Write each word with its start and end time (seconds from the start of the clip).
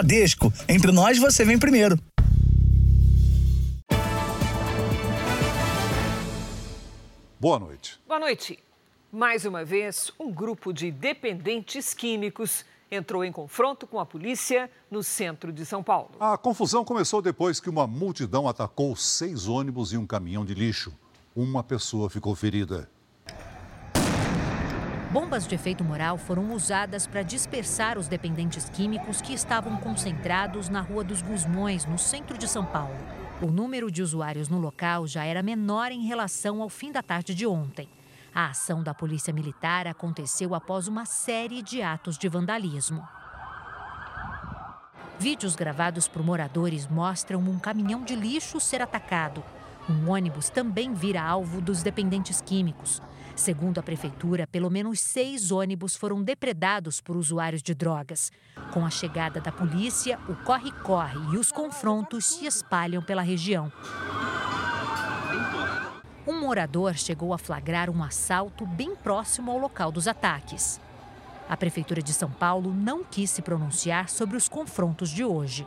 Bradesco. 0.00 0.50
Entre 0.66 0.90
nós, 0.90 1.18
você 1.18 1.44
vem 1.44 1.58
primeiro. 1.58 1.98
Boa 7.38 7.58
noite. 7.58 8.00
Boa 8.06 8.20
noite. 8.20 8.58
Mais 9.12 9.44
uma 9.44 9.64
vez, 9.64 10.10
um 10.18 10.32
grupo 10.32 10.72
de 10.72 10.90
dependentes 10.90 11.92
químicos 11.92 12.64
entrou 12.90 13.24
em 13.24 13.32
confronto 13.32 13.86
com 13.86 14.00
a 14.00 14.06
polícia 14.06 14.70
no 14.90 15.02
centro 15.02 15.52
de 15.52 15.66
São 15.66 15.82
Paulo. 15.82 16.10
A 16.18 16.36
confusão 16.38 16.84
começou 16.84 17.20
depois 17.20 17.60
que 17.60 17.68
uma 17.68 17.86
multidão 17.86 18.48
atacou 18.48 18.96
seis 18.96 19.48
ônibus 19.48 19.92
e 19.92 19.98
um 19.98 20.06
caminhão 20.06 20.44
de 20.44 20.54
lixo. 20.54 20.92
Uma 21.36 21.62
pessoa 21.62 22.08
ficou 22.08 22.34
ferida. 22.34 22.88
Bombas 25.10 25.44
de 25.44 25.56
efeito 25.56 25.82
moral 25.82 26.16
foram 26.16 26.52
usadas 26.52 27.04
para 27.04 27.22
dispersar 27.22 27.98
os 27.98 28.06
dependentes 28.06 28.68
químicos 28.68 29.20
que 29.20 29.34
estavam 29.34 29.76
concentrados 29.78 30.68
na 30.68 30.80
Rua 30.80 31.02
dos 31.02 31.20
Gusmões, 31.20 31.84
no 31.84 31.98
centro 31.98 32.38
de 32.38 32.46
São 32.46 32.64
Paulo. 32.64 32.94
O 33.42 33.46
número 33.46 33.90
de 33.90 34.04
usuários 34.04 34.48
no 34.48 34.60
local 34.60 35.08
já 35.08 35.24
era 35.24 35.42
menor 35.42 35.90
em 35.90 36.06
relação 36.06 36.62
ao 36.62 36.68
fim 36.68 36.92
da 36.92 37.02
tarde 37.02 37.34
de 37.34 37.44
ontem. 37.44 37.88
A 38.32 38.50
ação 38.50 38.84
da 38.84 38.94
Polícia 38.94 39.32
Militar 39.32 39.88
aconteceu 39.88 40.54
após 40.54 40.86
uma 40.86 41.04
série 41.04 41.60
de 41.60 41.82
atos 41.82 42.16
de 42.16 42.28
vandalismo. 42.28 43.02
Vídeos 45.18 45.56
gravados 45.56 46.06
por 46.06 46.22
moradores 46.22 46.86
mostram 46.86 47.40
um 47.40 47.58
caminhão 47.58 48.04
de 48.04 48.14
lixo 48.14 48.60
ser 48.60 48.80
atacado. 48.80 49.42
Um 49.88 50.08
ônibus 50.08 50.50
também 50.50 50.94
vira 50.94 51.20
alvo 51.20 51.60
dos 51.60 51.82
dependentes 51.82 52.40
químicos. 52.40 53.02
Segundo 53.40 53.78
a 53.78 53.82
prefeitura, 53.82 54.46
pelo 54.46 54.68
menos 54.68 55.00
seis 55.00 55.50
ônibus 55.50 55.96
foram 55.96 56.22
depredados 56.22 57.00
por 57.00 57.16
usuários 57.16 57.62
de 57.62 57.74
drogas. 57.74 58.30
Com 58.70 58.84
a 58.84 58.90
chegada 58.90 59.40
da 59.40 59.50
polícia, 59.50 60.18
o 60.28 60.34
corre-corre 60.44 61.18
e 61.32 61.38
os 61.38 61.50
confrontos 61.50 62.26
se 62.26 62.44
espalham 62.44 63.02
pela 63.02 63.22
região. 63.22 63.72
Um 66.26 66.38
morador 66.38 66.92
chegou 66.98 67.32
a 67.32 67.38
flagrar 67.38 67.88
um 67.88 68.04
assalto 68.04 68.66
bem 68.66 68.94
próximo 68.94 69.50
ao 69.50 69.56
local 69.56 69.90
dos 69.90 70.06
ataques. 70.06 70.78
A 71.48 71.56
Prefeitura 71.56 72.02
de 72.02 72.12
São 72.12 72.30
Paulo 72.30 72.74
não 72.74 73.02
quis 73.02 73.30
se 73.30 73.40
pronunciar 73.40 74.10
sobre 74.10 74.36
os 74.36 74.50
confrontos 74.50 75.08
de 75.08 75.24
hoje. 75.24 75.66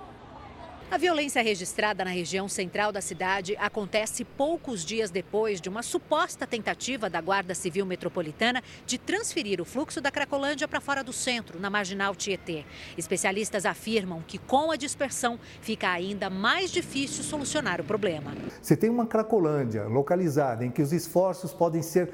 A 0.94 0.97
violência 0.99 1.41
registrada 1.41 2.05
na 2.05 2.11
região 2.11 2.47
central 2.47 2.91
da 2.91 3.02
cidade 3.02 3.58
acontece 3.58 4.23
poucos 4.23 4.86
dias 4.86 5.09
depois 5.09 5.59
de 5.59 5.67
uma 5.67 5.81
suposta 5.81 6.45
tentativa 6.45 7.09
da 7.09 7.19
Guarda 7.19 7.55
Civil 7.55 7.83
Metropolitana 7.83 8.61
de 8.85 9.00
transferir 9.00 9.59
o 9.59 9.66
fluxo 9.66 10.00
da 10.00 10.11
Cracolândia 10.11 10.67
para 10.67 10.80
fora 10.80 11.03
do 11.03 11.11
centro, 11.11 11.59
na 11.59 11.67
marginal 11.67 12.13
Tietê. 12.13 12.63
Especialistas 12.95 13.66
afirmam 13.66 14.22
que 14.22 14.38
com 14.38 14.69
a 14.69 14.75
dispersão 14.75 15.39
fica 15.61 15.89
ainda 15.89 16.30
mais 16.30 16.69
difícil 16.69 17.23
solucionar 17.23 17.81
o 17.81 17.83
problema. 17.83 18.31
Você 18.61 18.78
tem 18.78 18.91
uma 18.91 19.07
Cracolândia 19.07 19.85
localizada 19.85 20.63
em 20.63 20.69
que 20.69 20.83
os 20.83 20.94
esforços 20.94 21.52
podem 21.52 21.81
ser 21.81 22.13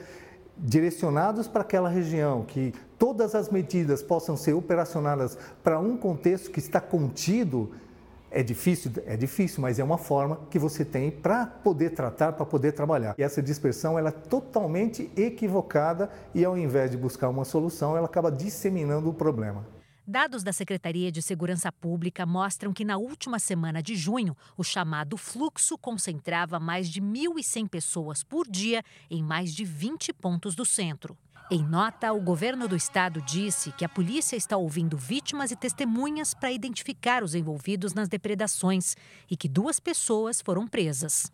direcionados 0.57 1.49
para 1.49 1.63
aquela 1.63 1.89
região, 1.89 2.45
que 2.45 2.73
todas 2.97 3.35
as 3.35 3.49
medidas 3.49 4.01
possam 4.01 4.37
ser 4.37 4.53
operacionadas 4.53 5.37
para 5.61 5.77
um 5.81 5.97
contexto 5.97 6.49
que 6.49 6.59
está 6.59 6.79
contido 6.79 7.73
é 8.31 8.43
difícil, 8.43 8.91
é 9.05 9.17
difícil, 9.17 9.61
mas 9.61 9.79
é 9.79 9.83
uma 9.83 9.97
forma 9.97 10.41
que 10.49 10.59
você 10.59 10.85
tem 10.85 11.11
para 11.11 11.45
poder 11.45 11.91
tratar, 11.91 12.33
para 12.33 12.45
poder 12.45 12.71
trabalhar. 12.71 13.15
E 13.17 13.23
essa 13.23 13.41
dispersão 13.41 13.97
ela 13.97 14.09
é 14.09 14.11
totalmente 14.11 15.11
equivocada 15.15 16.09
e 16.33 16.45
ao 16.45 16.57
invés 16.57 16.91
de 16.91 16.97
buscar 16.97 17.29
uma 17.29 17.45
solução, 17.45 17.97
ela 17.97 18.05
acaba 18.05 18.31
disseminando 18.31 19.09
o 19.09 19.13
problema. 19.13 19.65
Dados 20.11 20.41
da 20.41 20.51
Secretaria 20.51 21.11
de 21.11 21.21
Segurança 21.21 21.71
Pública 21.71 22.25
mostram 22.25 22.73
que 22.73 22.83
na 22.83 22.97
última 22.97 23.37
semana 23.37 23.79
de 23.79 23.95
junho, 23.95 24.35
o 24.57 24.63
chamado 24.63 25.15
fluxo 25.17 25.77
concentrava 25.77 26.59
mais 26.59 26.89
de 26.89 26.99
1.100 26.99 27.69
pessoas 27.69 28.23
por 28.23 28.47
dia 28.49 28.83
em 29.07 29.21
mais 29.21 29.53
de 29.53 29.63
20 29.63 30.11
pontos 30.13 30.55
do 30.55 30.65
centro. 30.65 31.15
Em 31.51 31.63
nota, 31.63 32.13
o 32.13 32.21
governo 32.21 32.67
do 32.67 32.75
estado 32.75 33.23
disse 33.23 33.71
que 33.71 33.83
a 33.83 33.89
polícia 33.89 34.35
está 34.35 34.55
ouvindo 34.55 34.95
vítimas 34.95 35.49
e 35.49 35.55
testemunhas 35.55 36.31
para 36.31 36.51
identificar 36.51 37.23
os 37.23 37.33
envolvidos 37.33 37.91
nas 37.95 38.07
depredações 38.07 38.95
e 39.27 39.35
que 39.35 39.49
duas 39.49 39.79
pessoas 39.79 40.41
foram 40.41 40.67
presas. 40.67 41.31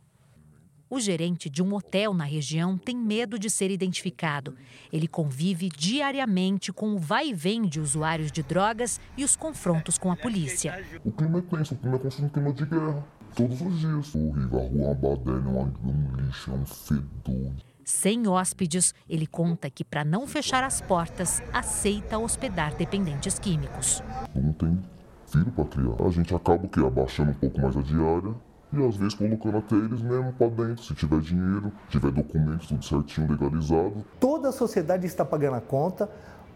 O 0.90 1.02
gerente 1.02 1.50
de 1.50 1.62
um 1.62 1.74
hotel 1.74 2.14
na 2.14 2.24
região 2.24 2.78
tem 2.78 2.96
medo 2.96 3.38
de 3.38 3.50
ser 3.50 3.70
identificado. 3.70 4.56
Ele 4.94 5.06
convive 5.06 5.68
diariamente 5.68 6.72
com 6.72 6.96
o 6.96 6.98
vai 6.98 7.32
e 7.32 7.34
vem 7.34 7.64
de 7.64 7.82
usuários 7.82 8.32
de 8.32 8.42
drogas 8.42 9.02
e 9.18 9.24
os 9.26 9.36
confrontos 9.36 9.98
com 9.98 10.10
a 10.14 10.16
polícia. 10.16 10.82
O 11.04 11.12
clima 11.12 11.40
é 11.40 11.42
tenso, 11.42 11.74
o 11.74 11.78
clima 11.78 11.98
é 11.98 12.00
como 12.00 12.28
um 12.28 12.30
clima 12.30 12.54
de 12.54 12.66
guerra. 12.66 13.06
Todos 13.36 13.60
os 13.60 13.80
dias. 13.80 14.16
Horrível, 14.16 14.60
a 14.60 14.70
rua 14.70 14.92
Abadé, 14.92 15.32
é 15.32 15.88
um 15.90 16.16
lixo, 16.16 16.52
é 16.52 16.54
um 16.54 16.66
fedor. 16.66 17.75
Sem 17.86 18.28
hóspedes, 18.28 18.96
ele 19.08 19.28
conta 19.28 19.70
que, 19.70 19.86
para 19.86 20.04
não 20.04 20.26
fechar 20.26 20.64
as 20.64 20.82
portas, 20.82 21.40
aceita 21.54 22.18
hospedar 22.18 22.74
dependentes 22.74 23.38
químicos. 23.38 24.02
Não 24.34 24.52
tem 24.54 24.84
filho 25.28 25.52
para 25.52 25.66
criar. 25.66 26.04
A 26.04 26.10
gente 26.10 26.34
acaba 26.34 26.68
que 26.68 26.80
abaixando 26.80 27.30
um 27.30 27.36
pouco 27.36 27.62
mais 27.62 27.78
a 27.78 27.82
diária 27.84 28.34
e 28.74 28.84
às 28.84 28.98
vezes 28.98 29.14
colocando 29.14 29.58
até 29.60 29.76
eles 29.76 30.02
mesmo 30.02 30.34
para 30.34 30.48
dentro, 30.48 30.84
se 30.84 30.96
tiver 30.96 31.20
dinheiro, 31.20 31.72
tiver 31.88 32.10
documentos 32.10 32.68
tudo 32.68 32.84
certinho, 32.84 33.30
legalizado. 33.30 34.04
Toda 34.20 34.50
a 34.50 34.52
sociedade 34.52 35.06
está 35.06 35.24
pagando 35.24 35.58
a 35.58 35.62
conta 35.62 36.10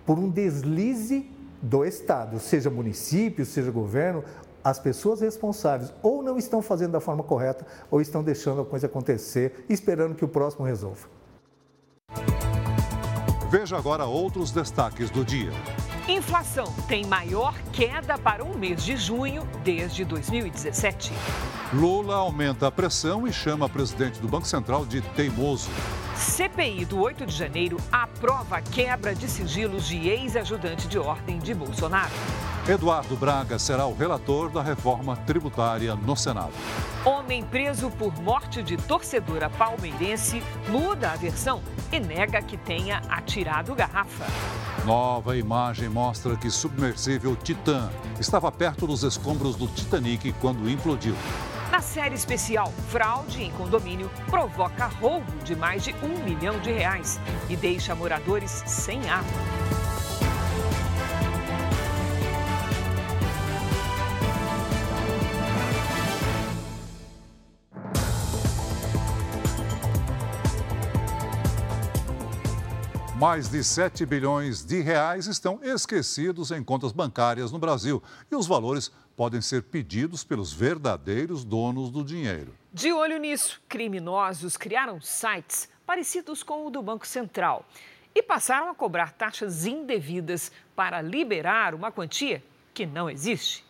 por 0.07 0.17
um 0.17 0.31
deslize 0.31 1.29
do 1.61 1.85
Estado, 1.85 2.39
seja 2.39 2.71
município, 2.71 3.45
seja 3.45 3.69
governo, 3.69 4.23
as 4.63 4.79
pessoas 4.79 5.21
responsáveis 5.21 5.93
ou 6.01 6.23
não 6.23 6.39
estão 6.39 6.59
fazendo 6.59 6.93
da 6.93 6.99
forma 6.99 7.21
correta 7.21 7.67
ou 7.91 8.01
estão 8.01 8.23
deixando 8.23 8.61
a 8.61 8.65
coisa 8.65 8.87
acontecer, 8.87 9.63
esperando 9.69 10.15
que 10.15 10.25
o 10.25 10.27
próximo 10.27 10.65
resolva. 10.65 11.18
Veja 13.49 13.75
agora 13.77 14.05
outros 14.05 14.51
destaques 14.51 15.09
do 15.09 15.25
dia. 15.25 15.51
Inflação 16.07 16.71
tem 16.87 17.03
maior 17.03 17.55
queda 17.73 18.15
para 18.15 18.43
o 18.43 18.55
mês 18.55 18.83
de 18.85 18.95
junho 18.95 19.41
desde 19.63 20.05
2017. 20.05 21.11
Lula 21.73 22.15
aumenta 22.15 22.67
a 22.67 22.71
pressão 22.71 23.27
e 23.27 23.33
chama 23.33 23.67
presidente 23.67 24.19
do 24.19 24.27
Banco 24.27 24.45
Central 24.45 24.85
de 24.85 25.01
teimoso. 25.01 25.71
CPI 26.19 26.83
do 26.83 26.99
8 26.99 27.25
de 27.25 27.33
janeiro 27.33 27.77
aprova 27.89 28.57
a 28.57 28.61
quebra 28.61 29.15
de 29.15 29.25
sigilos 29.29 29.87
de 29.87 30.09
ex-ajudante 30.09 30.85
de 30.85 30.99
ordem 30.99 31.39
de 31.39 31.53
Bolsonaro. 31.53 32.11
Eduardo 32.67 33.15
Braga 33.15 33.57
será 33.57 33.85
o 33.85 33.95
relator 33.95 34.49
da 34.49 34.61
reforma 34.61 35.15
tributária 35.15 35.95
no 35.95 36.17
Senado. 36.17 36.51
Homem 37.05 37.41
preso 37.41 37.89
por 37.91 38.13
morte 38.21 38.61
de 38.61 38.75
torcedora 38.75 39.49
palmeirense 39.49 40.43
muda 40.67 41.11
a 41.11 41.15
versão 41.15 41.61
e 41.89 42.01
nega 42.01 42.41
que 42.41 42.57
tenha 42.57 42.97
atirado 43.09 43.73
garrafa. 43.73 44.25
Nova 44.85 45.37
imagem 45.37 45.87
mostra 45.87 46.35
que 46.35 46.51
submersível 46.51 47.33
Titã 47.37 47.89
estava 48.19 48.51
perto 48.51 48.85
dos 48.85 49.03
escombros 49.03 49.55
do 49.55 49.67
Titanic 49.67 50.33
quando 50.33 50.69
implodiu. 50.69 51.15
Na 51.71 51.81
série 51.81 52.15
especial, 52.15 52.73
fraude 52.89 53.43
em 53.43 53.51
condomínio 53.51 54.09
provoca 54.29 54.87
roubo 54.87 55.31
de 55.43 55.55
mais 55.55 55.83
de 55.83 55.93
um 56.03 56.23
milhão 56.23 56.59
de 56.59 56.71
reais 56.71 57.19
e 57.47 57.55
deixa 57.55 57.93
moradores 57.93 58.63
sem 58.65 59.07
água. 59.07 59.29
Mais 73.19 73.49
de 73.49 73.61
7 73.61 74.05
bilhões 74.05 74.63
de 74.63 74.79
reais 74.79 75.27
estão 75.27 75.59
esquecidos 75.61 76.51
em 76.51 76.63
contas 76.63 76.93
bancárias 76.93 77.51
no 77.51 77.59
Brasil 77.59 78.01
e 78.31 78.35
os 78.35 78.47
valores 78.47 78.89
podem 79.19 79.41
ser 79.41 79.63
pedidos 79.63 80.23
pelos 80.23 80.53
verdadeiros 80.53 81.43
donos 81.43 81.91
do 81.91 82.05
dinheiro. 82.05 82.55
De 82.71 82.93
olho 82.93 83.17
nisso, 83.17 83.61
criminosos 83.67 84.55
criaram 84.55 85.01
sites 85.01 85.67
parecidos 85.85 86.41
com 86.41 86.65
o 86.65 86.69
do 86.69 86.81
Banco 86.81 87.05
Central 87.05 87.65
e 88.15 88.23
passaram 88.23 88.69
a 88.69 88.73
cobrar 88.73 89.11
taxas 89.11 89.65
indevidas 89.65 90.53
para 90.73 91.01
liberar 91.01 91.75
uma 91.75 91.91
quantia 91.91 92.41
que 92.73 92.85
não 92.85 93.09
existe. 93.09 93.65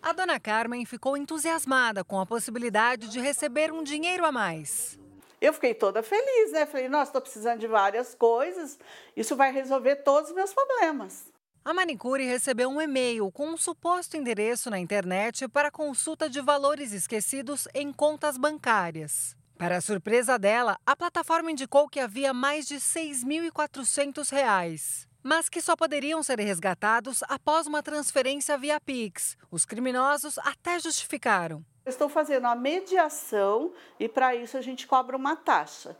A 0.00 0.12
dona 0.12 0.38
Carmen 0.38 0.86
ficou 0.86 1.16
entusiasmada 1.16 2.04
com 2.04 2.20
a 2.20 2.24
possibilidade 2.24 3.08
de 3.08 3.18
receber 3.18 3.72
um 3.72 3.82
dinheiro 3.82 4.24
a 4.24 4.30
mais. 4.30 4.96
Eu 5.40 5.52
fiquei 5.52 5.74
toda 5.74 6.04
feliz, 6.04 6.52
né? 6.52 6.66
Falei, 6.66 6.88
nossa, 6.88 7.08
estou 7.08 7.20
precisando 7.20 7.58
de 7.58 7.66
várias 7.66 8.14
coisas, 8.14 8.78
isso 9.16 9.34
vai 9.34 9.50
resolver 9.50 9.96
todos 9.96 10.30
os 10.30 10.36
meus 10.36 10.54
problemas. 10.54 11.31
A 11.64 11.72
manicure 11.72 12.24
recebeu 12.24 12.68
um 12.68 12.80
e-mail 12.80 13.30
com 13.30 13.50
um 13.50 13.56
suposto 13.56 14.16
endereço 14.16 14.68
na 14.68 14.80
internet 14.80 15.46
para 15.46 15.70
consulta 15.70 16.28
de 16.28 16.40
valores 16.40 16.92
esquecidos 16.92 17.68
em 17.72 17.92
contas 17.92 18.36
bancárias. 18.36 19.36
Para 19.56 19.80
surpresa 19.80 20.36
dela, 20.36 20.76
a 20.84 20.96
plataforma 20.96 21.52
indicou 21.52 21.88
que 21.88 22.00
havia 22.00 22.34
mais 22.34 22.66
de 22.66 22.74
R$ 22.74 22.80
6.400. 22.80 25.06
mas 25.22 25.48
que 25.48 25.60
só 25.60 25.76
poderiam 25.76 26.20
ser 26.20 26.40
resgatados 26.40 27.22
após 27.28 27.68
uma 27.68 27.80
transferência 27.80 28.58
via 28.58 28.80
Pix. 28.80 29.36
Os 29.48 29.64
criminosos 29.64 30.38
até 30.38 30.80
justificaram. 30.80 31.64
Estou 31.86 32.08
fazendo 32.08 32.48
a 32.48 32.56
mediação 32.56 33.72
e 34.00 34.08
para 34.08 34.34
isso 34.34 34.56
a 34.56 34.60
gente 34.60 34.84
cobra 34.84 35.16
uma 35.16 35.36
taxa. 35.36 35.96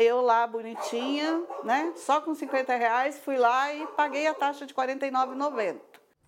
Eu 0.00 0.20
lá, 0.20 0.46
bonitinha, 0.46 1.42
né? 1.64 1.92
Só 1.96 2.20
com 2.20 2.34
50 2.34 2.76
reais, 2.76 3.18
fui 3.18 3.36
lá 3.36 3.74
e 3.74 3.84
paguei 3.88 4.28
a 4.28 4.34
taxa 4.34 4.64
de 4.64 4.72
R$ 4.72 4.94
49,90. 4.94 5.80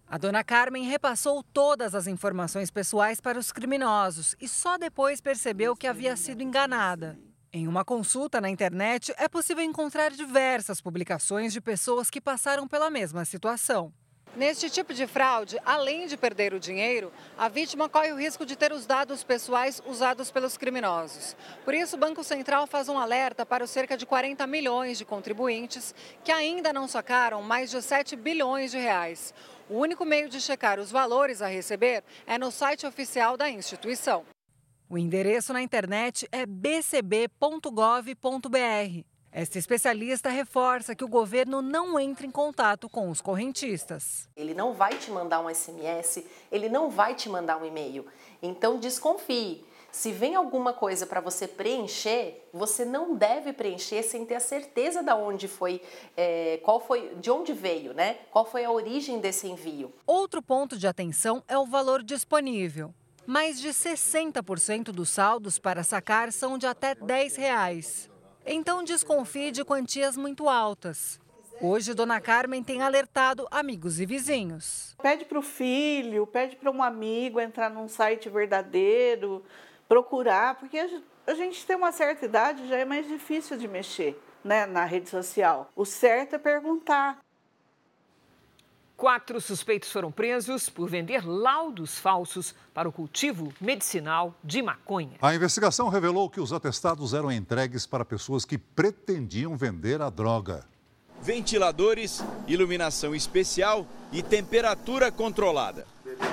A 0.08 0.18
dona 0.18 0.42
Carmen 0.42 0.82
repassou 0.82 1.40
todas 1.40 1.94
as 1.94 2.08
informações 2.08 2.68
pessoais 2.68 3.20
para 3.20 3.38
os 3.38 3.52
criminosos 3.52 4.34
e 4.40 4.48
só 4.48 4.76
depois 4.76 5.20
percebeu 5.20 5.76
que 5.76 5.86
havia 5.86 6.16
sido 6.16 6.42
enganada. 6.42 7.16
Em 7.52 7.68
uma 7.68 7.84
consulta 7.84 8.40
na 8.40 8.50
internet, 8.50 9.14
é 9.16 9.28
possível 9.28 9.62
encontrar 9.62 10.10
diversas 10.10 10.80
publicações 10.80 11.52
de 11.52 11.60
pessoas 11.60 12.10
que 12.10 12.20
passaram 12.20 12.66
pela 12.66 12.90
mesma 12.90 13.24
situação. 13.24 13.92
Neste 14.36 14.70
tipo 14.70 14.94
de 14.94 15.08
fraude, 15.08 15.58
além 15.64 16.06
de 16.06 16.16
perder 16.16 16.54
o 16.54 16.60
dinheiro, 16.60 17.12
a 17.36 17.48
vítima 17.48 17.88
corre 17.88 18.12
o 18.12 18.16
risco 18.16 18.46
de 18.46 18.54
ter 18.54 18.72
os 18.72 18.86
dados 18.86 19.24
pessoais 19.24 19.82
usados 19.84 20.30
pelos 20.30 20.56
criminosos. 20.56 21.36
Por 21.64 21.74
isso, 21.74 21.96
o 21.96 21.98
Banco 21.98 22.22
Central 22.22 22.64
faz 22.68 22.88
um 22.88 22.96
alerta 22.96 23.44
para 23.44 23.64
os 23.64 23.70
cerca 23.70 23.96
de 23.96 24.06
40 24.06 24.46
milhões 24.46 24.98
de 24.98 25.04
contribuintes 25.04 25.92
que 26.22 26.30
ainda 26.30 26.72
não 26.72 26.86
sacaram 26.86 27.42
mais 27.42 27.72
de 27.72 27.82
7 27.82 28.14
bilhões 28.14 28.70
de 28.70 28.78
reais. 28.78 29.34
O 29.68 29.76
único 29.78 30.04
meio 30.04 30.28
de 30.28 30.40
checar 30.40 30.78
os 30.78 30.92
valores 30.92 31.42
a 31.42 31.48
receber 31.48 32.04
é 32.24 32.38
no 32.38 32.52
site 32.52 32.86
oficial 32.86 33.36
da 33.36 33.50
instituição. 33.50 34.24
O 34.88 34.96
endereço 34.96 35.52
na 35.52 35.60
internet 35.60 36.28
é 36.30 36.46
bcb.gov.br. 36.46 37.10
Esta 39.32 39.58
especialista 39.58 40.28
reforça 40.28 40.94
que 40.94 41.04
o 41.04 41.08
governo 41.08 41.62
não 41.62 42.00
entra 42.00 42.26
em 42.26 42.30
contato 42.32 42.88
com 42.88 43.08
os 43.08 43.20
correntistas. 43.20 44.28
Ele 44.36 44.54
não 44.54 44.74
vai 44.74 44.96
te 44.96 45.08
mandar 45.10 45.40
um 45.40 45.48
SMS, 45.48 46.24
ele 46.50 46.68
não 46.68 46.90
vai 46.90 47.14
te 47.14 47.28
mandar 47.28 47.56
um 47.56 47.64
e-mail. 47.64 48.06
Então 48.42 48.80
desconfie. 48.80 49.64
Se 49.92 50.10
vem 50.12 50.34
alguma 50.34 50.72
coisa 50.72 51.06
para 51.06 51.20
você 51.20 51.46
preencher, 51.46 52.48
você 52.52 52.84
não 52.84 53.14
deve 53.16 53.52
preencher 53.52 54.02
sem 54.02 54.24
ter 54.24 54.36
a 54.36 54.40
certeza 54.40 55.02
de 55.02 55.12
onde 55.12 55.46
foi, 55.46 55.80
é, 56.16 56.60
qual 56.62 56.80
foi, 56.80 57.14
de 57.16 57.30
onde 57.30 57.52
veio, 57.52 57.92
né? 57.92 58.18
Qual 58.30 58.44
foi 58.44 58.64
a 58.64 58.70
origem 58.70 59.20
desse 59.20 59.48
envio. 59.48 59.92
Outro 60.06 60.42
ponto 60.42 60.76
de 60.76 60.86
atenção 60.86 61.42
é 61.46 61.58
o 61.58 61.66
valor 61.66 62.02
disponível. 62.02 62.92
Mais 63.26 63.60
de 63.60 63.68
60% 63.68 64.86
dos 64.86 65.10
saldos 65.10 65.58
para 65.58 65.84
sacar 65.84 66.32
são 66.32 66.58
de 66.58 66.66
até 66.66 66.94
10 66.94 67.36
reais. 67.36 68.09
Então 68.46 68.82
desconfie 68.82 69.50
de 69.50 69.64
quantias 69.64 70.16
muito 70.16 70.48
altas. 70.48 71.20
Hoje, 71.60 71.92
Dona 71.92 72.20
Carmen 72.20 72.62
tem 72.62 72.80
alertado 72.80 73.46
amigos 73.50 74.00
e 74.00 74.06
vizinhos. 74.06 74.96
Pede 75.02 75.26
para 75.26 75.38
o 75.38 75.42
filho, 75.42 76.26
pede 76.26 76.56
para 76.56 76.70
um 76.70 76.82
amigo 76.82 77.38
entrar 77.38 77.68
num 77.68 77.86
site 77.86 78.30
verdadeiro, 78.30 79.44
procurar, 79.86 80.54
porque 80.54 80.78
a 81.26 81.34
gente 81.34 81.66
tem 81.66 81.76
uma 81.76 81.92
certa 81.92 82.24
idade, 82.24 82.66
já 82.66 82.78
é 82.78 82.84
mais 82.86 83.06
difícil 83.06 83.58
de 83.58 83.68
mexer 83.68 84.18
né, 84.42 84.64
na 84.64 84.86
rede 84.86 85.10
social. 85.10 85.68
O 85.76 85.84
certo 85.84 86.36
é 86.36 86.38
perguntar. 86.38 87.18
Quatro 89.00 89.40
suspeitos 89.40 89.90
foram 89.90 90.12
presos 90.12 90.68
por 90.68 90.86
vender 90.86 91.26
laudos 91.26 91.98
falsos 91.98 92.54
para 92.74 92.86
o 92.86 92.92
cultivo 92.92 93.50
medicinal 93.58 94.34
de 94.44 94.60
maconha. 94.60 95.16
A 95.22 95.34
investigação 95.34 95.88
revelou 95.88 96.28
que 96.28 96.38
os 96.38 96.52
atestados 96.52 97.14
eram 97.14 97.32
entregues 97.32 97.86
para 97.86 98.04
pessoas 98.04 98.44
que 98.44 98.58
pretendiam 98.58 99.56
vender 99.56 100.02
a 100.02 100.10
droga. 100.10 100.66
Ventiladores, 101.22 102.22
iluminação 102.46 103.14
especial 103.14 103.86
e 104.12 104.22
temperatura 104.22 105.10
controlada. 105.10 105.86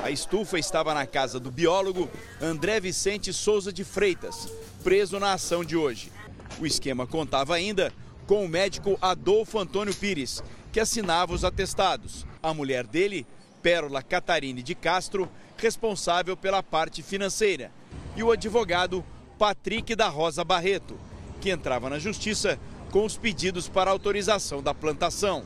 A 0.03 0.11
estufa 0.11 0.59
estava 0.59 0.93
na 0.93 1.07
casa 1.07 1.39
do 1.39 1.49
biólogo 1.49 2.09
André 2.41 2.81
Vicente 2.81 3.31
Souza 3.31 3.71
de 3.71 3.85
Freitas, 3.85 4.51
preso 4.83 5.17
na 5.21 5.31
ação 5.31 5.63
de 5.63 5.77
hoje. 5.77 6.11
O 6.59 6.65
esquema 6.65 7.07
contava 7.07 7.55
ainda 7.55 7.93
com 8.27 8.43
o 8.43 8.49
médico 8.49 8.97
Adolfo 9.01 9.57
Antônio 9.57 9.95
Pires, 9.95 10.43
que 10.71 10.79
assinava 10.79 11.33
os 11.33 11.43
atestados. 11.43 12.25
A 12.41 12.53
mulher 12.53 12.85
dele, 12.85 13.25
Pérola 13.61 14.01
Catarine 14.01 14.61
de 14.61 14.75
Castro, 14.75 15.29
responsável 15.57 16.37
pela 16.37 16.61
parte 16.61 17.01
financeira. 17.01 17.71
E 18.15 18.23
o 18.23 18.31
advogado 18.31 19.03
Patrick 19.37 19.95
da 19.95 20.07
Rosa 20.07 20.43
Barreto, 20.43 20.99
que 21.39 21.49
entrava 21.49 21.89
na 21.89 21.99
justiça 21.99 22.59
com 22.91 23.05
os 23.05 23.17
pedidos 23.17 23.67
para 23.67 23.91
autorização 23.91 24.61
da 24.61 24.73
plantação. 24.73 25.43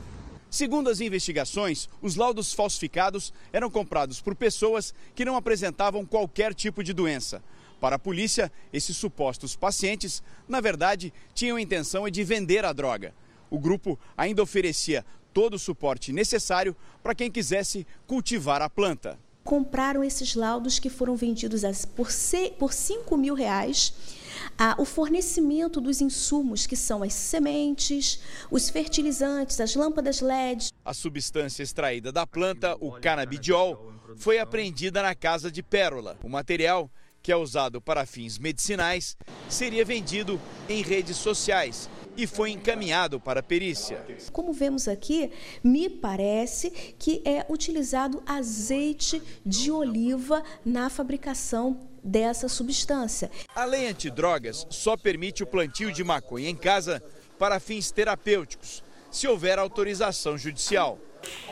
Segundo 0.50 0.90
as 0.90 1.00
investigações, 1.00 1.88
os 2.00 2.14
laudos 2.14 2.52
falsificados 2.52 3.32
eram 3.52 3.70
comprados 3.70 4.20
por 4.20 4.34
pessoas 4.34 4.94
que 5.14 5.24
não 5.24 5.36
apresentavam 5.36 6.04
qualquer 6.04 6.54
tipo 6.54 6.84
de 6.84 6.92
doença. 6.92 7.42
Para 7.80 7.96
a 7.96 7.98
polícia, 7.98 8.52
esses 8.72 8.96
supostos 8.96 9.56
pacientes, 9.56 10.22
na 10.46 10.60
verdade, 10.60 11.12
tinham 11.34 11.56
a 11.56 11.60
intenção 11.60 12.08
de 12.08 12.22
vender 12.22 12.64
a 12.64 12.72
droga. 12.72 13.14
O 13.52 13.58
grupo 13.58 14.00
ainda 14.16 14.42
oferecia 14.42 15.04
todo 15.30 15.54
o 15.54 15.58
suporte 15.58 16.10
necessário 16.10 16.74
para 17.02 17.14
quem 17.14 17.30
quisesse 17.30 17.86
cultivar 18.06 18.62
a 18.62 18.70
planta. 18.70 19.18
Compraram 19.44 20.02
esses 20.02 20.34
laudos 20.34 20.78
que 20.78 20.88
foram 20.88 21.14
vendidos 21.16 21.62
por, 21.94 22.08
por 22.58 22.72
5 22.72 23.14
mil 23.18 23.34
reais. 23.34 23.92
Ah, 24.56 24.74
o 24.78 24.86
fornecimento 24.86 25.82
dos 25.82 26.00
insumos, 26.00 26.66
que 26.66 26.76
são 26.76 27.02
as 27.02 27.12
sementes, 27.12 28.20
os 28.50 28.70
fertilizantes, 28.70 29.60
as 29.60 29.74
lâmpadas 29.74 30.22
LED. 30.22 30.70
A 30.82 30.94
substância 30.94 31.62
extraída 31.62 32.10
da 32.10 32.26
planta, 32.26 32.74
o 32.80 32.92
canabidiol, 32.92 33.92
foi 34.16 34.38
apreendida 34.38 35.02
na 35.02 35.14
casa 35.14 35.50
de 35.50 35.62
Pérola. 35.62 36.16
O 36.22 36.28
material, 36.30 36.90
que 37.22 37.30
é 37.30 37.36
usado 37.36 37.82
para 37.82 38.06
fins 38.06 38.38
medicinais, 38.38 39.14
seria 39.46 39.84
vendido 39.84 40.40
em 40.70 40.82
redes 40.82 41.18
sociais 41.18 41.90
e 42.16 42.26
foi 42.26 42.50
encaminhado 42.50 43.20
para 43.20 43.40
a 43.40 43.42
perícia. 43.42 44.04
Como 44.32 44.52
vemos 44.52 44.88
aqui, 44.88 45.30
me 45.62 45.88
parece 45.88 46.70
que 46.98 47.22
é 47.24 47.44
utilizado 47.48 48.22
azeite 48.26 49.22
de 49.44 49.70
oliva 49.70 50.42
na 50.64 50.90
fabricação 50.90 51.80
dessa 52.02 52.48
substância. 52.48 53.30
A 53.54 53.64
lei 53.64 53.86
antidrogas 53.86 54.66
só 54.70 54.96
permite 54.96 55.42
o 55.42 55.46
plantio 55.46 55.92
de 55.92 56.02
maconha 56.02 56.48
em 56.48 56.56
casa 56.56 57.02
para 57.38 57.60
fins 57.60 57.90
terapêuticos, 57.90 58.82
se 59.10 59.26
houver 59.26 59.58
autorização 59.58 60.36
judicial. 60.36 60.98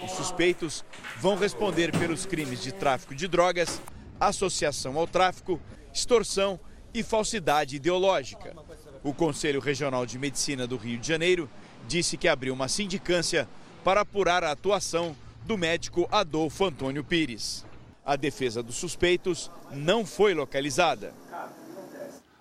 Os 0.04 0.12
suspeitos 0.12 0.84
vão 1.18 1.36
responder 1.36 1.92
pelos 1.96 2.26
crimes 2.26 2.60
de 2.60 2.72
tráfico 2.72 3.14
de 3.14 3.28
drogas, 3.28 3.80
associação 4.18 4.98
ao 4.98 5.06
tráfico, 5.06 5.60
extorsão 5.92 6.58
e 6.92 7.02
falsidade 7.02 7.76
ideológica. 7.76 8.54
O 9.02 9.14
Conselho 9.14 9.60
Regional 9.60 10.04
de 10.04 10.18
Medicina 10.18 10.66
do 10.66 10.76
Rio 10.76 10.98
de 10.98 11.08
Janeiro 11.08 11.48
disse 11.88 12.16
que 12.16 12.28
abriu 12.28 12.52
uma 12.52 12.68
sindicância 12.68 13.48
para 13.82 14.02
apurar 14.02 14.44
a 14.44 14.50
atuação 14.50 15.16
do 15.46 15.56
médico 15.56 16.06
Adolfo 16.12 16.66
Antônio 16.66 17.02
Pires. 17.02 17.64
A 18.04 18.14
defesa 18.14 18.62
dos 18.62 18.76
suspeitos 18.76 19.50
não 19.70 20.04
foi 20.04 20.34
localizada. 20.34 21.14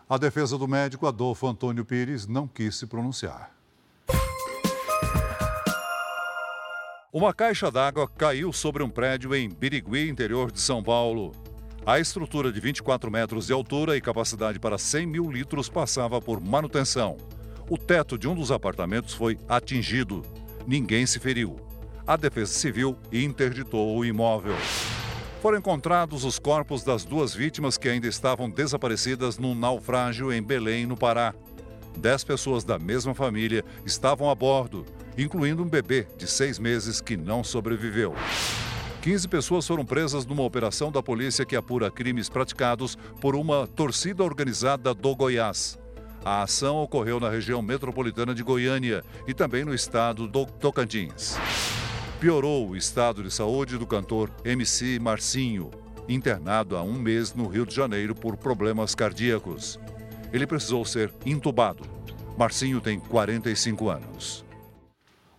A 0.10 0.18
defesa 0.18 0.58
do 0.58 0.68
médico 0.68 1.08
Adolfo 1.08 1.48
Antônio 1.48 1.86
Pires 1.86 2.28
não 2.28 2.48
quis 2.48 2.76
se 2.76 2.88
pronunciar. 2.88 3.52
Uma 7.12 7.34
caixa 7.34 7.72
d'água 7.72 8.08
caiu 8.08 8.52
sobre 8.52 8.84
um 8.84 8.90
prédio 8.90 9.34
em 9.34 9.50
Birigui, 9.50 10.10
interior 10.10 10.52
de 10.52 10.60
São 10.60 10.84
Paulo. 10.84 11.34
A 11.86 12.00
estrutura 12.00 12.52
de 12.52 12.60
24 12.60 13.10
metros 13.10 13.48
de 13.48 13.54
altura 13.54 13.96
e 13.96 14.02
capacidade 14.02 14.60
para 14.60 14.78
100 14.78 15.08
mil 15.08 15.32
litros 15.32 15.70
passava 15.70 16.22
por 16.22 16.40
manutenção. 16.40 17.18
O 17.70 17.78
teto 17.78 18.18
de 18.18 18.28
um 18.28 18.36
dos 18.36 18.52
apartamentos 18.52 19.14
foi 19.14 19.38
atingido. 19.48 20.24
Ninguém 20.68 21.06
se 21.06 21.20
feriu. 21.20 21.56
A 22.06 22.18
Defesa 22.18 22.52
Civil 22.52 22.98
interditou 23.12 23.98
o 23.98 24.04
imóvel. 24.04 24.56
Foram 25.42 25.58
encontrados 25.58 26.26
os 26.26 26.38
corpos 26.38 26.84
das 26.84 27.06
duas 27.06 27.34
vítimas 27.34 27.78
que 27.78 27.88
ainda 27.88 28.08
estavam 28.08 28.50
desaparecidas 28.50 29.38
num 29.38 29.56
naufrágio 29.56 30.34
em 30.34 30.44
Belém, 30.44 30.86
no 30.86 30.98
Pará. 30.98 31.34
Dez 31.98 32.24
pessoas 32.24 32.64
da 32.64 32.78
mesma 32.78 33.16
família 33.16 33.64
estavam 33.86 34.30
a 34.30 34.36
bordo, 34.36 34.86
incluindo 35.18 35.64
um 35.64 35.70
bebê 35.70 36.08
de 36.18 36.28
seis 36.28 36.60
meses 36.60 37.00
que 37.00 37.16
não 37.16 37.44
sobreviveu. 37.44 38.14
15 39.02 39.30
pessoas 39.30 39.66
foram 39.66 39.86
presas 39.86 40.26
numa 40.26 40.44
operação 40.44 40.92
da 40.92 41.02
polícia 41.02 41.46
que 41.46 41.56
apura 41.56 41.90
crimes 41.90 42.28
praticados 42.28 42.98
por 43.22 43.34
uma 43.34 43.66
torcida 43.66 44.24
organizada 44.24 44.94
do 44.94 45.16
Goiás. 45.16 45.80
A 46.26 46.44
ação 46.44 46.76
ocorreu 46.84 47.18
na 47.18 47.30
região 47.30 47.62
metropolitana 47.62 48.36
de 48.36 48.44
Goiânia 48.44 49.02
e 49.26 49.34
também 49.34 49.64
no 49.64 49.74
estado 49.74 50.28
do 50.28 50.46
Tocantins. 50.46 51.38
Piorou 52.20 52.70
o 52.70 52.76
estado 52.76 53.24
de 53.24 53.32
saúde 53.32 53.78
do 53.78 53.88
cantor 53.88 54.30
MC 54.44 55.00
Marcinho, 55.00 55.72
internado 56.10 56.76
há 56.76 56.84
um 56.84 57.00
mês 57.00 57.34
no 57.34 57.48
Rio 57.48 57.66
de 57.66 57.74
Janeiro 57.74 58.14
por 58.14 58.36
problemas 58.36 58.94
cardíacos. 58.94 59.80
Ele 60.34 60.46
precisou 60.46 60.84
ser 60.84 61.14
intubado. 61.26 61.86
Marcinho 62.38 62.82
tem 62.82 63.00
45 63.00 63.90
anos. 63.90 64.49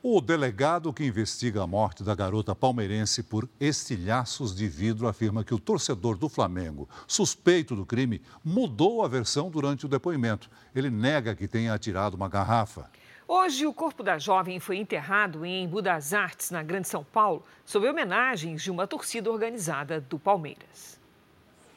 O 0.03 0.19
delegado 0.23 0.95
que 0.95 1.05
investiga 1.05 1.63
a 1.63 1.67
morte 1.67 2.03
da 2.03 2.15
garota 2.15 2.55
palmeirense 2.55 3.23
por 3.23 3.47
estilhaços 3.61 4.57
de 4.57 4.67
vidro 4.67 5.07
afirma 5.07 5.45
que 5.45 5.53
o 5.53 5.59
torcedor 5.59 6.17
do 6.17 6.27
Flamengo, 6.27 6.89
suspeito 7.07 7.77
do 7.77 7.85
crime, 7.85 8.23
mudou 8.43 9.05
a 9.05 9.09
versão 9.09 9.51
durante 9.51 9.85
o 9.85 9.89
depoimento. 9.91 10.51
Ele 10.75 10.89
nega 10.89 11.35
que 11.35 11.47
tenha 11.47 11.75
atirado 11.75 12.15
uma 12.15 12.31
garrafa. 12.31 12.89
Hoje, 13.29 13.67
o 13.67 13.75
corpo 13.75 14.03
da 14.03 14.19
jovem 14.19 14.59
foi 14.59 14.79
enterrado 14.79 15.45
em 15.45 15.65
Embu 15.65 15.83
das 15.83 16.15
Artes, 16.15 16.51
na 16.51 16.63
Grande 16.63 16.89
São 16.89 17.05
Paulo, 17.05 17.45
sob 17.67 17.87
homenagens 17.87 18.63
de 18.63 18.71
uma 18.71 18.87
torcida 18.87 19.31
organizada 19.31 20.01
do 20.01 20.19
Palmeiras. 20.19 20.99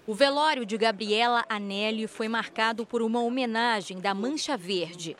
O 0.07 0.15
velório 0.15 0.65
de 0.65 0.77
Gabriela 0.77 1.43
Anelli 1.49 2.07
foi 2.07 2.29
marcado 2.29 2.85
por 2.85 3.01
uma 3.01 3.21
homenagem 3.21 3.99
da 3.99 4.13
Mancha 4.13 4.55
Verde. 4.55 5.17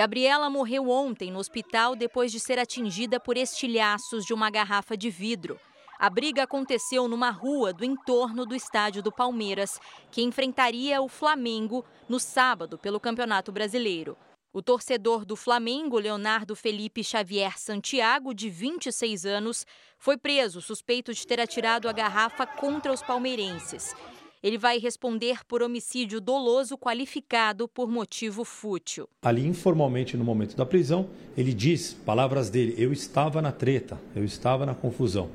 Gabriela 0.00 0.48
morreu 0.48 0.88
ontem 0.88 1.30
no 1.30 1.38
hospital 1.38 1.94
depois 1.94 2.32
de 2.32 2.40
ser 2.40 2.58
atingida 2.58 3.20
por 3.20 3.36
estilhaços 3.36 4.24
de 4.24 4.32
uma 4.32 4.48
garrafa 4.48 4.96
de 4.96 5.10
vidro. 5.10 5.60
A 5.98 6.08
briga 6.08 6.44
aconteceu 6.44 7.06
numa 7.06 7.28
rua 7.28 7.70
do 7.70 7.84
entorno 7.84 8.46
do 8.46 8.54
estádio 8.54 9.02
do 9.02 9.12
Palmeiras, 9.12 9.78
que 10.10 10.22
enfrentaria 10.22 11.02
o 11.02 11.06
Flamengo 11.06 11.84
no 12.08 12.18
sábado 12.18 12.78
pelo 12.78 12.98
Campeonato 12.98 13.52
Brasileiro. 13.52 14.16
O 14.54 14.62
torcedor 14.62 15.26
do 15.26 15.36
Flamengo, 15.36 15.98
Leonardo 15.98 16.56
Felipe 16.56 17.04
Xavier 17.04 17.58
Santiago, 17.58 18.32
de 18.32 18.48
26 18.48 19.26
anos, 19.26 19.66
foi 19.98 20.16
preso 20.16 20.62
suspeito 20.62 21.12
de 21.12 21.26
ter 21.26 21.38
atirado 21.38 21.90
a 21.90 21.92
garrafa 21.92 22.46
contra 22.46 22.90
os 22.90 23.02
palmeirenses. 23.02 23.94
Ele 24.42 24.56
vai 24.56 24.78
responder 24.78 25.44
por 25.46 25.62
homicídio 25.62 26.18
doloso 26.18 26.78
qualificado 26.78 27.68
por 27.68 27.90
motivo 27.90 28.42
fútil. 28.42 29.06
Ali, 29.20 29.46
informalmente, 29.46 30.16
no 30.16 30.24
momento 30.24 30.56
da 30.56 30.64
prisão, 30.64 31.08
ele 31.36 31.52
diz, 31.52 31.92
palavras 31.92 32.48
dele, 32.48 32.74
eu 32.78 32.90
estava 32.90 33.42
na 33.42 33.52
treta, 33.52 34.00
eu 34.16 34.24
estava 34.24 34.64
na 34.64 34.74
confusão. 34.74 35.28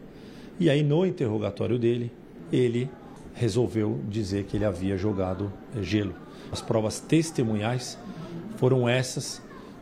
E 0.59 0.71
aí, 0.71 0.81
no 0.81 1.05
interrogatório 1.05 1.77
dele, 1.77 2.11
ele 2.51 2.89
resolveu 3.35 3.99
dizer 4.09 4.45
que 4.45 4.57
ele 4.57 4.65
havia 4.65 4.97
jogado 4.97 5.53
eh, 5.75 5.83
gelo. 5.83 6.15
As 6.51 6.61
provas 6.61 6.99
testemunhais 6.99 7.99
foram 8.57 8.89
essas 8.89 9.39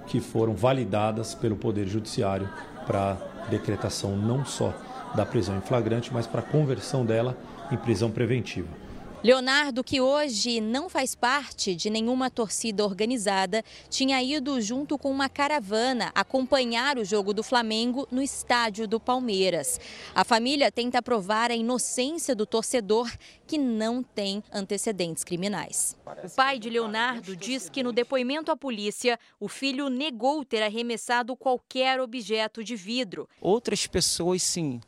que 0.07 0.19
foram 0.19 0.53
validadas 0.53 1.33
pelo 1.33 1.55
Poder 1.55 1.87
Judiciário 1.87 2.49
para 2.85 3.13
decretação 3.49 4.17
não 4.17 4.45
só 4.45 4.73
da 5.15 5.25
prisão 5.25 5.57
em 5.57 5.61
flagrante, 5.61 6.11
mas 6.11 6.27
para 6.27 6.41
conversão 6.41 7.05
dela 7.05 7.37
em 7.71 7.77
prisão 7.77 8.11
preventiva. 8.11 8.82
Leonardo, 9.23 9.85
que 9.85 10.01
hoje 10.01 10.59
não 10.59 10.89
faz 10.89 11.15
parte 11.15 11.73
de 11.73 11.89
nenhuma 11.89 12.29
torcida 12.29 12.83
organizada, 12.83 13.63
tinha 13.89 14.21
ido 14.21 14.59
junto 14.59 14.97
com 14.97 15.09
uma 15.09 15.29
caravana 15.29 16.11
acompanhar 16.13 16.97
o 16.97 17.05
jogo 17.05 17.33
do 17.33 17.41
Flamengo 17.41 18.05
no 18.11 18.21
estádio 18.21 18.85
do 18.85 18.99
Palmeiras. 18.99 19.79
A 20.13 20.25
família 20.25 20.69
tenta 20.69 21.01
provar 21.01 21.51
a 21.51 21.55
inocência 21.55 22.35
do 22.35 22.45
torcedor 22.45 23.09
que 23.47 23.57
não 23.57 24.03
tem 24.03 24.43
antecedentes 24.51 25.23
criminais. 25.23 25.95
O 26.21 26.29
pai 26.29 26.59
de 26.59 26.69
Leonardo 26.69 27.33
diz 27.33 27.69
que 27.69 27.81
no 27.81 27.93
depoimento 27.93 28.51
à 28.51 28.57
polícia, 28.57 29.17
o 29.39 29.47
filho 29.47 29.87
negou 29.87 30.43
ter 30.43 30.61
arremessado 30.61 31.33
qualquer 31.33 32.01
objeto 32.01 32.61
de 32.61 32.75
vidro. 32.75 33.29
Outras 33.39 33.87
pessoas, 33.87 34.43
sim, 34.43 34.81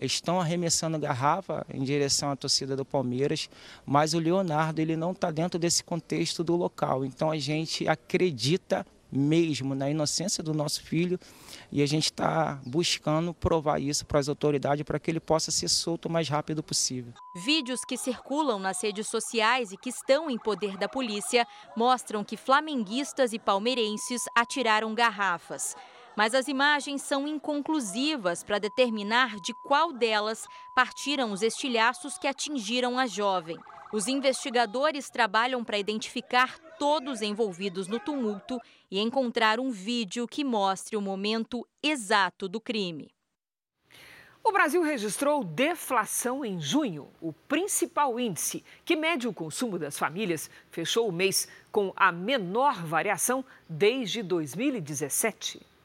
estão 0.00 0.40
arremessando 0.40 0.98
garrafa 0.98 1.66
em 1.72 1.82
direção 1.82 2.30
à 2.30 2.36
torcida 2.36 2.76
do 2.76 2.84
Palmeiras, 2.84 3.48
mas 3.84 4.14
o 4.14 4.18
Leonardo 4.18 4.80
ele 4.80 4.96
não 4.96 5.12
está 5.12 5.30
dentro 5.30 5.58
desse 5.58 5.82
contexto 5.82 6.44
do 6.44 6.56
local. 6.56 7.04
Então 7.04 7.30
a 7.30 7.38
gente 7.38 7.88
acredita 7.88 8.86
mesmo 9.10 9.74
na 9.74 9.88
inocência 9.88 10.42
do 10.42 10.52
nosso 10.52 10.82
filho 10.82 11.18
e 11.70 11.82
a 11.82 11.86
gente 11.86 12.06
está 12.06 12.60
buscando 12.66 13.32
provar 13.32 13.80
isso 13.80 14.04
para 14.04 14.18
as 14.18 14.28
autoridades 14.28 14.84
para 14.84 14.98
que 14.98 15.10
ele 15.10 15.20
possa 15.20 15.50
ser 15.50 15.68
solto 15.68 16.06
o 16.06 16.10
mais 16.10 16.28
rápido 16.28 16.62
possível. 16.62 17.12
Vídeos 17.44 17.80
que 17.86 17.96
circulam 17.96 18.58
nas 18.58 18.82
redes 18.82 19.08
sociais 19.08 19.72
e 19.72 19.76
que 19.76 19.90
estão 19.90 20.30
em 20.30 20.38
poder 20.38 20.76
da 20.76 20.88
polícia 20.88 21.46
mostram 21.76 22.24
que 22.24 22.36
flamenguistas 22.36 23.32
e 23.32 23.38
palmeirenses 23.38 24.22
atiraram 24.34 24.94
garrafas 24.94 25.74
mas 26.16 26.34
as 26.34 26.48
imagens 26.48 27.02
são 27.02 27.28
inconclusivas 27.28 28.42
para 28.42 28.58
determinar 28.58 29.36
de 29.40 29.52
qual 29.64 29.92
delas 29.92 30.46
partiram 30.74 31.30
os 31.30 31.42
estilhaços 31.42 32.16
que 32.16 32.26
atingiram 32.26 32.98
a 32.98 33.06
jovem. 33.06 33.58
Os 33.92 34.08
investigadores 34.08 35.10
trabalham 35.10 35.62
para 35.62 35.78
identificar 35.78 36.58
todos 36.78 37.22
envolvidos 37.22 37.86
no 37.86 38.00
tumulto 38.00 38.58
e 38.90 38.98
encontrar 38.98 39.60
um 39.60 39.70
vídeo 39.70 40.26
que 40.26 40.42
mostre 40.42 40.96
o 40.96 41.00
momento 41.00 41.66
exato 41.82 42.48
do 42.48 42.60
crime. 42.60 43.10
O 44.42 44.52
Brasil 44.52 44.80
registrou 44.80 45.42
deflação 45.42 46.44
em 46.44 46.60
junho. 46.60 47.08
O 47.20 47.32
principal 47.32 48.18
índice 48.20 48.64
que 48.84 48.94
mede 48.94 49.26
o 49.26 49.32
consumo 49.32 49.76
das 49.76 49.98
famílias 49.98 50.48
fechou 50.70 51.08
o 51.08 51.12
mês 51.12 51.48
com 51.72 51.92
a 51.96 52.12
menor 52.12 52.84
variação 52.84 53.44
desde 53.68 54.22
2017. 54.22 55.75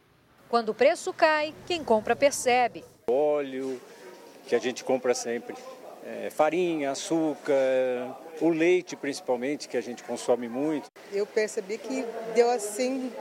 Quando 0.51 0.67
o 0.67 0.73
preço 0.73 1.13
cai, 1.13 1.53
quem 1.65 1.81
compra 1.81 2.13
percebe. 2.13 2.83
Óleo, 3.09 3.79
que 4.45 4.53
a 4.53 4.59
gente 4.59 4.83
compra 4.83 5.13
sempre, 5.13 5.55
é, 6.05 6.29
farinha, 6.29 6.91
açúcar, 6.91 7.55
o 8.41 8.49
leite 8.49 8.97
principalmente, 8.97 9.69
que 9.69 9.77
a 9.77 9.81
gente 9.81 10.03
consome 10.03 10.49
muito. 10.49 10.89
Eu 11.13 11.25
percebi 11.25 11.77
que 11.77 12.05
deu 12.35 12.51
assim, 12.51 13.13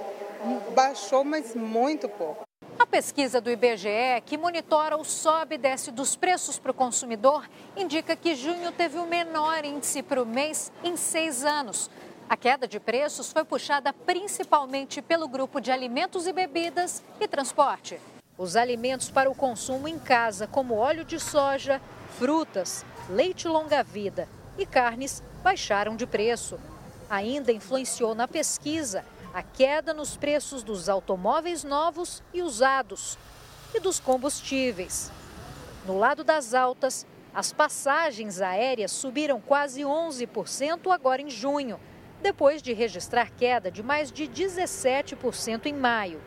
baixou, 0.75 1.23
mas 1.23 1.55
muito 1.55 2.09
pouco. 2.09 2.43
A 2.77 2.85
pesquisa 2.85 3.41
do 3.41 3.49
IBGE, 3.49 4.23
que 4.27 4.37
monitora 4.37 4.97
o 4.97 5.05
sobe 5.05 5.55
e 5.55 5.59
desce 5.59 5.93
dos 5.93 6.17
preços 6.17 6.59
para 6.59 6.73
o 6.73 6.75
consumidor, 6.75 7.49
indica 7.77 8.17
que 8.17 8.35
junho 8.35 8.73
teve 8.73 8.99
o 8.99 9.07
menor 9.07 9.65
índice 9.65 10.03
para 10.03 10.21
o 10.21 10.27
mês 10.27 10.73
em 10.83 10.97
seis 10.97 11.45
anos. 11.45 11.89
A 12.31 12.37
queda 12.37 12.69
de 12.69 12.79
preços 12.79 13.33
foi 13.33 13.45
puxada 13.45 13.93
principalmente 13.93 15.03
pelo 15.03 15.27
grupo 15.27 15.61
de 15.61 15.73
alimentos 15.73 16.29
e 16.29 16.33
bebidas 16.33 17.03
e 17.19 17.27
transporte. 17.27 18.01
Os 18.39 18.55
alimentos 18.55 19.11
para 19.11 19.29
o 19.29 19.35
consumo 19.35 19.89
em 19.89 19.99
casa, 19.99 20.47
como 20.47 20.77
óleo 20.77 21.05
de 21.05 21.19
soja, 21.19 21.83
frutas, 22.17 22.87
leite 23.09 23.49
longa-vida 23.49 24.29
e 24.57 24.65
carnes, 24.65 25.25
baixaram 25.43 25.97
de 25.97 26.07
preço. 26.07 26.57
Ainda 27.11 27.51
influenciou 27.51 28.15
na 28.15 28.29
pesquisa 28.29 29.05
a 29.35 29.43
queda 29.43 29.93
nos 29.93 30.17
preços 30.17 30.63
dos 30.63 30.89
automóveis 30.89 31.65
novos 31.65 32.23
e 32.33 32.43
usados 32.43 33.19
e 33.75 33.81
dos 33.81 33.99
combustíveis. 33.99 35.11
No 35.85 35.99
lado 35.99 36.23
das 36.23 36.55
altas, 36.55 37.05
as 37.35 37.53
passagens 37.53 38.41
aéreas 38.41 38.93
subiram 38.93 39.41
quase 39.41 39.81
11% 39.81 40.93
agora 40.95 41.21
em 41.21 41.29
junho 41.29 41.81
depois 42.21 42.63
de 42.63 42.73
registrar 42.73 43.31
queda 43.31 43.71
de 43.71 43.83
mais 43.83 44.13
de 44.13 44.29
17% 44.29 45.67
em 45.67 45.75
maio. 45.75 46.21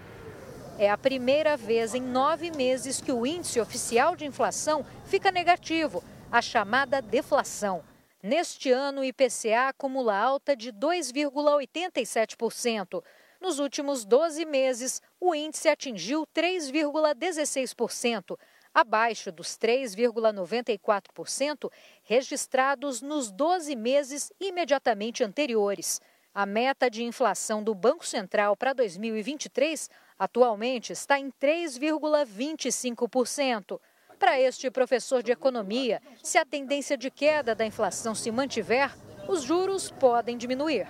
É 0.78 0.90
a 0.90 0.98
primeira 0.98 1.56
vez 1.56 1.94
em 1.94 2.02
nove 2.02 2.52
meses 2.52 3.00
que 3.00 3.12
o 3.12 3.26
índice 3.26 3.60
oficial 3.60 4.16
de 4.16 4.26
inflação 4.26 4.86
fica 5.06 5.32
negativo, 5.32 6.04
a 6.32 6.42
chamada 6.42 7.02
deflação. 7.02 7.84
Neste 8.24 8.72
ano, 8.72 9.02
o 9.02 9.04
IPCA 9.04 9.68
acumula 9.68 10.18
alta 10.18 10.56
de 10.56 10.72
2,87%. 10.72 13.04
Nos 13.40 13.60
últimos 13.60 14.04
12 14.06 14.46
meses, 14.46 15.00
o 15.20 15.36
índice 15.36 15.68
atingiu 15.68 16.26
3,16%, 16.34 18.40
abaixo 18.74 19.32
dos 19.32 19.50
3,94% 19.50 21.72
registrados 22.04 23.02
nos 23.02 23.32
12 23.32 23.76
meses 23.76 24.32
imediatamente 24.40 25.24
anteriores. 25.24 26.02
A 26.34 26.48
meta 26.48 26.90
de 26.90 27.04
inflação 27.04 27.64
do 27.64 27.76
Banco 27.76 28.04
Central 28.06 28.58
para 28.58 28.74
2023 28.74 29.88
atualmente 30.18 30.92
está 30.92 31.20
em 31.20 31.32
3,25%. 31.32 33.80
Para 34.18 34.40
este 34.40 34.72
professor 34.72 35.22
de 35.22 35.32
economia, 35.32 36.02
se 36.24 36.38
a 36.38 36.46
tendência 36.46 36.98
de 36.98 37.12
queda 37.12 37.54
da 37.54 37.66
inflação 37.66 38.16
se 38.16 38.32
mantiver, 38.32 38.96
os 39.28 39.44
juros 39.44 39.92
podem 39.92 40.38
diminuir. 40.38 40.88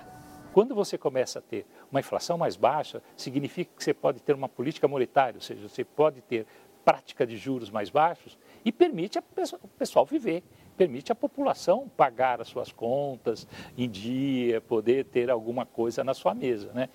Quando 0.54 0.72
você 0.72 0.96
começa 0.96 1.40
a 1.40 1.42
ter 1.42 1.66
uma 1.90 1.98
inflação 1.98 2.38
mais 2.38 2.54
baixa, 2.54 3.02
significa 3.16 3.72
que 3.76 3.82
você 3.82 3.92
pode 3.92 4.22
ter 4.22 4.34
uma 4.34 4.48
política 4.48 4.86
monetária, 4.86 5.36
ou 5.36 5.42
seja, 5.42 5.68
você 5.68 5.84
pode 5.84 6.20
ter 6.20 6.46
prática 6.84 7.26
de 7.26 7.36
juros 7.36 7.70
mais 7.70 7.90
baixos 7.90 8.38
e 8.64 8.70
permite 8.70 9.18
o 9.18 9.68
pessoal 9.68 10.04
viver, 10.04 10.42
permite 10.76 11.12
a 11.12 11.14
população 11.14 11.88
pagar 11.96 12.40
as 12.40 12.48
suas 12.48 12.72
contas 12.72 13.46
em 13.76 13.88
dia, 13.88 14.60
poder 14.60 15.04
ter 15.06 15.30
alguma 15.30 15.64
coisa 15.64 16.04
na 16.04 16.14
sua 16.14 16.34
mesa. 16.34 16.72
Né? 16.72 16.88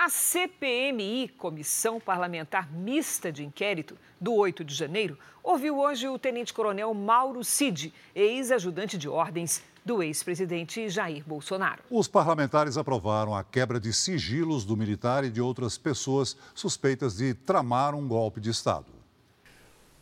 A 0.00 0.08
CPMI, 0.08 1.26
Comissão 1.36 1.98
Parlamentar 1.98 2.72
Mista 2.72 3.32
de 3.32 3.44
Inquérito, 3.44 3.98
do 4.20 4.32
8 4.32 4.62
de 4.62 4.72
janeiro, 4.72 5.18
ouviu 5.42 5.76
hoje 5.76 6.06
o 6.06 6.16
tenente-coronel 6.16 6.94
Mauro 6.94 7.42
Cid, 7.42 7.92
ex-ajudante 8.14 8.96
de 8.96 9.08
ordens 9.08 9.60
do 9.84 10.00
ex-presidente 10.00 10.88
Jair 10.88 11.24
Bolsonaro. 11.26 11.82
Os 11.90 12.06
parlamentares 12.06 12.78
aprovaram 12.78 13.34
a 13.34 13.42
quebra 13.42 13.80
de 13.80 13.92
sigilos 13.92 14.64
do 14.64 14.76
militar 14.76 15.24
e 15.24 15.30
de 15.30 15.40
outras 15.40 15.76
pessoas 15.76 16.36
suspeitas 16.54 17.16
de 17.16 17.34
tramar 17.34 17.92
um 17.92 18.06
golpe 18.06 18.40
de 18.40 18.50
Estado. 18.50 18.92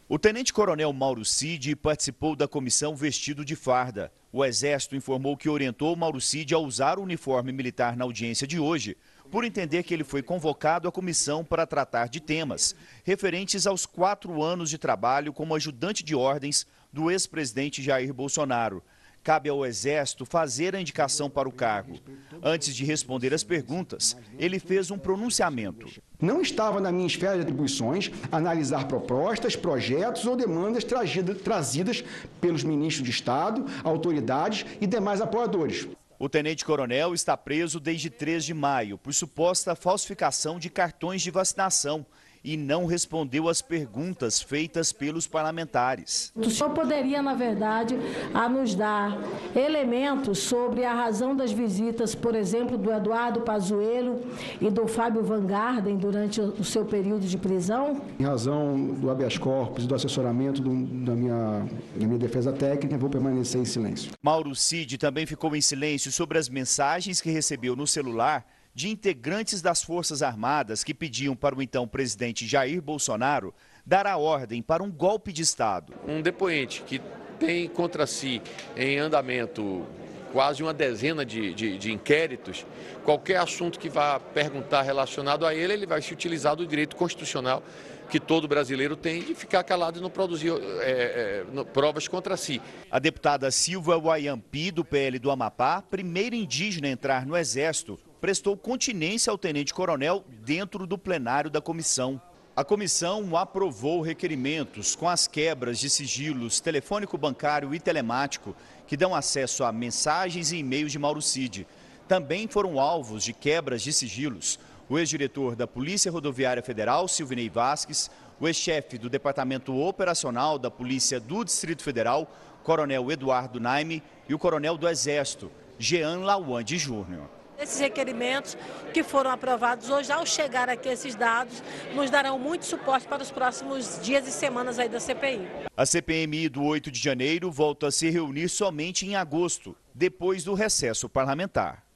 O 0.07 0.19
tenente-coronel 0.19 0.93
Mauro 0.93 1.25
Cid 1.25 1.75
participou 1.75 2.37
da 2.37 2.47
comissão 2.47 2.95
vestido 2.95 3.47
de 3.47 3.57
farda. 3.57 4.13
O 4.31 4.45
Exército 4.45 4.95
informou 4.95 5.39
que 5.39 5.49
orientou 5.49 5.97
Mauro 5.97 6.21
Cid 6.21 6.55
a 6.55 6.59
usar 6.59 6.99
o 6.99 7.03
uniforme 7.03 7.51
militar 7.51 7.97
na 7.97 8.05
audiência 8.05 8.47
de 8.47 8.61
hoje, 8.61 8.95
por 9.31 9.45
entender 9.45 9.83
que 9.83 9.93
ele 9.93 10.05
foi 10.05 10.23
convocado 10.23 10.89
à 10.89 10.93
comissão 10.93 11.45
para 11.45 11.67
tratar 11.67 12.09
de 12.09 12.21
temas 12.21 12.75
referentes 13.05 13.67
aos 13.67 13.87
quatro 13.87 14.43
anos 14.43 14.71
de 14.71 14.79
trabalho 14.79 15.33
como 15.33 15.55
ajudante 15.55 16.03
de 16.03 16.15
ordens 16.15 16.67
do 16.93 17.11
ex-presidente 17.11 17.83
Jair 17.83 18.13
Bolsonaro 18.13 18.83
cabe 19.27 19.49
ao 19.49 19.67
Exército 19.67 20.25
fazer 20.25 20.77
a 20.77 20.81
indicação 20.81 21.29
para 21.29 21.49
o 21.49 21.53
cargo. 21.53 21.99
Antes 22.41 22.77
de 22.77 22.85
responder 22.85 23.35
as 23.35 23.43
perguntas, 23.43 24.17
ele 24.39 24.61
fez 24.61 24.89
um 24.93 24.97
pronunciamento. 24.97 26.01
Não 26.23 26.41
estava 26.41 26.81
na 26.81 26.93
minha 26.93 27.09
esfera 27.09 27.35
de 27.35 27.41
atribuições 27.41 28.09
analisar 28.31 28.87
propostas, 28.87 29.57
projetos 29.57 30.27
ou 30.27 30.37
demandas 30.37 30.85
trazidas 30.85 32.05
pelos 32.41 32.63
ministros 32.63 33.05
de 33.05 33.11
Estado, 33.11 33.67
autoridades 33.83 34.65
e 34.81 34.87
demais 34.87 35.21
apoiadores. 35.21 35.89
O 36.19 36.31
tenente-coronel 36.31 37.13
está 37.13 37.37
preso 37.37 37.79
desde 37.79 38.09
3 38.09 38.45
de 38.45 38.55
maio 38.55 38.97
por 38.97 39.13
suposta 39.13 39.77
falsificação 39.77 40.59
de 40.59 40.71
cartões 40.71 41.21
de 41.21 41.31
vacinação 41.31 42.07
e 42.47 42.57
não 42.57 42.87
respondeu 42.87 43.49
às 43.49 43.61
perguntas 43.61 44.41
feitas 44.41 44.93
pelos 44.93 45.27
parlamentares. 45.27 46.33
O 46.37 46.49
senhor 46.49 46.71
poderia, 46.71 47.21
na 47.21 47.35
verdade, 47.35 47.99
a 48.33 48.49
nos 48.49 48.73
dar 48.73 49.19
elementos 49.55 50.39
sobre 50.39 50.85
a 50.85 50.95
razão 50.95 51.35
das 51.35 51.51
visitas, 51.51 52.15
por 52.15 52.37
exemplo, 52.37 52.79
do 52.79 52.93
Eduardo 52.93 53.41
Pazuello 53.41 54.21
e 54.61 54.71
do 54.71 54.87
Fábio 54.87 55.25
Van 55.25 55.45
Garden 55.45 55.97
durante 55.97 56.41
o 56.41 56.63
seu 56.63 56.85
período 56.85 57.27
de 57.27 57.37
prisão? 57.37 58.01
Em 58.17 58.25
razão 58.25 58.95
do 58.95 59.11
habeas 59.11 59.37
corpus 59.37 59.83
e 59.83 59.89
do 59.89 59.95
assessoramento 59.97 60.63
do, 60.63 60.71
da, 61.05 61.17
minha, 61.17 61.67
da 61.97 62.07
minha 62.07 62.19
defesa 62.19 62.53
técnica, 62.53 62.97
vou 62.97 63.11
permanecer 63.11 63.61
em 63.61 63.65
silêncio. 63.65 64.13
Mauro 64.23 64.55
Cid 64.55 64.99
também 64.99 65.27
ficou 65.27 65.57
em 65.57 65.61
silêncio 65.61 66.13
sobre 66.13 66.39
as 66.39 66.49
mensagens 66.49 67.21
que 67.21 67.31
recebeu 67.31 67.75
no 67.75 67.89
celular 67.89 68.47
de 68.77 68.91
integrantes 68.91 69.63
das 69.63 69.83
Forças 69.83 70.23
Armadas 70.23 70.85
que 70.85 70.93
pediam 70.93 71.35
para 71.35 71.57
o 71.57 71.63
então 71.63 71.89
presidente 71.89 72.47
Jair 72.47 72.83
Bolsonaro 72.83 73.55
dar 73.87 74.07
a 74.07 74.19
ordem 74.19 74.61
para 74.61 74.83
um 74.83 74.93
golpe 74.93 75.33
de 75.33 75.41
Estado. 75.41 75.95
Um 76.07 76.21
depoente 76.21 76.83
que 76.83 77.01
tem 77.41 77.67
contra 77.69 78.07
si 78.07 78.43
em 78.77 78.99
andamento 78.99 79.87
quase 80.31 80.63
uma 80.63 80.75
dezena 80.75 81.25
de, 81.25 81.55
de, 81.55 81.79
de, 81.79 81.91
inquéritos, 81.91 82.67
qualquer 83.03 83.39
assunto 83.39 83.79
que 83.79 83.89
vá 83.89 84.21
perguntar 84.21 84.83
relacionado 84.83 85.47
a 85.47 85.55
ele, 85.55 85.73
ele 85.73 85.87
vai 85.87 86.03
se 86.03 86.13
utilizar 86.13 86.55
do 86.55 86.67
direito 86.67 86.97
constitucional 86.97 87.63
que 88.11 88.21
todo 88.21 88.47
brasileiro 88.47 88.95
tem 88.95 89.23
de 89.23 89.35
ficar 89.35 89.65
calado 89.65 89.99
e 89.99 90.03
não 90.03 90.11
produzir 90.11 90.53
é, 90.83 91.45
é, 91.49 91.65
provas 91.73 92.07
contra 92.07 92.37
si. 92.37 92.61
A 92.91 92.99
deputada 92.99 93.51
Silva 93.51 93.99
Wayampi, 93.99 94.71
do 94.71 94.85
PL 94.85 95.19
do 95.19 95.31
Amapá, 95.31 95.81
primeira 95.81 96.37
indígena 96.37 96.89
a 96.89 96.91
entrar 96.91 97.25
no 97.25 97.35
Exército, 97.35 97.99
prestou 98.27 98.57
continência 98.57 99.31
ao 99.31 99.39
tenente-coronel 99.39 100.25
dentro 100.45 100.85
do 100.85 100.99
plenário 100.99 101.49
da 101.49 101.61
comissão. 101.61 102.21
A 102.57 102.65
comissão 102.65 103.37
aprovou 103.37 104.01
requerimentos 104.01 104.97
com 104.97 105.09
as 105.09 105.29
quebras 105.29 105.79
de 105.79 105.89
sigilos 105.89 106.59
telefônico, 106.59 107.17
bancário 107.17 107.73
e 107.73 107.79
telemático 107.79 108.57
que 108.85 108.97
dão 108.97 109.15
acesso 109.15 109.63
a 109.63 109.71
mensagens 109.71 110.51
e 110.51 110.57
e-mails 110.57 110.91
de 110.91 110.99
Mauro 110.99 111.23
Cid. 111.23 111.69
Também 112.09 112.49
foram 112.49 112.81
alvos 112.81 113.23
de 113.23 113.33
quebras 113.33 113.81
de 113.81 113.93
sigilos 113.93 114.59
o 114.89 114.99
ex-diretor 114.99 115.55
da 115.55 115.69
Polícia 115.69 116.11
Rodoviária 116.11 116.65
Federal, 116.65 117.07
Silvinei 117.07 117.49
Vasques, 117.49 118.11
o 118.41 118.49
ex-chefe 118.49 118.99
do 118.99 119.09
Departamento 119.09 119.73
Operacional 119.73 120.59
da 120.59 120.69
Polícia 120.69 121.21
do 121.21 121.45
Distrito 121.45 121.85
Federal, 121.85 122.29
Coronel 122.65 123.09
Eduardo 123.13 123.61
Naime, 123.61 124.03
e 124.29 124.35
o 124.35 124.39
Coronel 124.39 124.77
do 124.77 124.89
Exército, 124.89 125.49
Jean 125.79 126.25
Lawande 126.25 126.77
Júnior. 126.77 127.36
Esses 127.59 127.81
requerimentos 127.81 128.57
que 128.93 129.03
foram 129.03 129.31
aprovados 129.31 129.89
hoje, 129.89 130.13
ao 130.13 130.27
chegar 130.27 130.69
aqui 130.69 130.89
esses 130.89 131.15
dados, 131.15 131.63
nos 131.95 132.11
darão 132.11 132.39
muito 132.39 132.67
suporte 132.67 133.09
para 133.09 133.23
os 133.23 133.31
próximos 133.31 133.99
dias 134.03 134.29
e 134.29 134.33
semanas 134.33 134.79
aí 134.79 134.89
da 134.89 135.01
CPI. 135.01 135.49
A 135.77 135.87
CPMI 135.87 136.49
do 136.51 136.63
8 136.63 136.91
de 136.91 137.01
janeiro 137.01 137.51
volta 137.51 137.87
a 137.87 137.91
se 137.91 138.11
reunir 138.11 138.49
somente 138.49 139.07
em 139.07 139.17
agosto, 139.17 139.75
depois 139.95 140.45
do 140.45 140.53
recesso 140.53 141.09
parlamentar. 141.09 141.87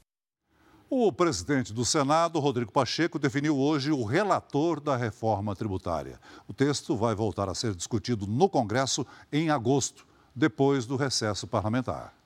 O 0.88 1.12
presidente 1.12 1.72
do 1.72 1.84
Senado, 1.84 2.40
Rodrigo 2.40 2.72
Pacheco, 2.72 3.18
definiu 3.18 3.56
hoje 3.56 3.92
o 3.92 4.02
relator 4.02 4.80
da 4.80 4.96
reforma 4.96 5.54
tributária. 5.54 6.18
O 6.48 6.52
texto 6.52 6.96
vai 6.96 7.14
voltar 7.14 7.48
a 7.48 7.54
ser 7.54 7.76
discutido 7.76 8.26
no 8.26 8.48
Congresso 8.48 9.06
em 9.30 9.50
agosto, 9.50 10.04
depois 10.34 10.86
do 10.86 10.96
recesso 10.96 11.46
parlamentar. 11.46 12.19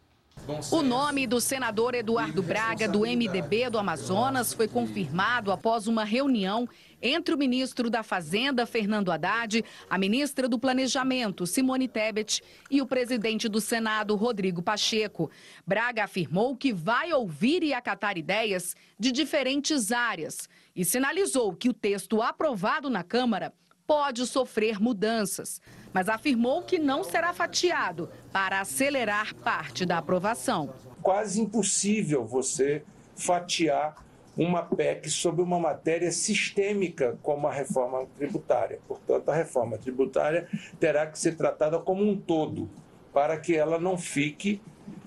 O 0.70 0.82
nome 0.82 1.26
do 1.26 1.40
senador 1.40 1.94
Eduardo 1.94 2.42
Braga, 2.42 2.86
do 2.86 3.00
MDB 3.00 3.70
do 3.70 3.78
Amazonas, 3.78 4.52
foi 4.52 4.68
confirmado 4.68 5.50
após 5.50 5.86
uma 5.86 6.04
reunião 6.04 6.68
entre 7.00 7.34
o 7.34 7.38
ministro 7.38 7.88
da 7.88 8.02
Fazenda, 8.02 8.66
Fernando 8.66 9.10
Haddad, 9.10 9.64
a 9.88 9.96
ministra 9.96 10.46
do 10.46 10.58
Planejamento, 10.58 11.46
Simone 11.46 11.88
Tebet, 11.88 12.42
e 12.70 12.82
o 12.82 12.86
presidente 12.86 13.48
do 13.48 13.58
Senado, 13.58 14.14
Rodrigo 14.16 14.60
Pacheco. 14.60 15.30
Braga 15.66 16.04
afirmou 16.04 16.54
que 16.54 16.74
vai 16.74 17.10
ouvir 17.12 17.62
e 17.62 17.72
acatar 17.72 18.18
ideias 18.18 18.76
de 18.98 19.12
diferentes 19.12 19.92
áreas 19.92 20.46
e 20.76 20.84
sinalizou 20.84 21.54
que 21.54 21.70
o 21.70 21.74
texto 21.74 22.20
aprovado 22.20 22.90
na 22.90 23.02
Câmara 23.02 23.50
pode 23.86 24.26
sofrer 24.26 24.80
mudanças, 24.80 25.60
mas 25.92 26.08
afirmou 26.08 26.62
que 26.62 26.78
não 26.78 27.04
será 27.04 27.32
fatiado 27.32 28.10
para 28.32 28.60
acelerar 28.60 29.34
parte 29.34 29.84
da 29.84 29.98
aprovação. 29.98 30.74
Quase 31.02 31.40
impossível 31.40 32.24
você 32.24 32.82
fatiar 33.16 34.04
uma 34.36 34.62
PEC 34.62 35.08
sobre 35.08 35.42
uma 35.42 35.60
matéria 35.60 36.10
sistêmica 36.10 37.16
como 37.22 37.46
a 37.46 37.52
reforma 37.52 38.06
tributária. 38.16 38.80
Portanto, 38.88 39.28
a 39.28 39.34
reforma 39.34 39.78
tributária 39.78 40.48
terá 40.80 41.06
que 41.06 41.18
ser 41.18 41.36
tratada 41.36 41.78
como 41.78 42.02
um 42.02 42.16
todo, 42.16 42.68
para 43.12 43.38
que 43.38 43.54
ela 43.54 43.78
não 43.78 43.96
fique, 43.96 44.60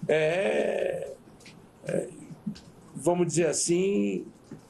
é, 0.08 1.12
é, 1.86 2.08
vamos 2.96 3.28
dizer 3.28 3.48
assim, 3.48 4.26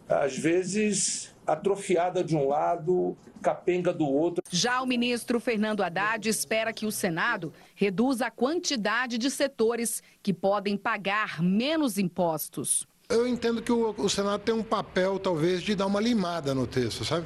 às 0.10 0.36
vezes 0.36 1.36
atrofiada 1.48 2.24
de 2.24 2.36
um 2.36 2.48
lado, 2.48 3.18
capenga 3.42 3.94
do 3.94 4.06
outro. 4.06 4.44
Já 4.52 4.82
o 4.82 4.86
ministro 4.86 5.40
Fernando 5.40 5.82
Haddad 5.82 6.28
espera 6.28 6.74
que 6.74 6.86
o 6.86 6.92
Senado 6.92 7.54
reduza 7.74 8.28
a 8.28 8.32
quantidade 8.32 9.18
de 9.18 9.32
setores 9.32 10.04
que 10.22 10.34
podem 10.34 10.76
pagar 10.76 11.42
menos 11.42 11.98
impostos. 11.98 12.86
Eu 13.10 13.26
entendo 13.26 13.62
que 13.62 13.72
o, 13.72 13.96
o 13.98 14.10
Senado 14.10 14.42
tem 14.42 14.54
um 14.54 14.64
papel, 14.64 15.18
talvez, 15.18 15.62
de 15.62 15.74
dar 15.74 15.86
uma 15.86 16.02
limada 16.02 16.54
no 16.54 16.68
texto, 16.68 17.06
sabe? 17.06 17.26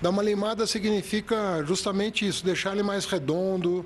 Dar 0.00 0.08
uma 0.10 0.22
limada 0.22 0.66
significa 0.66 1.62
justamente 1.64 2.26
isso, 2.26 2.44
deixar 2.44 2.72
ele 2.72 2.82
mais 2.82 3.04
redondo, 3.04 3.84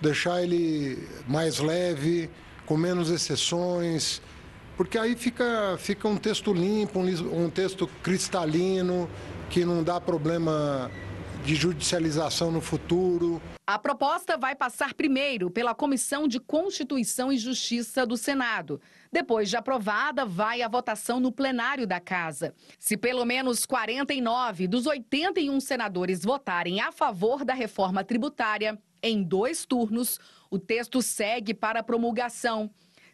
deixar 0.00 0.42
ele 0.42 1.08
mais 1.26 1.58
leve, 1.58 2.30
com 2.66 2.76
menos 2.76 3.10
exceções, 3.10 4.20
porque 4.78 4.96
aí 4.96 5.16
fica, 5.16 5.76
fica 5.76 6.06
um 6.06 6.16
texto 6.16 6.52
limpo, 6.52 7.00
um, 7.00 7.46
um 7.46 7.50
texto 7.50 7.88
cristalino, 8.00 9.10
que 9.50 9.64
não 9.64 9.82
dá 9.82 10.00
problema 10.00 10.88
de 11.44 11.56
judicialização 11.56 12.52
no 12.52 12.60
futuro. 12.60 13.42
A 13.66 13.76
proposta 13.76 14.36
vai 14.36 14.54
passar 14.54 14.94
primeiro 14.94 15.50
pela 15.50 15.74
Comissão 15.74 16.28
de 16.28 16.38
Constituição 16.38 17.32
e 17.32 17.38
Justiça 17.38 18.06
do 18.06 18.16
Senado. 18.16 18.80
Depois 19.10 19.50
de 19.50 19.56
aprovada, 19.56 20.24
vai 20.24 20.62
à 20.62 20.68
votação 20.68 21.18
no 21.18 21.32
plenário 21.32 21.84
da 21.84 21.98
Casa. 21.98 22.54
Se 22.78 22.96
pelo 22.96 23.24
menos 23.24 23.66
49 23.66 24.68
dos 24.68 24.86
81 24.86 25.58
senadores 25.58 26.22
votarem 26.22 26.80
a 26.80 26.92
favor 26.92 27.44
da 27.44 27.52
reforma 27.52 28.04
tributária, 28.04 28.78
em 29.02 29.24
dois 29.24 29.66
turnos, 29.66 30.20
o 30.48 30.58
texto 30.58 31.02
segue 31.02 31.52
para 31.52 31.82
promulgação. 31.82 32.70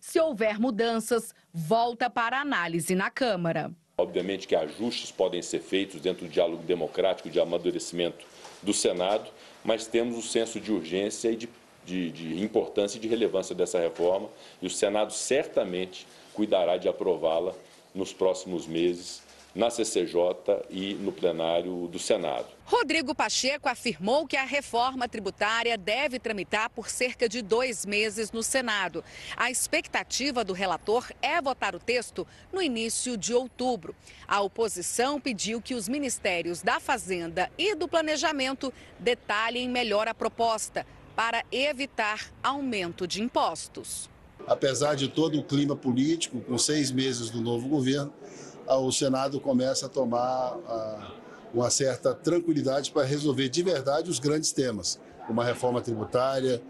Se 0.07 0.21
houver 0.21 0.61
mudanças, 0.61 1.35
volta 1.51 2.11
para 2.11 2.39
análise 2.39 2.95
na 2.95 3.11
Câmara. 3.11 3.73
Obviamente 3.97 4.47
que 4.47 4.55
ajustes 4.55 5.11
podem 5.11 5.41
ser 5.41 5.61
feitos 5.61 5.99
dentro 5.99 6.27
do 6.27 6.31
diálogo 6.31 6.63
democrático 6.63 7.31
de 7.31 7.41
amadurecimento 7.41 8.27
do 8.63 8.75
Senado, 8.75 9.31
mas 9.65 9.87
temos 9.87 10.19
o 10.19 10.23
senso 10.23 10.61
de 10.61 10.71
urgência 10.71 11.31
e 11.31 11.37
de, 11.37 11.49
de, 11.87 12.11
de 12.13 12.43
importância 12.43 12.99
e 12.99 13.01
de 13.01 13.09
relevância 13.09 13.55
dessa 13.55 13.81
reforma 13.81 14.29
e 14.61 14.67
o 14.67 14.71
Senado 14.71 15.11
certamente 15.11 16.07
cuidará 16.35 16.77
de 16.77 16.87
aprová-la 16.87 17.55
nos 17.95 18.13
próximos 18.13 18.67
meses 18.67 19.23
na 19.55 19.71
CCJ 19.71 20.65
e 20.69 20.95
no 20.95 21.13
plenário 21.13 21.87
do 21.87 21.99
Senado. 21.99 22.47
Rodrigo 22.65 23.15
Pacheco 23.15 23.69
afirmou 23.69 24.27
que 24.27 24.37
a 24.37 24.45
reforma 24.45 25.09
tributária 25.09 25.79
deve 25.79 26.19
tramitar 26.19 26.71
por 26.71 26.89
cerca 26.89 27.29
de 27.29 27.41
dois 27.41 27.87
meses 27.87 28.33
no 28.33 28.43
Senado. 28.43 29.05
A 29.37 29.51
expectativa 29.51 30.43
do 30.43 30.53
relator 30.53 31.13
é 31.23 31.41
votar 31.41 31.77
o 31.77 31.79
texto 31.79 32.27
no 32.53 32.61
início 32.61 33.17
de 33.17 33.33
outubro. 33.33 33.95
A 34.27 34.41
oposição 34.41 35.21
pediu 35.21 35.63
que 35.63 35.75
os 35.75 35.89
ministérios 35.89 36.63
da 36.63 36.81
Fazenda 36.81 37.51
e 37.57 37.75
do 37.75 37.87
Planejamento 37.87 38.73
detalhem 38.99 39.69
melhor 39.69 40.09
a 40.09 40.15
proposta 40.15 40.87
para 41.15 41.45
evitar 41.53 42.33
aumento 42.43 43.07
de 43.07 43.23
impostos. 43.23 44.11
Apesar 44.47 44.95
de 44.95 45.09
todo 45.09 45.39
o 45.39 45.45
clima 45.45 45.77
político, 45.77 46.41
com 46.41 46.59
seis 46.59 46.91
meses 46.91 47.31
do 47.31 47.41
novo 47.41 47.69
governo, 47.69 48.13
o 48.67 48.93
Senado 48.93 49.41
começa 49.41 49.87
a 49.87 49.89
tomar 49.89 50.59
uma 51.53 51.71
certa 51.71 52.15
tranquilidade 52.15 52.91
para 52.91 53.05
resolver 53.05 53.49
de 53.49 53.63
verdade 53.63 54.11
os 54.11 54.19
grandes 54.19 54.53
temas, 54.53 54.99
como 55.27 55.41
a 55.41 55.45
reforma 55.45 55.81
tributária, 55.81 56.61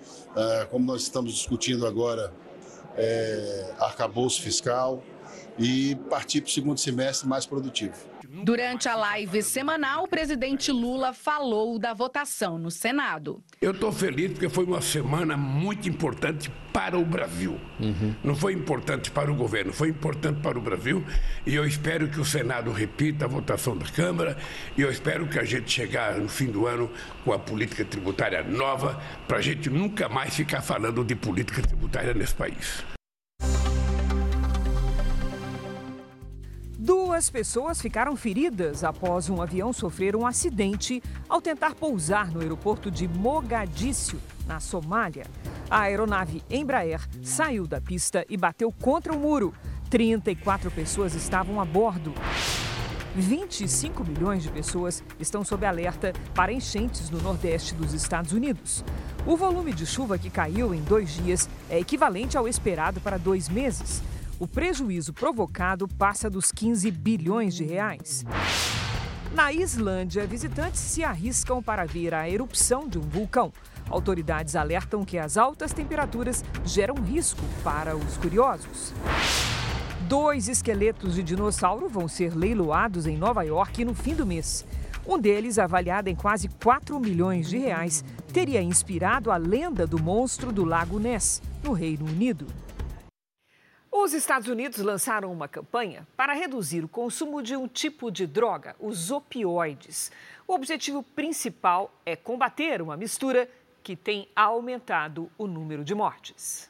como 0.70 0.84
nós 0.84 1.02
estamos 1.02 1.32
discutindo 1.32 1.86
agora, 1.86 2.32
é, 2.96 3.74
arcabouço 3.78 4.40
fiscal 4.42 5.02
e 5.58 5.96
partir 6.08 6.40
para 6.40 6.48
o 6.48 6.52
segundo 6.52 6.78
semestre 6.78 7.28
mais 7.28 7.46
produtivo. 7.46 8.13
Durante 8.42 8.88
a 8.88 8.96
live 8.96 9.42
semanal, 9.42 10.04
o 10.04 10.08
presidente 10.08 10.72
Lula 10.72 11.12
falou 11.12 11.78
da 11.78 11.94
votação 11.94 12.58
no 12.58 12.70
Senado. 12.70 13.42
Eu 13.60 13.70
estou 13.70 13.92
feliz 13.92 14.32
porque 14.32 14.48
foi 14.48 14.64
uma 14.64 14.80
semana 14.80 15.36
muito 15.36 15.88
importante 15.88 16.50
para 16.72 16.98
o 16.98 17.04
Brasil. 17.04 17.60
Uhum. 17.78 18.14
Não 18.24 18.34
foi 18.34 18.52
importante 18.52 19.10
para 19.10 19.30
o 19.30 19.34
governo, 19.36 19.72
foi 19.72 19.88
importante 19.88 20.40
para 20.40 20.58
o 20.58 20.60
Brasil. 20.60 21.04
E 21.46 21.54
eu 21.54 21.64
espero 21.64 22.08
que 22.08 22.18
o 22.18 22.24
Senado 22.24 22.72
repita 22.72 23.26
a 23.26 23.28
votação 23.28 23.76
da 23.76 23.86
Câmara. 23.86 24.36
E 24.76 24.82
eu 24.82 24.90
espero 24.90 25.28
que 25.28 25.38
a 25.38 25.44
gente 25.44 25.70
chegar 25.70 26.18
no 26.18 26.28
fim 26.28 26.46
do 26.46 26.66
ano 26.66 26.90
com 27.24 27.32
a 27.32 27.38
política 27.38 27.84
tributária 27.84 28.42
nova, 28.42 29.00
para 29.28 29.38
a 29.38 29.42
gente 29.42 29.70
nunca 29.70 30.08
mais 30.08 30.34
ficar 30.34 30.60
falando 30.60 31.04
de 31.04 31.14
política 31.14 31.62
tributária 31.62 32.12
nesse 32.12 32.34
país. 32.34 32.93
Duas 37.14 37.30
pessoas 37.30 37.80
ficaram 37.80 38.16
feridas 38.16 38.82
após 38.82 39.30
um 39.30 39.40
avião 39.40 39.72
sofrer 39.72 40.16
um 40.16 40.26
acidente 40.26 41.00
ao 41.28 41.40
tentar 41.40 41.76
pousar 41.76 42.28
no 42.32 42.40
aeroporto 42.40 42.90
de 42.90 43.06
Mogadíscio, 43.06 44.20
na 44.48 44.58
Somália. 44.58 45.24
A 45.70 45.82
aeronave 45.82 46.42
Embraer 46.50 47.08
saiu 47.22 47.68
da 47.68 47.80
pista 47.80 48.26
e 48.28 48.36
bateu 48.36 48.72
contra 48.72 49.12
o 49.12 49.16
muro. 49.16 49.54
34 49.90 50.72
pessoas 50.72 51.14
estavam 51.14 51.60
a 51.60 51.64
bordo. 51.64 52.12
25 53.14 54.02
milhões 54.02 54.42
de 54.42 54.50
pessoas 54.50 55.00
estão 55.20 55.44
sob 55.44 55.64
alerta 55.64 56.12
para 56.34 56.52
enchentes 56.52 57.10
no 57.10 57.22
nordeste 57.22 57.76
dos 57.76 57.94
Estados 57.94 58.32
Unidos. 58.32 58.84
O 59.24 59.36
volume 59.36 59.72
de 59.72 59.86
chuva 59.86 60.18
que 60.18 60.30
caiu 60.30 60.74
em 60.74 60.82
dois 60.82 61.12
dias 61.12 61.48
é 61.70 61.78
equivalente 61.78 62.36
ao 62.36 62.48
esperado 62.48 63.00
para 63.00 63.16
dois 63.16 63.48
meses 63.48 64.02
o 64.44 64.46
prejuízo 64.46 65.14
provocado 65.14 65.88
passa 65.88 66.28
dos 66.28 66.52
15 66.52 66.90
bilhões 66.90 67.54
de 67.54 67.64
reais. 67.64 68.26
Na 69.32 69.50
Islândia, 69.50 70.26
visitantes 70.26 70.80
se 70.80 71.02
arriscam 71.02 71.62
para 71.62 71.86
ver 71.86 72.12
a 72.12 72.28
erupção 72.28 72.86
de 72.86 72.98
um 72.98 73.00
vulcão. 73.00 73.50
Autoridades 73.88 74.54
alertam 74.54 75.02
que 75.02 75.16
as 75.16 75.38
altas 75.38 75.72
temperaturas 75.72 76.44
geram 76.62 76.94
risco 76.96 77.40
para 77.62 77.96
os 77.96 78.18
curiosos. 78.18 78.92
Dois 80.06 80.46
esqueletos 80.46 81.14
de 81.14 81.22
dinossauro 81.22 81.88
vão 81.88 82.06
ser 82.06 82.36
leiloados 82.36 83.06
em 83.06 83.16
Nova 83.16 83.42
York 83.44 83.82
no 83.82 83.94
fim 83.94 84.14
do 84.14 84.26
mês. 84.26 84.62
Um 85.06 85.18
deles, 85.18 85.58
avaliado 85.58 86.10
em 86.10 86.14
quase 86.14 86.48
4 86.62 87.00
milhões 87.00 87.48
de 87.48 87.56
reais, 87.56 88.04
teria 88.30 88.62
inspirado 88.62 89.30
a 89.30 89.38
lenda 89.38 89.86
do 89.86 89.98
monstro 89.98 90.52
do 90.52 90.66
Lago 90.66 90.98
Ness, 90.98 91.40
no 91.62 91.72
Reino 91.72 92.04
Unido. 92.04 92.46
Os 93.96 94.12
Estados 94.12 94.48
Unidos 94.48 94.80
lançaram 94.80 95.32
uma 95.32 95.46
campanha 95.46 96.04
para 96.16 96.32
reduzir 96.32 96.82
o 96.82 96.88
consumo 96.88 97.40
de 97.40 97.54
um 97.54 97.68
tipo 97.68 98.10
de 98.10 98.26
droga, 98.26 98.74
os 98.80 99.12
opioides. 99.12 100.10
O 100.48 100.52
objetivo 100.52 101.00
principal 101.00 101.94
é 102.04 102.16
combater 102.16 102.82
uma 102.82 102.96
mistura 102.96 103.48
que 103.84 103.94
tem 103.94 104.28
aumentado 104.34 105.30
o 105.38 105.46
número 105.46 105.84
de 105.84 105.94
mortes. 105.94 106.68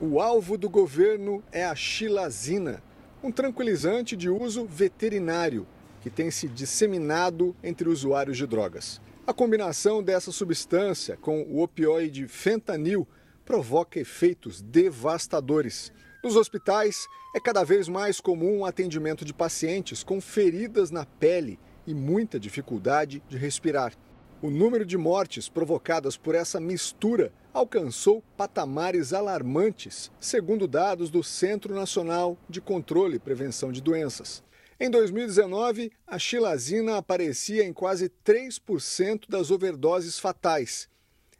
O 0.00 0.18
alvo 0.18 0.56
do 0.56 0.70
governo 0.70 1.44
é 1.52 1.66
a 1.66 1.74
xilazina, 1.74 2.82
um 3.22 3.30
tranquilizante 3.30 4.16
de 4.16 4.30
uso 4.30 4.64
veterinário 4.64 5.66
que 6.00 6.08
tem 6.08 6.30
se 6.30 6.48
disseminado 6.48 7.54
entre 7.62 7.90
usuários 7.90 8.38
de 8.38 8.46
drogas. 8.46 9.02
A 9.26 9.34
combinação 9.34 10.02
dessa 10.02 10.32
substância 10.32 11.18
com 11.18 11.42
o 11.42 11.60
opioide 11.60 12.26
fentanil 12.26 13.06
provoca 13.46 14.00
efeitos 14.00 14.60
devastadores. 14.60 15.92
Nos 16.26 16.34
hospitais, 16.34 17.06
é 17.32 17.38
cada 17.38 17.62
vez 17.62 17.88
mais 17.88 18.20
comum 18.20 18.58
o 18.58 18.66
atendimento 18.66 19.24
de 19.24 19.32
pacientes 19.32 20.02
com 20.02 20.20
feridas 20.20 20.90
na 20.90 21.06
pele 21.06 21.56
e 21.86 21.94
muita 21.94 22.40
dificuldade 22.40 23.22
de 23.28 23.38
respirar. 23.38 23.94
O 24.42 24.50
número 24.50 24.84
de 24.84 24.98
mortes 24.98 25.48
provocadas 25.48 26.16
por 26.16 26.34
essa 26.34 26.58
mistura 26.58 27.32
alcançou 27.54 28.24
patamares 28.36 29.12
alarmantes, 29.12 30.10
segundo 30.18 30.66
dados 30.66 31.10
do 31.10 31.22
Centro 31.22 31.72
Nacional 31.72 32.36
de 32.50 32.60
Controle 32.60 33.18
e 33.18 33.20
Prevenção 33.20 33.70
de 33.70 33.80
Doenças. 33.80 34.42
Em 34.80 34.90
2019, 34.90 35.92
a 36.04 36.18
xilazina 36.18 36.96
aparecia 36.96 37.62
em 37.62 37.72
quase 37.72 38.10
3% 38.24 39.28
das 39.28 39.52
overdoses 39.52 40.18
fatais. 40.18 40.88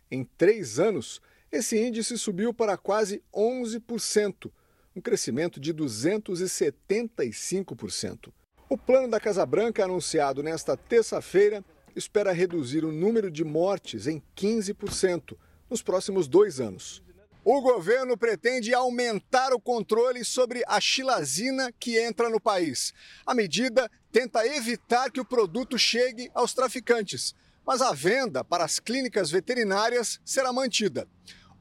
Em 0.08 0.22
três 0.22 0.78
anos, 0.78 1.20
esse 1.50 1.76
índice 1.76 2.16
subiu 2.16 2.54
para 2.54 2.76
quase 2.76 3.20
11%, 3.34 4.48
um 4.96 5.00
crescimento 5.00 5.60
de 5.60 5.72
275%. 5.74 8.32
O 8.68 8.76
plano 8.78 9.08
da 9.08 9.20
Casa 9.20 9.44
Branca, 9.44 9.84
anunciado 9.84 10.42
nesta 10.42 10.74
terça-feira, 10.76 11.62
espera 11.94 12.32
reduzir 12.32 12.84
o 12.84 12.90
número 12.90 13.30
de 13.30 13.44
mortes 13.44 14.06
em 14.06 14.22
15% 14.34 15.36
nos 15.68 15.82
próximos 15.82 16.26
dois 16.26 16.58
anos. 16.60 17.02
O 17.44 17.60
governo 17.60 18.16
pretende 18.16 18.72
aumentar 18.74 19.52
o 19.52 19.60
controle 19.60 20.24
sobre 20.24 20.64
a 20.66 20.80
xilazina 20.80 21.70
que 21.78 21.96
entra 21.96 22.30
no 22.30 22.40
país. 22.40 22.92
A 23.24 23.32
medida 23.34 23.88
tenta 24.10 24.44
evitar 24.46 25.12
que 25.12 25.20
o 25.20 25.24
produto 25.24 25.78
chegue 25.78 26.28
aos 26.34 26.52
traficantes, 26.54 27.36
mas 27.64 27.80
a 27.82 27.92
venda 27.92 28.42
para 28.42 28.64
as 28.64 28.80
clínicas 28.80 29.30
veterinárias 29.30 30.18
será 30.24 30.52
mantida. 30.52 31.06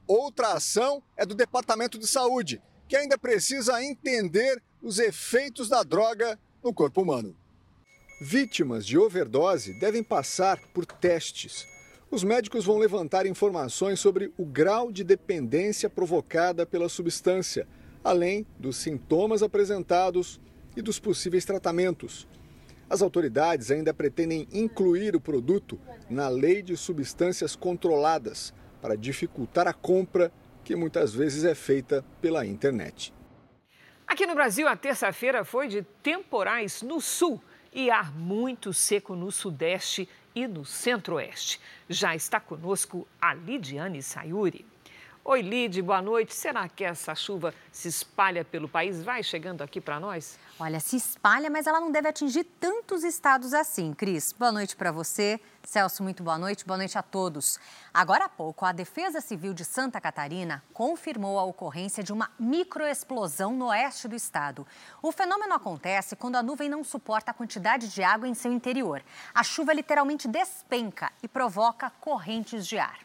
Outra 0.08 0.54
ação 0.54 1.00
é 1.16 1.24
do 1.26 1.36
Departamento 1.36 1.98
de 1.98 2.06
Saúde, 2.06 2.62
que 2.88 2.96
ainda 2.96 3.18
precisa 3.18 3.82
entender 3.82 4.62
os 4.82 4.98
efeitos 4.98 5.68
da 5.68 5.82
droga 5.82 6.38
no 6.62 6.72
corpo 6.72 7.02
humano. 7.02 7.34
Vítimas 8.20 8.86
de 8.86 8.96
overdose 8.96 9.78
devem 9.78 10.02
passar 10.02 10.58
por 10.72 10.86
testes. 10.86 11.66
Os 12.10 12.24
médicos 12.24 12.64
vão 12.64 12.78
levantar 12.78 13.26
informações 13.26 14.00
sobre 14.00 14.32
o 14.38 14.44
grau 14.44 14.90
de 14.90 15.04
dependência 15.04 15.90
provocada 15.90 16.64
pela 16.64 16.88
substância, 16.88 17.66
além 18.02 18.46
dos 18.58 18.76
sintomas 18.76 19.42
apresentados 19.42 20.40
e 20.76 20.80
dos 20.80 20.98
possíveis 20.98 21.44
tratamentos. 21.44 22.28
As 22.88 23.02
autoridades 23.02 23.70
ainda 23.72 23.92
pretendem 23.92 24.46
incluir 24.52 25.16
o 25.16 25.20
produto 25.20 25.78
na 26.08 26.28
lei 26.28 26.62
de 26.62 26.76
substâncias 26.76 27.56
controladas 27.56 28.54
para 28.80 28.96
dificultar 28.96 29.66
a 29.66 29.72
compra 29.72 30.32
que 30.66 30.74
muitas 30.74 31.14
vezes 31.14 31.44
é 31.44 31.54
feita 31.54 32.04
pela 32.20 32.44
internet. 32.44 33.14
Aqui 34.04 34.26
no 34.26 34.34
Brasil, 34.34 34.66
a 34.66 34.74
terça-feira 34.74 35.44
foi 35.44 35.68
de 35.68 35.82
temporais 36.02 36.82
no 36.82 37.00
sul 37.00 37.40
e 37.72 37.88
ar 37.88 38.12
muito 38.12 38.74
seco 38.74 39.14
no 39.14 39.30
sudeste 39.30 40.08
e 40.34 40.44
no 40.48 40.64
centro-oeste. 40.64 41.60
Já 41.88 42.16
está 42.16 42.40
conosco 42.40 43.06
a 43.22 43.32
Lidiane 43.32 44.02
Sayuri. 44.02 44.66
Oi, 45.28 45.42
Lid, 45.42 45.82
boa 45.82 46.00
noite. 46.00 46.32
Será 46.32 46.68
que 46.68 46.84
essa 46.84 47.12
chuva 47.12 47.52
se 47.72 47.88
espalha 47.88 48.44
pelo 48.44 48.68
país? 48.68 49.02
Vai 49.02 49.24
chegando 49.24 49.60
aqui 49.60 49.80
para 49.80 49.98
nós? 49.98 50.38
Olha, 50.56 50.78
se 50.78 50.94
espalha, 50.94 51.50
mas 51.50 51.66
ela 51.66 51.80
não 51.80 51.90
deve 51.90 52.08
atingir 52.08 52.44
tantos 52.44 53.02
estados 53.02 53.52
assim. 53.52 53.92
Cris, 53.92 54.32
boa 54.32 54.52
noite 54.52 54.76
para 54.76 54.92
você. 54.92 55.40
Celso, 55.64 56.04
muito 56.04 56.22
boa 56.22 56.38
noite. 56.38 56.64
Boa 56.64 56.78
noite 56.78 56.96
a 56.96 57.02
todos. 57.02 57.58
Agora 57.92 58.26
há 58.26 58.28
pouco, 58.28 58.64
a 58.64 58.70
Defesa 58.70 59.20
Civil 59.20 59.52
de 59.52 59.64
Santa 59.64 60.00
Catarina 60.00 60.62
confirmou 60.72 61.40
a 61.40 61.44
ocorrência 61.44 62.04
de 62.04 62.12
uma 62.12 62.30
microexplosão 62.38 63.50
no 63.50 63.66
oeste 63.66 64.06
do 64.06 64.14
estado. 64.14 64.64
O 65.02 65.10
fenômeno 65.10 65.54
acontece 65.54 66.14
quando 66.14 66.36
a 66.36 66.42
nuvem 66.42 66.68
não 66.68 66.84
suporta 66.84 67.32
a 67.32 67.34
quantidade 67.34 67.88
de 67.88 68.00
água 68.00 68.28
em 68.28 68.34
seu 68.34 68.52
interior. 68.52 69.02
A 69.34 69.42
chuva 69.42 69.72
literalmente 69.72 70.28
despenca 70.28 71.10
e 71.20 71.26
provoca 71.26 71.90
correntes 72.00 72.64
de 72.64 72.78
ar. 72.78 73.00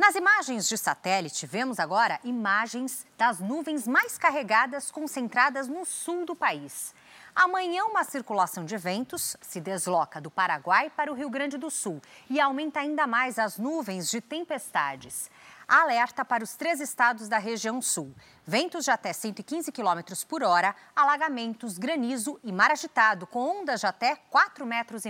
Nas 0.00 0.14
imagens 0.14 0.66
de 0.66 0.78
satélite, 0.78 1.46
vemos 1.46 1.78
agora 1.78 2.18
imagens 2.24 3.06
das 3.18 3.38
nuvens 3.38 3.86
mais 3.86 4.16
carregadas 4.16 4.90
concentradas 4.90 5.68
no 5.68 5.84
sul 5.84 6.24
do 6.24 6.34
país. 6.34 6.94
Amanhã, 7.34 7.84
uma 7.84 8.02
circulação 8.02 8.64
de 8.64 8.78
ventos 8.78 9.36
se 9.42 9.60
desloca 9.60 10.18
do 10.18 10.30
Paraguai 10.30 10.88
para 10.88 11.12
o 11.12 11.14
Rio 11.14 11.28
Grande 11.28 11.58
do 11.58 11.70
Sul 11.70 12.00
e 12.30 12.40
aumenta 12.40 12.80
ainda 12.80 13.06
mais 13.06 13.38
as 13.38 13.58
nuvens 13.58 14.10
de 14.10 14.22
tempestades. 14.22 15.30
Alerta 15.68 16.24
para 16.24 16.42
os 16.42 16.54
três 16.54 16.80
estados 16.80 17.28
da 17.28 17.36
região 17.36 17.82
sul. 17.82 18.14
Ventos 18.46 18.86
de 18.86 18.90
até 18.90 19.12
115 19.12 19.70
km 19.70 20.00
por 20.26 20.42
hora, 20.42 20.74
alagamentos, 20.96 21.76
granizo 21.76 22.40
e 22.42 22.50
mar 22.50 22.70
agitado, 22.70 23.26
com 23.26 23.60
ondas 23.60 23.80
de 23.80 23.86
até 23.86 24.16
4,5 24.32 24.64
metros. 24.64 25.02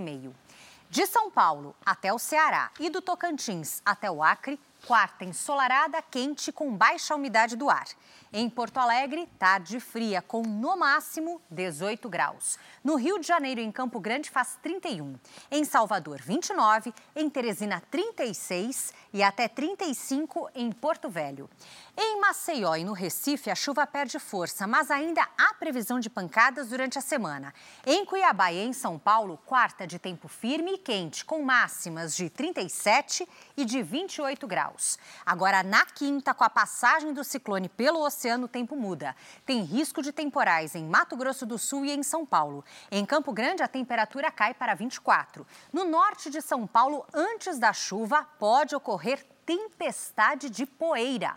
De 0.90 1.07
São 1.07 1.31
Paulo 1.31 1.76
até 1.87 2.12
o 2.12 2.18
Ceará 2.18 2.72
e 2.81 2.90
do 2.90 3.00
Tocantins 3.00 3.81
até 3.87 4.11
o 4.11 4.24
Acre, 4.24 4.59
quarta 4.86 5.24
ensolarada, 5.24 6.02
quente 6.02 6.50
com 6.52 6.74
baixa 6.76 7.14
umidade 7.14 7.56
do 7.56 7.70
ar. 7.70 7.86
Em 8.32 8.48
Porto 8.48 8.78
Alegre, 8.78 9.28
tarde 9.40 9.80
fria, 9.80 10.22
com 10.22 10.42
no 10.42 10.76
máximo 10.76 11.42
18 11.50 12.08
graus. 12.08 12.60
No 12.84 12.94
Rio 12.94 13.18
de 13.18 13.26
Janeiro, 13.26 13.60
em 13.60 13.72
Campo 13.72 13.98
Grande, 13.98 14.30
faz 14.30 14.56
31. 14.62 15.16
Em 15.50 15.64
Salvador, 15.64 16.20
29. 16.22 16.94
Em 17.16 17.28
Teresina, 17.28 17.82
36. 17.90 18.94
E 19.12 19.20
até 19.20 19.48
35 19.48 20.48
em 20.54 20.70
Porto 20.70 21.08
Velho. 21.10 21.50
Em 21.98 22.20
Maceió 22.20 22.76
e 22.76 22.84
no 22.84 22.92
Recife, 22.92 23.50
a 23.50 23.54
chuva 23.56 23.84
perde 23.84 24.20
força, 24.20 24.64
mas 24.64 24.92
ainda 24.92 25.26
há 25.36 25.52
previsão 25.54 25.98
de 25.98 26.08
pancadas 26.08 26.68
durante 26.68 26.96
a 26.96 27.02
semana. 27.02 27.52
Em 27.84 28.04
Cuiabá 28.04 28.52
e 28.52 28.60
em 28.60 28.72
São 28.72 28.96
Paulo, 28.96 29.40
quarta 29.44 29.88
de 29.88 29.98
tempo 29.98 30.28
firme 30.28 30.74
e 30.74 30.78
quente, 30.78 31.24
com 31.24 31.42
máximas 31.42 32.14
de 32.14 32.30
37 32.30 33.28
e 33.56 33.64
de 33.64 33.82
28 33.82 34.46
graus. 34.46 34.96
Agora, 35.26 35.64
na 35.64 35.84
quinta, 35.84 36.32
com 36.32 36.44
a 36.44 36.48
passagem 36.48 37.12
do 37.12 37.24
ciclone 37.24 37.68
pelo 37.68 37.98
oceano, 37.98 38.19
oceano, 38.20 38.44
o 38.44 38.48
tempo 38.48 38.76
muda. 38.76 39.16
Tem 39.46 39.62
risco 39.62 40.02
de 40.02 40.12
temporais 40.12 40.74
em 40.74 40.85
Mato 40.85 41.16
Grosso 41.16 41.46
do 41.46 41.59
Sul 41.59 41.87
e 41.87 41.90
em 41.90 42.02
São 42.02 42.26
Paulo. 42.26 42.62
Em 42.90 43.04
Campo 43.06 43.33
Grande, 43.33 43.62
a 43.62 43.68
temperatura 43.68 44.30
cai 44.30 44.52
para 44.52 44.74
24. 44.74 45.46
No 45.72 45.85
norte 45.85 46.28
de 46.28 46.42
São 46.42 46.66
Paulo, 46.66 47.06
antes 47.14 47.59
da 47.59 47.72
chuva, 47.72 48.26
pode 48.38 48.76
ocorrer 48.76 49.24
tempestade 49.46 50.50
de 50.50 50.66
poeira. 50.66 51.37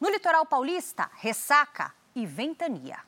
No 0.00 0.10
litoral 0.10 0.44
paulista, 0.44 1.08
ressaca 1.14 1.92
e 2.14 2.26
ventania. 2.26 2.98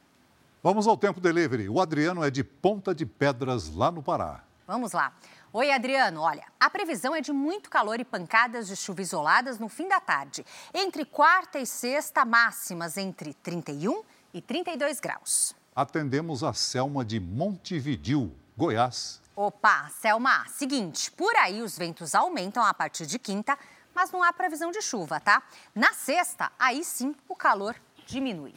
Vamos 0.63 0.87
ao 0.87 0.97
tempo 0.97 1.21
delivery. 1.21 1.69
O 1.69 1.81
Adriano 1.81 2.25
é 2.25 2.31
de 2.31 2.45
Ponta 2.45 2.95
de 2.95 3.05
Pedras, 3.05 3.75
lá 3.75 3.91
no 3.91 4.03
Pará. 4.03 4.43
Vamos 4.67 4.93
lá. 4.93 5.13
Oi, 5.53 5.71
Adriano. 5.71 6.21
Olha, 6.21 6.45
a 6.59 6.69
previsão 6.69 7.15
é 7.15 7.21
de 7.21 7.33
muito 7.33 7.71
calor 7.71 8.01
e 8.01 8.05
pancadas 8.05 8.67
de 8.67 8.77
chuva 8.77 9.01
isoladas 9.01 9.59
no 9.59 9.69
fim 9.69 9.89
da 9.89 10.01
tarde. 10.01 10.45
Entre 10.75 11.05
quarta 11.05 11.59
e 11.59 11.67
sexta, 11.67 12.25
máximas 12.25 12.97
entre 12.97 13.33
31 13.33 14.03
e 14.35 14.43
32 14.43 15.01
graus. 15.01 15.55
Atendemos 15.75 16.43
a 16.43 16.53
Selma 16.53 17.05
de 17.05 17.21
Montevidil, 17.21 18.35
Goiás. 18.57 19.23
Opa, 19.35 19.89
Selma, 20.01 20.47
seguinte, 20.49 21.11
por 21.13 21.35
aí 21.37 21.63
os 21.63 21.79
ventos 21.79 22.15
aumentam 22.15 22.65
a 22.65 22.75
partir 22.75 23.07
de 23.07 23.19
quinta, 23.19 23.59
mas 23.95 24.11
não 24.11 24.23
há 24.23 24.33
previsão 24.33 24.71
de 24.71 24.83
chuva, 24.83 25.21
tá? 25.21 25.43
Na 25.75 25.93
sexta, 25.93 26.51
aí 26.59 26.83
sim 26.83 27.15
o 27.29 27.37
calor 27.37 27.77
diminui. 28.07 28.55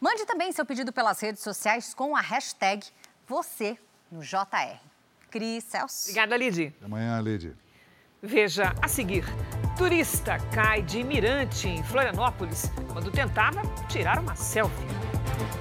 Mande 0.00 0.26
também 0.26 0.50
seu 0.50 0.66
pedido 0.66 0.92
pelas 0.92 1.20
redes 1.20 1.42
sociais 1.42 1.94
com 1.94 2.16
a 2.16 2.20
hashtag 2.20 2.84
você 3.26 3.78
no 4.10 4.20
JR. 4.20 4.91
Cris, 5.32 5.64
Celso. 5.64 6.10
Obrigada, 6.10 6.36
Lid. 6.36 6.74
Até 6.76 6.84
amanhã, 6.84 7.18
Lid. 7.22 7.56
Veja 8.22 8.74
a 8.82 8.86
seguir. 8.86 9.24
Turista 9.78 10.38
cai 10.52 10.82
de 10.82 11.02
mirante 11.02 11.66
em 11.66 11.82
Florianópolis 11.82 12.70
quando 12.92 13.10
tentava 13.10 13.62
tirar 13.88 14.18
uma 14.20 14.36
selfie. 14.36 14.86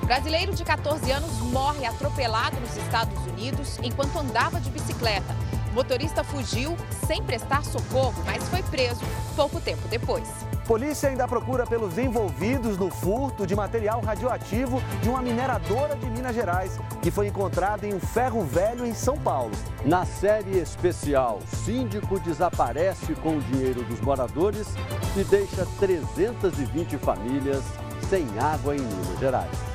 Brasileiro 0.06 0.54
de 0.54 0.66
14 0.66 1.10
anos 1.10 1.32
morre 1.54 1.86
atropelado 1.86 2.60
nos 2.60 2.76
Estados 2.76 3.18
Unidos 3.28 3.80
enquanto 3.82 4.20
andava 4.20 4.60
de 4.60 4.70
bicicleta. 4.70 5.34
O 5.72 5.74
motorista 5.74 6.22
fugiu 6.22 6.76
sem 7.08 7.24
prestar 7.24 7.64
socorro, 7.64 8.22
mas 8.26 8.44
foi 8.50 8.62
preso 8.62 9.00
pouco 9.38 9.62
tempo 9.62 9.88
depois. 9.88 10.28
Polícia 10.68 11.08
ainda 11.08 11.26
procura 11.28 11.66
pelos 11.66 11.98
envolvidos 11.98 12.78
no 12.78 12.92
furto 12.92 13.48
de 13.48 13.56
material 13.56 14.02
radioativo 14.02 14.82
de 15.02 15.08
uma 15.08 15.22
mineradora 15.22 15.96
de 15.96 16.06
Minas 16.08 16.36
Gerais, 16.36 16.78
que 17.02 17.10
foi 17.10 17.28
encontrada 17.28 17.88
em 17.88 17.94
um 17.94 18.00
ferro 18.02 18.44
velho 18.44 18.86
em 18.86 18.94
São 18.94 19.18
Paulo. 19.18 19.52
Na 19.86 20.06
série 20.06 20.60
especial, 20.60 21.40
síndico 21.64 22.20
desaparece 22.20 23.16
com 23.16 23.38
o 23.38 23.42
dinheiro 23.42 23.82
dos 23.86 24.02
moradores 24.02 24.68
e 25.16 25.24
deixa 25.24 25.66
320 25.80 26.98
famílias 26.98 27.64
sem 28.10 28.28
água 28.38 28.76
em 28.76 28.82
Minas 28.82 29.20
Gerais. 29.20 29.71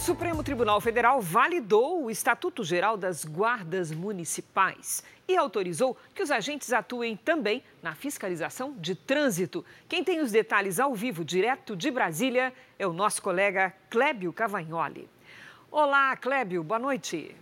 Supremo 0.00 0.42
Tribunal 0.42 0.80
Federal 0.80 1.20
validou 1.20 2.04
o 2.04 2.10
Estatuto 2.10 2.64
Geral 2.64 2.96
das 2.96 3.22
Guardas 3.22 3.92
Municipais 3.92 5.04
e 5.28 5.36
autorizou 5.36 5.94
que 6.14 6.22
os 6.22 6.30
agentes 6.30 6.72
atuem 6.72 7.18
também 7.18 7.62
na 7.82 7.94
fiscalização 7.94 8.74
de 8.78 8.94
trânsito. 8.94 9.62
Quem 9.86 10.02
tem 10.02 10.20
os 10.20 10.32
detalhes 10.32 10.80
ao 10.80 10.94
vivo, 10.94 11.22
direto 11.22 11.76
de 11.76 11.90
Brasília, 11.90 12.50
é 12.78 12.86
o 12.86 12.94
nosso 12.94 13.20
colega 13.20 13.74
Clébio 13.90 14.32
Cavagnoli. 14.32 15.06
Olá, 15.70 16.16
Clébio, 16.16 16.64
boa 16.64 16.78
noite. 16.80 17.36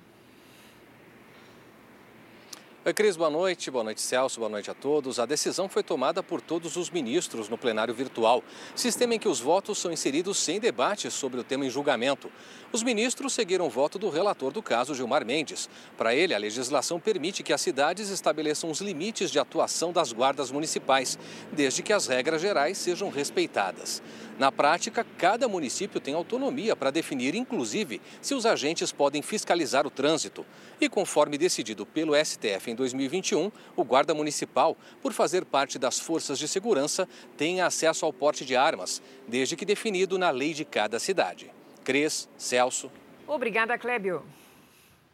Cris, 2.94 3.16
boa 3.16 3.28
noite. 3.28 3.70
Boa 3.70 3.84
noite, 3.84 4.00
Celso. 4.00 4.40
Boa 4.40 4.48
noite 4.48 4.70
a 4.70 4.74
todos. 4.74 5.18
A 5.18 5.26
decisão 5.26 5.68
foi 5.68 5.82
tomada 5.82 6.22
por 6.22 6.40
todos 6.40 6.76
os 6.76 6.90
ministros 6.90 7.48
no 7.48 7.58
plenário 7.58 7.92
virtual, 7.92 8.42
sistema 8.74 9.14
em 9.14 9.18
que 9.18 9.28
os 9.28 9.40
votos 9.40 9.78
são 9.78 9.92
inseridos 9.92 10.38
sem 10.38 10.58
debate 10.58 11.10
sobre 11.10 11.38
o 11.38 11.44
tema 11.44 11.66
em 11.66 11.70
julgamento. 11.70 12.30
Os 12.72 12.82
ministros 12.82 13.32
seguiram 13.32 13.66
o 13.66 13.70
voto 13.70 13.98
do 13.98 14.08
relator 14.08 14.52
do 14.52 14.62
caso, 14.62 14.94
Gilmar 14.94 15.24
Mendes. 15.24 15.68
Para 15.96 16.14
ele, 16.14 16.34
a 16.34 16.38
legislação 16.38 16.98
permite 16.98 17.42
que 17.42 17.52
as 17.52 17.60
cidades 17.60 18.08
estabeleçam 18.08 18.70
os 18.70 18.80
limites 18.80 19.30
de 19.30 19.38
atuação 19.38 19.92
das 19.92 20.12
guardas 20.12 20.50
municipais, 20.50 21.18
desde 21.52 21.82
que 21.82 21.92
as 21.92 22.06
regras 22.06 22.40
gerais 22.40 22.78
sejam 22.78 23.10
respeitadas. 23.10 24.02
Na 24.38 24.52
prática, 24.52 25.04
cada 25.16 25.48
município 25.48 26.00
tem 26.00 26.14
autonomia 26.14 26.76
para 26.76 26.92
definir, 26.92 27.34
inclusive, 27.34 28.00
se 28.22 28.34
os 28.34 28.46
agentes 28.46 28.92
podem 28.92 29.20
fiscalizar 29.20 29.84
o 29.84 29.90
trânsito. 29.90 30.46
E 30.80 30.88
conforme 30.88 31.36
decidido 31.36 31.84
pelo 31.84 32.14
STF 32.14 32.70
em 32.70 32.74
2021, 32.76 33.50
o 33.74 33.82
guarda 33.82 34.14
municipal, 34.14 34.76
por 35.02 35.12
fazer 35.12 35.44
parte 35.44 35.76
das 35.76 35.98
forças 35.98 36.38
de 36.38 36.46
segurança, 36.46 37.08
tem 37.36 37.60
acesso 37.60 38.04
ao 38.04 38.12
porte 38.12 38.44
de 38.44 38.54
armas, 38.54 39.02
desde 39.26 39.56
que 39.56 39.64
definido 39.64 40.16
na 40.16 40.30
lei 40.30 40.54
de 40.54 40.64
cada 40.64 41.00
cidade. 41.00 41.50
Cris, 41.82 42.28
Celso. 42.38 42.92
Obrigada, 43.26 43.76
Clébio. 43.76 44.22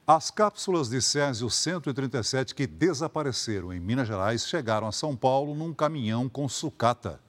As 0.07 0.31
cápsulas 0.31 0.91
de 0.91 1.01
Césio 1.01 1.49
137 1.49 2.55
que 2.55 2.67
desapareceram 2.67 3.73
em 3.73 3.81
Minas 3.81 4.07
Gerais 4.07 4.47
chegaram 4.47 4.87
a 4.87 4.93
São 4.93 5.17
Paulo 5.17 5.55
num 5.55 5.73
caminhão 5.73 6.29
com 6.29 6.47
sucata. 6.47 7.25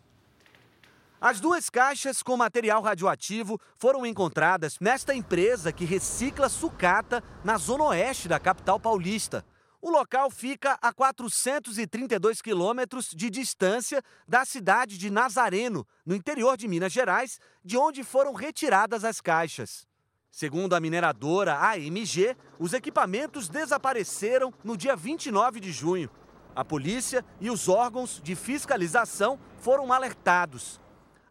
As 1.19 1.39
duas 1.39 1.69
caixas 1.69 2.21
com 2.21 2.36
material 2.36 2.82
radioativo 2.82 3.60
foram 3.78 4.06
encontradas 4.06 4.78
nesta 4.82 5.15
empresa 5.15 5.71
que 5.71 5.86
recicla 5.86 6.49
sucata 6.49 7.23
na 7.43 7.58
zona 7.58 7.86
oeste 7.86 8.28
da 8.28 8.38
capital 8.38 8.80
paulista. 8.80 9.45
O 9.82 9.89
local 9.89 10.30
fica 10.30 10.78
a 10.82 10.91
432 10.91 12.41
quilômetros 12.41 13.12
de 13.15 13.30
distância 13.30 14.01
da 14.28 14.43
cidade 14.43 14.97
de 14.97 15.10
Nazareno, 15.10 15.88
no 16.06 16.15
interior 16.15 16.58
de 16.58 16.67
Minas 16.67 16.91
Gerais, 16.91 17.39
de 17.63 17.78
onde 17.78 18.04
foram 18.04 18.34
retiradas 18.34 19.06
as 19.06 19.21
caixas. 19.21 19.88
Segundo 20.30 20.73
a 20.73 20.82
mineradora 20.82 21.58
AMG, 21.60 22.36
os 22.60 22.73
equipamentos 22.73 23.47
desapareceram 23.47 24.54
no 24.63 24.75
dia 24.75 24.95
29 24.95 25.62
de 25.62 25.71
junho. 25.71 26.10
A 26.54 26.65
polícia 26.65 27.23
e 27.39 27.49
os 27.49 27.69
órgãos 27.69 28.19
de 28.21 28.36
fiscalização 28.36 29.39
foram 29.60 29.93
alertados. 29.93 30.84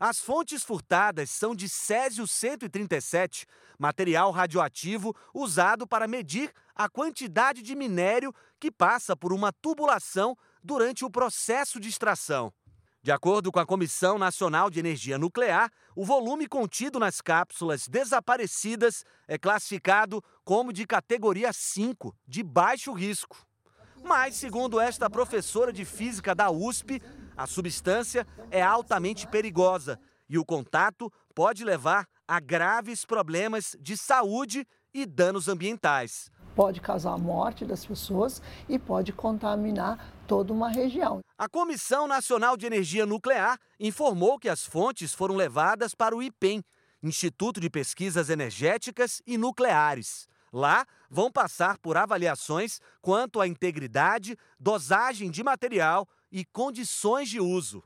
As 0.07 0.21
fontes 0.21 0.63
furtadas 0.63 1.31
são 1.31 1.55
de 1.55 1.67
Césio 1.67 2.27
137, 2.27 3.47
material 3.79 4.31
radioativo 4.31 5.17
usado 5.33 5.87
para 5.87 6.07
medir 6.07 6.53
a 6.75 6.91
quantidade 6.91 7.63
de 7.63 7.75
minério 7.75 8.31
que 8.61 8.71
passa 8.71 9.17
por 9.17 9.33
uma 9.33 9.51
tubulação 9.51 10.37
durante 10.63 11.07
o 11.07 11.11
processo 11.11 11.81
de 11.81 11.89
extração. 11.89 12.53
De 13.03 13.11
acordo 13.11 13.51
com 13.51 13.59
a 13.59 13.65
Comissão 13.65 14.19
Nacional 14.19 14.69
de 14.69 14.79
Energia 14.79 15.17
Nuclear, 15.17 15.73
o 15.97 16.05
volume 16.05 16.47
contido 16.47 16.99
nas 16.99 17.23
cápsulas 17.23 17.89
desaparecidas 17.89 19.07
é 19.27 19.39
classificado 19.39 20.23
como 20.45 20.71
de 20.71 20.87
categoria 20.87 21.51
5, 21.51 22.15
de 22.29 22.43
baixo 22.43 22.93
risco. 22.93 23.39
Mas, 24.03 24.35
segundo 24.35 24.79
esta 24.79 25.09
professora 25.09 25.73
de 25.73 25.87
física 25.87 26.35
da 26.35 26.51
USP, 26.51 27.01
a 27.37 27.47
substância 27.47 28.27
é 28.51 28.63
altamente 28.63 29.27
perigosa 29.27 29.99
e 30.29 30.39
o 30.39 30.45
contato 30.45 31.13
pode 31.35 31.65
levar 31.65 32.07
a 32.27 32.41
graves 32.41 33.05
problemas 33.05 33.77
de 33.81 33.97
saúde 33.97 34.67
e 34.93 35.05
danos 35.05 35.49
ambientais. 35.49 36.31
pode 36.55 36.81
causar 36.81 37.13
a 37.13 37.19
morte 37.19 37.65
das 37.65 37.85
pessoas 37.85 38.41
e 38.69 38.79
pode 38.79 39.13
contaminar 39.13 40.15
toda 40.29 40.53
uma 40.53 40.69
região. 40.69 41.19
A 41.37 41.49
Comissão 41.49 42.07
Nacional 42.07 42.57
de 42.57 42.65
Energia 42.65 43.05
Nuclear 43.05 43.59
informou 43.81 44.39
que 44.39 44.49
as 44.49 44.65
fontes 44.65 45.13
foram 45.13 45.35
levadas 45.35 45.97
para 45.97 46.15
o 46.15 46.23
IPEM, 46.23 46.63
Instituto 47.03 47.61
de 47.61 47.69
Pesquisas 47.69 48.31
Energéticas 48.31 49.21
e 49.27 49.37
Nucleares. 49.37 50.29
Lá 50.53 50.87
vão 51.11 51.29
passar 51.29 51.77
por 51.79 51.97
avaliações 51.97 52.81
quanto 53.03 53.41
à 53.41 53.49
integridade, 53.49 54.37
dosagem 54.59 55.29
de 55.29 55.43
material 55.43 56.09
e 56.35 56.45
condições 56.45 57.29
de 57.29 57.41
uso. 57.41 57.81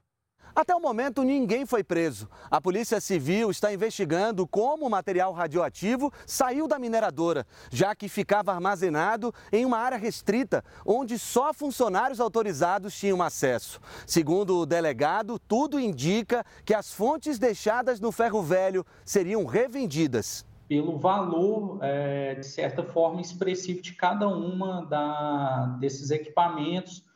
Até 0.55 0.75
o 0.75 0.81
momento, 0.81 1.23
ninguém 1.23 1.67
foi 1.67 1.85
preso. 1.85 2.27
A 2.51 2.59
Polícia 2.59 2.99
Civil 2.99 3.51
está 3.51 3.73
investigando 3.73 4.47
como 4.47 4.87
o 4.87 4.91
material 4.91 5.35
radioativo 5.35 6.11
saiu 6.27 6.67
da 6.67 6.79
mineradora, 6.79 7.47
já 7.71 7.95
que 7.95 8.09
ficava 8.09 8.53
armazenado 8.53 9.33
em 9.53 9.67
uma 9.67 9.77
área 9.77 9.99
restrita, 9.99 10.65
onde 10.87 11.19
só 11.19 11.53
funcionários 11.53 12.21
autorizados 12.21 12.99
tinham 12.99 13.23
acesso. 13.23 13.79
Segundo 14.07 14.57
o 14.57 14.67
delegado, 14.67 15.39
tudo 15.39 15.79
indica 15.79 16.43
que 16.65 16.73
as 16.73 16.91
fontes 16.91 17.39
deixadas 17.39 18.01
no 18.01 18.11
ferro 18.11 18.43
velho 18.43 18.85
seriam 19.05 19.45
revendidas 19.45 20.49
pelo 20.67 20.99
valor, 20.99 21.79
é, 21.81 22.35
de 22.35 22.47
certa 22.47 22.83
forma, 22.83 23.23
expressivo 23.23 23.81
de 23.81 23.95
cada 23.95 24.29
uma 24.29 24.85
da, 24.85 25.79
desses 25.81 26.11
equipamentos 26.11 27.08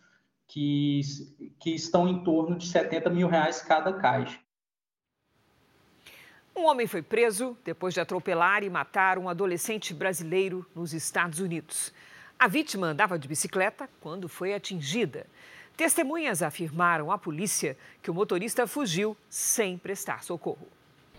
que, 0.53 1.01
que 1.59 1.71
estão 1.71 2.07
em 2.07 2.23
torno 2.23 2.59
de 2.59 2.69
70 2.69 3.09
mil 3.09 3.27
reais 3.27 3.62
cada 3.62 3.91
caixa. 3.95 4.38
Um 6.55 6.67
homem 6.67 6.87
foi 6.87 7.01
preso 7.01 7.57
depois 7.65 7.95
de 7.95 8.01
atropelar 8.01 8.62
e 8.62 8.69
matar 8.69 9.17
um 9.19 9.31
adolescente 9.31 9.95
brasileiro 9.95 10.67
nos 10.75 10.93
Estados 10.93 11.38
Unidos. 11.38 11.91
A 12.38 12.47
vítima 12.49 12.88
andava 12.88 13.19
de 13.19 13.27
bicicleta 13.27 13.88
quando 13.99 14.29
foi 14.29 14.53
atingida. 14.53 15.27
Testemunhas 15.75 16.43
afirmaram 16.43 17.11
à 17.11 17.17
polícia 17.17 17.75
que 18.03 18.11
o 18.11 18.15
motorista 18.15 18.67
fugiu 18.67 19.17
sem 19.31 19.79
prestar 19.79 20.23
socorro. 20.23 20.69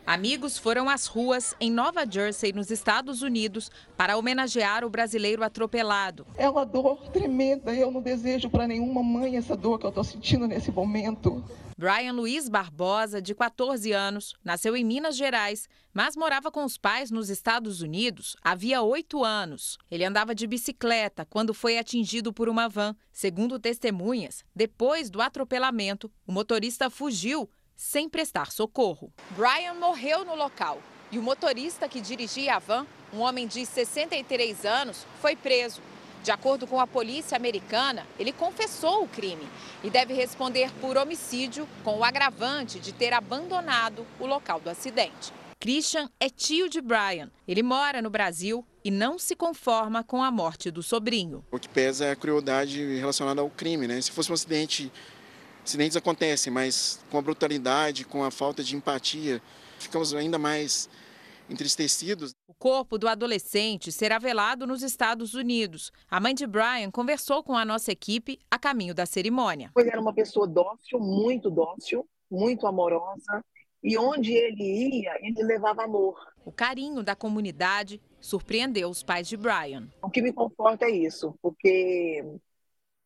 Amigos 0.05 0.57
foram 0.57 0.89
às 0.89 1.05
ruas 1.05 1.55
em 1.61 1.71
Nova 1.71 2.05
Jersey, 2.09 2.51
nos 2.51 2.69
Estados 2.69 3.21
Unidos, 3.21 3.71
para 3.95 4.17
homenagear 4.17 4.83
o 4.83 4.89
brasileiro 4.89 5.43
atropelado. 5.45 6.27
É 6.35 6.49
uma 6.49 6.65
dor 6.65 7.09
tremenda. 7.09 7.73
Eu 7.73 7.89
não 7.89 8.01
desejo 8.01 8.49
para 8.49 8.67
nenhuma 8.67 9.01
mãe 9.01 9.37
essa 9.37 9.55
dor 9.55 9.79
que 9.79 9.85
eu 9.85 9.89
estou 9.89 10.03
sentindo 10.03 10.45
nesse 10.45 10.71
momento. 10.71 11.41
Brian 11.77 12.11
Luiz 12.13 12.49
Barbosa, 12.49 13.21
de 13.21 13.33
14 13.33 13.93
anos, 13.93 14.33
nasceu 14.43 14.75
em 14.75 14.83
Minas 14.83 15.15
Gerais, 15.15 15.67
mas 15.93 16.17
morava 16.17 16.51
com 16.51 16.65
os 16.65 16.77
pais 16.77 17.09
nos 17.09 17.29
Estados 17.29 17.81
Unidos 17.81 18.35
havia 18.43 18.81
oito 18.81 19.23
anos. 19.23 19.77
Ele 19.89 20.03
andava 20.03 20.35
de 20.35 20.45
bicicleta 20.45 21.25
quando 21.25 21.53
foi 21.53 21.77
atingido 21.77 22.33
por 22.33 22.49
uma 22.49 22.67
van. 22.67 22.95
Segundo 23.11 23.59
testemunhas, 23.59 24.43
depois 24.55 25.09
do 25.09 25.21
atropelamento, 25.21 26.11
o 26.27 26.31
motorista 26.31 26.89
fugiu 26.89 27.49
sem 27.75 28.09
prestar 28.09 28.51
socorro. 28.51 29.11
Brian 29.31 29.73
morreu 29.75 30.23
no 30.25 30.35
local 30.35 30.81
e 31.11 31.19
o 31.19 31.21
motorista 31.21 31.87
que 31.87 32.01
dirigia 32.01 32.55
a 32.55 32.59
van, 32.59 32.87
um 33.13 33.19
homem 33.19 33.47
de 33.47 33.65
63 33.65 34.65
anos, 34.65 35.05
foi 35.21 35.35
preso. 35.35 35.81
De 36.23 36.31
acordo 36.31 36.65
com 36.65 36.79
a 36.79 36.87
polícia 36.87 37.35
americana, 37.35 38.07
ele 38.17 38.31
confessou 38.31 39.03
o 39.03 39.07
crime 39.07 39.47
e 39.83 39.89
deve 39.89 40.13
responder 40.13 40.71
por 40.79 40.97
homicídio 40.97 41.67
com 41.83 41.97
o 41.97 42.03
agravante 42.03 42.79
de 42.79 42.93
ter 42.93 43.13
abandonado 43.13 44.07
o 44.19 44.25
local 44.25 44.59
do 44.59 44.69
acidente. 44.69 45.33
Christian 45.59 46.09
é 46.19 46.29
tio 46.29 46.67
de 46.67 46.81
Brian. 46.81 47.29
Ele 47.47 47.61
mora 47.61 48.01
no 48.01 48.09
Brasil 48.09 48.65
e 48.83 48.91
não 48.91 49.19
se 49.19 49.35
conforma 49.35 50.03
com 50.03 50.23
a 50.23 50.31
morte 50.31 50.71
do 50.71 50.81
sobrinho. 50.81 51.45
O 51.51 51.59
que 51.59 51.69
pesa 51.69 52.05
é 52.05 52.11
a 52.11 52.15
crueldade 52.15 52.97
relacionada 52.97 53.39
ao 53.39 53.49
crime, 53.49 53.87
né? 53.87 54.01
Se 54.01 54.11
fosse 54.11 54.29
um 54.29 54.33
acidente 54.33 54.91
Acidentes 55.63 55.95
acontecem, 55.95 56.51
mas 56.51 56.99
com 57.09 57.17
a 57.17 57.21
brutalidade, 57.21 58.05
com 58.05 58.23
a 58.23 58.29
falta 58.29 58.63
de 58.63 58.75
empatia, 58.75 59.41
ficamos 59.79 60.13
ainda 60.13 60.37
mais 60.37 60.89
entristecidos. 61.49 62.33
O 62.47 62.53
corpo 62.53 62.97
do 62.97 63.07
adolescente 63.07 63.91
será 63.91 64.19
velado 64.19 64.67
nos 64.67 64.83
Estados 64.83 65.33
Unidos. 65.33 65.91
A 66.09 66.19
mãe 66.19 66.33
de 66.33 66.45
Brian 66.45 66.91
conversou 66.91 67.43
com 67.43 67.55
a 67.55 67.63
nossa 67.63 67.91
equipe 67.91 68.39
a 68.51 68.59
caminho 68.59 68.93
da 68.93 69.05
cerimônia. 69.05 69.71
Ele 69.77 69.89
era 69.89 70.01
uma 70.01 70.13
pessoa 70.13 70.47
dócil, 70.47 70.99
muito 70.99 71.49
dócil, 71.49 72.05
muito 72.29 72.67
amorosa. 72.67 73.43
E 73.81 73.97
onde 73.97 74.31
ele 74.31 75.01
ia, 75.01 75.17
ele 75.21 75.43
levava 75.43 75.83
amor. 75.83 76.17
O 76.45 76.51
carinho 76.51 77.03
da 77.03 77.15
comunidade 77.15 78.01
surpreendeu 78.19 78.89
os 78.89 79.03
pais 79.03 79.27
de 79.27 79.35
Brian. 79.35 79.89
O 80.01 80.09
que 80.09 80.21
me 80.21 80.31
conforta 80.31 80.85
é 80.85 80.91
isso, 80.91 81.35
porque 81.41 82.23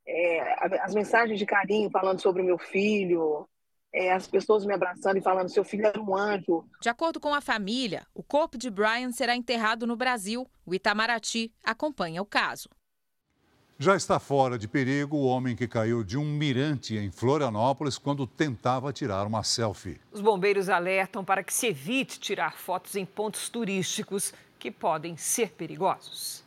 é, 0.07 0.79
as 0.81 0.93
mensagens 0.93 1.37
de 1.37 1.45
carinho 1.45 1.89
falando 1.89 2.21
sobre 2.21 2.41
o 2.41 2.45
meu 2.45 2.57
filho, 2.57 3.47
é, 3.93 4.13
as 4.13 4.27
pessoas 4.27 4.65
me 4.65 4.73
abraçando 4.73 5.17
e 5.17 5.21
falando 5.21 5.49
seu 5.49 5.63
filho 5.63 5.85
era 5.85 5.99
um 5.99 6.15
anjo. 6.15 6.63
De 6.81 6.89
acordo 6.89 7.19
com 7.19 7.33
a 7.33 7.41
família, 7.41 8.05
o 8.13 8.23
corpo 8.23 8.57
de 8.57 8.69
Brian 8.69 9.11
será 9.11 9.35
enterrado 9.35 9.85
no 9.85 9.95
Brasil. 9.95 10.47
O 10.65 10.73
Itamaraty 10.73 11.51
acompanha 11.63 12.21
o 12.21 12.25
caso. 12.25 12.69
Já 13.79 13.95
está 13.95 14.19
fora 14.19 14.57
de 14.57 14.67
perigo 14.67 15.17
o 15.17 15.25
homem 15.25 15.55
que 15.55 15.67
caiu 15.67 16.03
de 16.03 16.17
um 16.17 16.25
mirante 16.25 16.97
em 16.97 17.11
Florianópolis 17.11 17.97
quando 17.97 18.25
tentava 18.25 18.91
tirar 18.91 19.27
uma 19.27 19.43
selfie. 19.43 20.01
Os 20.11 20.19
bombeiros 20.19 20.67
alertam 20.67 21.23
para 21.23 21.43
que 21.43 21.53
se 21.53 21.67
evite 21.67 22.19
tirar 22.19 22.57
fotos 22.57 22.95
em 22.95 23.05
pontos 23.05 23.49
turísticos 23.49 24.33
que 24.57 24.71
podem 24.71 25.15
ser 25.15 25.51
perigosos. 25.51 26.43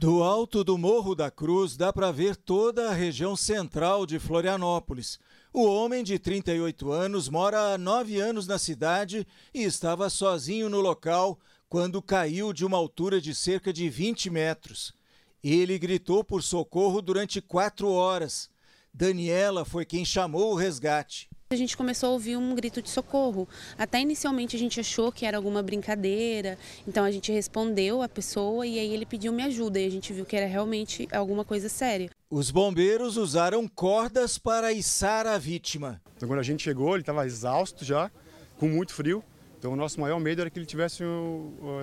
Do 0.00 0.22
alto 0.22 0.64
do 0.64 0.78
Morro 0.78 1.14
da 1.14 1.30
Cruz 1.30 1.76
dá 1.76 1.92
para 1.92 2.10
ver 2.10 2.34
toda 2.34 2.88
a 2.88 2.94
região 2.94 3.36
central 3.36 4.06
de 4.06 4.18
Florianópolis. 4.18 5.20
O 5.52 5.66
homem 5.66 6.02
de 6.02 6.18
38 6.18 6.90
anos 6.90 7.28
mora 7.28 7.74
há 7.74 7.76
nove 7.76 8.18
anos 8.18 8.46
na 8.46 8.58
cidade 8.58 9.26
e 9.52 9.62
estava 9.62 10.08
sozinho 10.08 10.70
no 10.70 10.80
local 10.80 11.38
quando 11.68 12.00
caiu 12.00 12.50
de 12.50 12.64
uma 12.64 12.78
altura 12.78 13.20
de 13.20 13.34
cerca 13.34 13.74
de 13.74 13.90
20 13.90 14.30
metros. 14.30 14.94
Ele 15.44 15.78
gritou 15.78 16.24
por 16.24 16.42
socorro 16.42 17.02
durante 17.02 17.42
quatro 17.42 17.90
horas. 17.90 18.48
Daniela 18.94 19.66
foi 19.66 19.84
quem 19.84 20.02
chamou 20.02 20.52
o 20.52 20.56
resgate. 20.56 21.28
A 21.52 21.56
gente 21.56 21.76
começou 21.76 22.10
a 22.10 22.12
ouvir 22.12 22.36
um 22.36 22.54
grito 22.54 22.80
de 22.80 22.88
socorro. 22.88 23.48
Até 23.76 24.00
inicialmente 24.00 24.54
a 24.54 24.58
gente 24.58 24.78
achou 24.78 25.10
que 25.10 25.26
era 25.26 25.36
alguma 25.36 25.60
brincadeira, 25.64 26.56
então 26.86 27.02
a 27.02 27.10
gente 27.10 27.32
respondeu 27.32 28.02
a 28.02 28.08
pessoa 28.08 28.64
e 28.64 28.78
aí 28.78 28.94
ele 28.94 29.04
pediu 29.04 29.32
minha 29.32 29.48
ajuda 29.48 29.80
e 29.80 29.84
a 29.84 29.90
gente 29.90 30.12
viu 30.12 30.24
que 30.24 30.36
era 30.36 30.46
realmente 30.46 31.08
alguma 31.10 31.44
coisa 31.44 31.68
séria. 31.68 32.08
Os 32.30 32.52
bombeiros 32.52 33.16
usaram 33.16 33.66
cordas 33.66 34.38
para 34.38 34.72
içar 34.72 35.26
a 35.26 35.38
vítima. 35.38 36.00
Então, 36.16 36.28
quando 36.28 36.38
a 36.38 36.44
gente 36.44 36.62
chegou, 36.62 36.94
ele 36.94 37.02
estava 37.02 37.26
exausto 37.26 37.84
já, 37.84 38.12
com 38.56 38.68
muito 38.68 38.94
frio. 38.94 39.20
Então, 39.58 39.72
o 39.72 39.76
nosso 39.76 40.00
maior 40.00 40.20
medo 40.20 40.42
era 40.42 40.50
que 40.50 40.58
ele 40.58 40.64
tivesse 40.64 41.02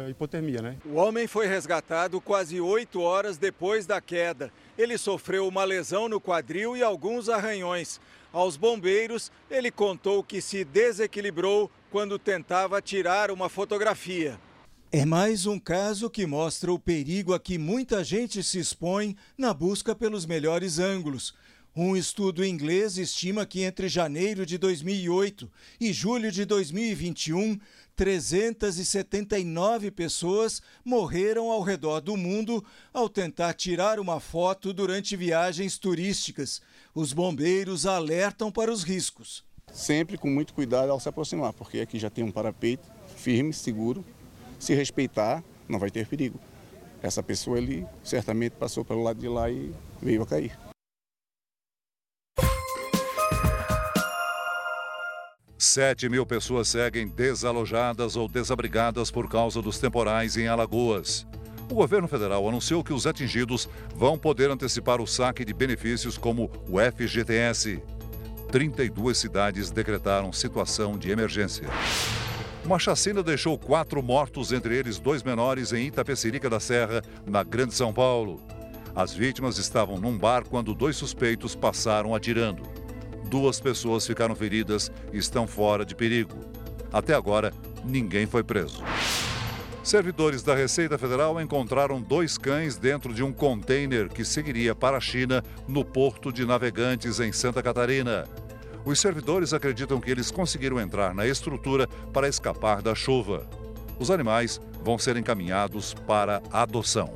hipotermia, 0.10 0.62
né? 0.62 0.78
O 0.86 0.94
homem 0.94 1.28
foi 1.28 1.46
resgatado 1.46 2.22
quase 2.22 2.62
oito 2.62 3.02
horas 3.02 3.38
depois 3.38 3.86
da 3.86 4.00
queda. 4.00 4.50
Ele 4.78 4.98
sofreu 4.98 5.46
uma 5.46 5.66
lesão 5.66 6.08
no 6.08 6.22
quadril 6.22 6.78
e 6.78 6.82
alguns 6.82 7.28
arranhões. 7.28 8.00
Aos 8.38 8.56
bombeiros, 8.56 9.32
ele 9.50 9.72
contou 9.72 10.24
que 10.24 10.42
se 10.42 10.64
desequilibrou 10.64 11.72
quando 11.90 12.20
tentava 12.20 12.80
tirar 12.80 13.32
uma 13.32 13.50
fotografia. 13.50 14.40
É 14.92 15.04
mais 15.06 15.48
um 15.48 15.58
caso 15.58 16.08
que 16.08 16.28
mostra 16.28 16.72
o 16.72 16.78
perigo 16.78 17.34
a 17.34 17.40
que 17.40 17.58
muita 17.58 18.04
gente 18.04 18.44
se 18.44 18.60
expõe 18.60 19.16
na 19.36 19.56
busca 19.56 19.96
pelos 19.96 20.28
melhores 20.28 20.78
ângulos. 20.78 21.34
Um 21.76 21.98
estudo 21.98 22.46
inglês 22.46 23.00
estima 23.00 23.44
que 23.44 23.64
entre 23.64 23.90
janeiro 23.90 24.46
de 24.46 24.60
2008 24.60 25.50
e 25.82 25.92
julho 25.92 26.32
de 26.32 26.46
2021, 26.46 27.60
379 27.96 29.90
pessoas 29.90 30.62
morreram 30.86 31.50
ao 31.52 31.64
redor 31.64 32.02
do 32.02 32.16
mundo 32.16 32.64
ao 32.94 33.10
tentar 33.10 33.56
tirar 33.56 34.00
uma 34.00 34.20
foto 34.20 34.72
durante 34.72 35.16
viagens 35.16 35.80
turísticas. 35.80 36.62
Os 37.00 37.14
bombeiros 37.14 37.86
alertam 37.86 38.52
para 38.52 38.72
os 38.72 38.82
riscos. 38.82 39.46
Sempre 39.72 40.18
com 40.18 40.32
muito 40.32 40.52
cuidado 40.52 40.92
ao 40.92 41.00
se 41.00 41.08
aproximar, 41.08 41.54
porque 41.54 41.80
aqui 41.80 42.00
já 42.00 42.10
tem 42.10 42.24
um 42.24 42.32
parapeito 42.32 42.90
firme, 43.16 43.54
seguro. 43.54 44.04
Se 44.58 44.74
respeitar, 44.74 45.44
não 45.70 45.78
vai 45.78 45.92
ter 45.92 46.08
perigo. 46.08 46.40
Essa 47.00 47.22
pessoa 47.22 47.58
ali 47.58 47.86
certamente 48.04 48.54
passou 48.54 48.84
pelo 48.84 49.04
lado 49.04 49.20
de 49.20 49.28
lá 49.28 49.48
e 49.48 49.72
veio 50.02 50.24
a 50.24 50.26
cair. 50.26 50.58
Sete 55.56 56.10
mil 56.10 56.26
pessoas 56.26 56.68
seguem 56.68 57.08
desalojadas 57.08 58.16
ou 58.16 58.28
desabrigadas 58.28 59.12
por 59.12 59.30
causa 59.30 59.62
dos 59.62 59.78
temporais 59.78 60.36
em 60.36 60.48
Alagoas. 60.48 61.28
O 61.70 61.76
governo 61.76 62.08
federal 62.08 62.48
anunciou 62.48 62.82
que 62.84 62.94
os 62.94 63.06
atingidos 63.06 63.70
vão 63.94 64.18
poder 64.18 64.50
antecipar 64.50 65.02
o 65.02 65.08
saque 65.08 65.44
de 65.44 65.54
benefícios 65.54 66.18
como 66.18 66.50
o 66.70 66.78
FGTS. 66.80 67.82
32 68.50 69.18
cidades 69.18 69.70
decretaram 69.70 70.32
situação 70.32 70.98
de 70.98 71.12
emergência. 71.12 71.68
Uma 72.64 72.80
chacina 72.80 73.22
deixou 73.22 73.58
quatro 73.58 74.02
mortos, 74.02 74.54
entre 74.54 74.76
eles 74.76 74.98
dois 74.98 75.24
menores, 75.24 75.74
em 75.74 75.88
Itapecerica 75.88 76.50
da 76.50 76.60
Serra, 76.60 77.02
na 77.26 77.44
Grande 77.44 77.74
São 77.74 77.94
Paulo. 77.94 78.42
As 78.96 79.14
vítimas 79.14 79.58
estavam 79.58 79.98
num 79.98 80.18
bar 80.18 80.46
quando 80.50 80.74
dois 80.74 80.96
suspeitos 80.96 81.54
passaram 81.54 82.16
atirando. 82.16 82.64
Duas 83.30 83.60
pessoas 83.60 84.08
ficaram 84.08 84.36
feridas 84.36 84.90
e 85.12 85.18
estão 85.18 85.46
fora 85.46 85.86
de 85.86 85.94
perigo. 85.94 86.38
Até 86.92 87.14
agora, 87.14 87.54
ninguém 87.84 88.26
foi 88.26 88.44
preso. 88.44 88.82
Servidores 89.88 90.44
da 90.44 90.54
Receita 90.54 90.98
Federal 90.98 91.40
encontraram 91.40 92.02
dois 92.02 92.38
cães 92.38 92.76
dentro 92.76 93.14
de 93.14 93.24
um 93.24 93.32
container 93.32 94.10
que 94.10 94.26
seguiria 94.26 94.76
para 94.76 94.98
a 94.98 95.00
China 95.00 95.42
no 95.66 95.86
porto 95.86 96.30
de 96.30 96.46
Navegantes, 96.46 97.22
em 97.22 97.32
Santa 97.32 97.64
Catarina. 97.64 98.28
Os 98.84 99.00
servidores 99.00 99.54
acreditam 99.54 100.02
que 100.02 100.12
eles 100.12 100.30
conseguiram 100.30 100.78
entrar 100.78 101.16
na 101.16 101.26
estrutura 101.26 101.88
para 102.12 102.28
escapar 102.28 102.82
da 102.82 102.94
chuva. 102.94 103.50
Os 103.98 104.12
animais 104.12 104.60
vão 104.84 105.00
ser 105.00 105.16
encaminhados 105.16 105.94
para 105.94 106.44
adoção. 106.52 107.16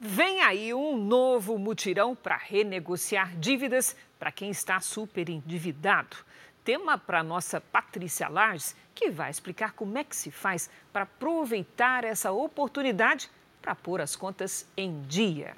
Vem 0.00 0.40
aí 0.40 0.72
um 0.72 0.96
novo 0.96 1.58
mutirão 1.58 2.16
para 2.16 2.38
renegociar 2.38 3.36
dívidas 3.36 3.94
para 4.18 4.32
quem 4.32 4.48
está 4.48 4.80
super 4.80 5.28
endividado 5.28 6.16
tema 6.64 6.98
para 6.98 7.20
a 7.20 7.22
nossa 7.22 7.60
Patrícia 7.60 8.28
Lages, 8.28 8.76
que 8.94 9.10
vai 9.10 9.30
explicar 9.30 9.72
como 9.72 9.96
é 9.96 10.04
que 10.04 10.14
se 10.14 10.30
faz 10.30 10.70
para 10.92 11.02
aproveitar 11.02 12.04
essa 12.04 12.32
oportunidade 12.32 13.30
para 13.60 13.74
pôr 13.74 14.00
as 14.00 14.16
contas 14.16 14.66
em 14.76 15.02
dia. 15.02 15.54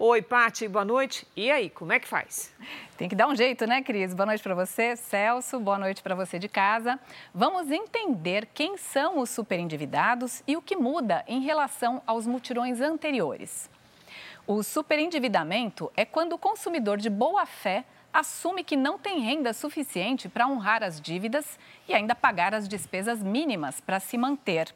Oi, 0.00 0.22
Pati, 0.22 0.68
boa 0.68 0.84
noite. 0.84 1.26
E 1.34 1.50
aí, 1.50 1.68
como 1.68 1.92
é 1.92 1.98
que 1.98 2.06
faz? 2.06 2.54
Tem 2.96 3.08
que 3.08 3.16
dar 3.16 3.26
um 3.26 3.34
jeito, 3.34 3.66
né, 3.66 3.82
Cris? 3.82 4.14
Boa 4.14 4.26
noite 4.26 4.42
para 4.42 4.54
você, 4.54 4.94
Celso. 4.94 5.58
Boa 5.58 5.76
noite 5.76 6.02
para 6.04 6.14
você 6.14 6.38
de 6.38 6.48
casa. 6.48 7.00
Vamos 7.34 7.68
entender 7.68 8.46
quem 8.54 8.76
são 8.76 9.18
os 9.18 9.28
superendividados 9.28 10.40
e 10.46 10.56
o 10.56 10.62
que 10.62 10.76
muda 10.76 11.24
em 11.26 11.40
relação 11.40 12.00
aos 12.06 12.28
mutirões 12.28 12.80
anteriores. 12.80 13.68
O 14.46 14.62
superendividamento 14.62 15.90
é 15.96 16.04
quando 16.04 16.34
o 16.34 16.38
consumidor 16.38 16.98
de 16.98 17.10
boa 17.10 17.44
fé 17.44 17.84
assume 18.12 18.64
que 18.64 18.76
não 18.76 18.98
tem 18.98 19.20
renda 19.20 19.52
suficiente 19.52 20.28
para 20.28 20.46
honrar 20.46 20.82
as 20.82 21.00
dívidas 21.00 21.58
e 21.88 21.94
ainda 21.94 22.14
pagar 22.14 22.54
as 22.54 22.68
despesas 22.68 23.22
mínimas 23.22 23.80
para 23.80 24.00
se 24.00 24.16
manter. 24.16 24.74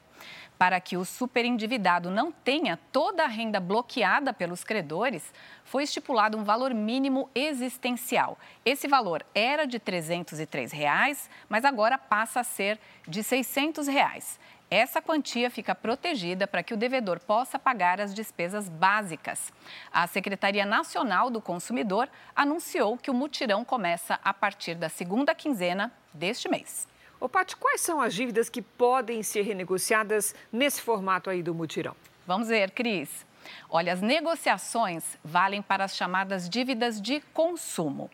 Para 0.62 0.80
que 0.80 0.96
o 0.96 1.04
superendividado 1.04 2.08
não 2.08 2.30
tenha 2.30 2.78
toda 2.92 3.24
a 3.24 3.26
renda 3.26 3.58
bloqueada 3.58 4.32
pelos 4.32 4.62
credores, 4.62 5.34
foi 5.64 5.82
estipulado 5.82 6.38
um 6.38 6.44
valor 6.44 6.72
mínimo 6.72 7.28
existencial. 7.34 8.38
Esse 8.64 8.86
valor 8.86 9.26
era 9.34 9.66
de 9.66 9.80
303 9.80 10.70
reais, 10.70 11.28
mas 11.48 11.64
agora 11.64 11.98
passa 11.98 12.38
a 12.38 12.44
ser 12.44 12.78
de 13.08 13.24
600 13.24 13.88
reais. 13.88 14.38
Essa 14.70 15.02
quantia 15.02 15.50
fica 15.50 15.74
protegida 15.74 16.46
para 16.46 16.62
que 16.62 16.72
o 16.72 16.76
devedor 16.76 17.18
possa 17.18 17.58
pagar 17.58 18.00
as 18.00 18.14
despesas 18.14 18.68
básicas. 18.68 19.52
A 19.92 20.06
Secretaria 20.06 20.64
Nacional 20.64 21.28
do 21.28 21.40
Consumidor 21.40 22.08
anunciou 22.36 22.96
que 22.96 23.10
o 23.10 23.14
mutirão 23.14 23.64
começa 23.64 24.20
a 24.22 24.32
partir 24.32 24.76
da 24.76 24.88
segunda 24.88 25.34
quinzena 25.34 25.92
deste 26.14 26.48
mês. 26.48 26.91
Ô, 27.22 27.28
Paty, 27.28 27.54
quais 27.54 27.80
são 27.80 28.00
as 28.00 28.12
dívidas 28.12 28.48
que 28.48 28.60
podem 28.60 29.22
ser 29.22 29.42
renegociadas 29.42 30.34
nesse 30.52 30.80
formato 30.80 31.30
aí 31.30 31.40
do 31.40 31.54
mutirão? 31.54 31.94
Vamos 32.26 32.48
ver, 32.48 32.72
Cris. 32.72 33.24
Olha, 33.70 33.92
as 33.92 34.02
negociações 34.02 35.16
valem 35.22 35.62
para 35.62 35.84
as 35.84 35.94
chamadas 35.94 36.48
dívidas 36.48 37.00
de 37.00 37.20
consumo. 37.32 38.10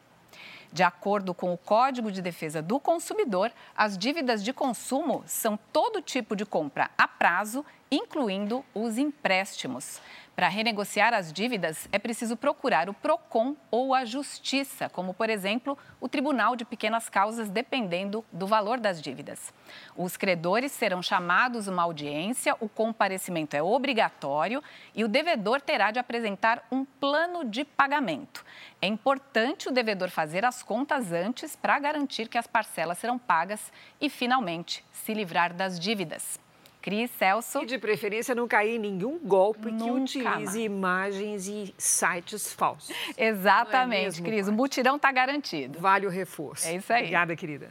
De 0.71 0.83
acordo 0.83 1.33
com 1.33 1.55
o 1.55 1.57
Código 1.57 2.13
de 2.13 2.21
Defesa 2.21 2.61
do 2.61 2.79
Consumidor, 2.79 3.51
as 3.75 3.97
dívidas 3.97 4.45
de 4.45 4.53
consumo 4.53 5.25
são 5.27 5.59
todo 5.73 6.03
tipo 6.03 6.37
de 6.37 6.45
compra 6.45 6.91
a 6.99 7.09
prazo, 7.09 7.65
incluindo 7.91 8.65
os 8.75 8.99
empréstimos. 8.99 10.01
Para 10.39 10.47
renegociar 10.47 11.13
as 11.15 11.33
dívidas, 11.33 11.89
é 11.91 11.99
preciso 11.99 12.37
procurar 12.37 12.89
o 12.89 12.95
PROCON 12.95 13.57
ou 13.73 13.93
a 13.93 14.05
Justiça, 14.05 14.89
como, 14.89 15.13
por 15.13 15.29
exemplo, 15.29 15.77
o 16.01 16.09
Tribunal 16.09 16.55
de 16.55 16.65
Pequenas 16.65 17.09
Causas, 17.09 17.51
dependendo 17.51 18.25
do 18.31 18.47
valor 18.47 18.79
das 18.79 19.03
dívidas. 19.03 19.53
Os 19.97 20.17
credores 20.17 20.71
serão 20.71 21.03
chamados 21.03 21.67
uma 21.67 21.83
audiência, 21.83 22.55
o 22.61 22.69
comparecimento 22.69 23.57
é 23.57 23.63
obrigatório 23.65 24.63
e 24.95 25.03
o 25.03 25.09
devedor 25.09 25.61
terá 25.61 25.91
de 25.91 25.99
apresentar 25.99 26.65
um 26.71 26.85
plano 26.85 27.45
de 27.45 27.65
pagamento. 27.65 28.45
É 28.81 28.87
importante 28.87 29.69
o 29.69 29.73
devedor 29.73 30.09
fazer 30.09 30.45
as 30.45 30.63
contas 30.63 31.11
antes 31.11 31.57
para 31.57 31.81
garantir 31.81 32.29
que 32.29 32.39
as 32.39 32.47
parcelas 32.47 32.99
serão 32.99 33.19
pagas 33.19 33.73
e, 34.01 34.09
finalmente, 34.09 34.85
se 34.93 35.13
livrar 35.13 35.53
das 35.53 35.81
dívidas. 35.81 36.39
Cris, 36.81 37.11
Celso. 37.19 37.59
E 37.63 37.67
de 37.67 37.79
preferência 37.79 38.35
não 38.35 38.47
cair 38.47 38.77
em 38.77 38.79
nenhum 38.79 39.19
golpe 39.19 39.71
Nunca 39.71 39.85
que 39.85 39.91
utilize 39.91 40.25
mais. 40.25 40.55
imagens 40.55 41.49
e 41.49 41.75
sites 41.77 42.53
falsos. 42.53 42.95
Exatamente, 43.19 44.01
é 44.01 44.05
mesmo, 44.05 44.25
Cris. 44.25 44.49
O 44.49 44.53
mutirão 44.53 44.97
está 44.97 45.11
garantido. 45.11 45.79
Vale 45.81 46.07
o 46.07 46.11
reforço. 46.11 46.67
É 46.67 46.77
isso 46.77 46.93
aí. 46.93 47.01
Obrigada, 47.01 47.37
querida. 47.37 47.71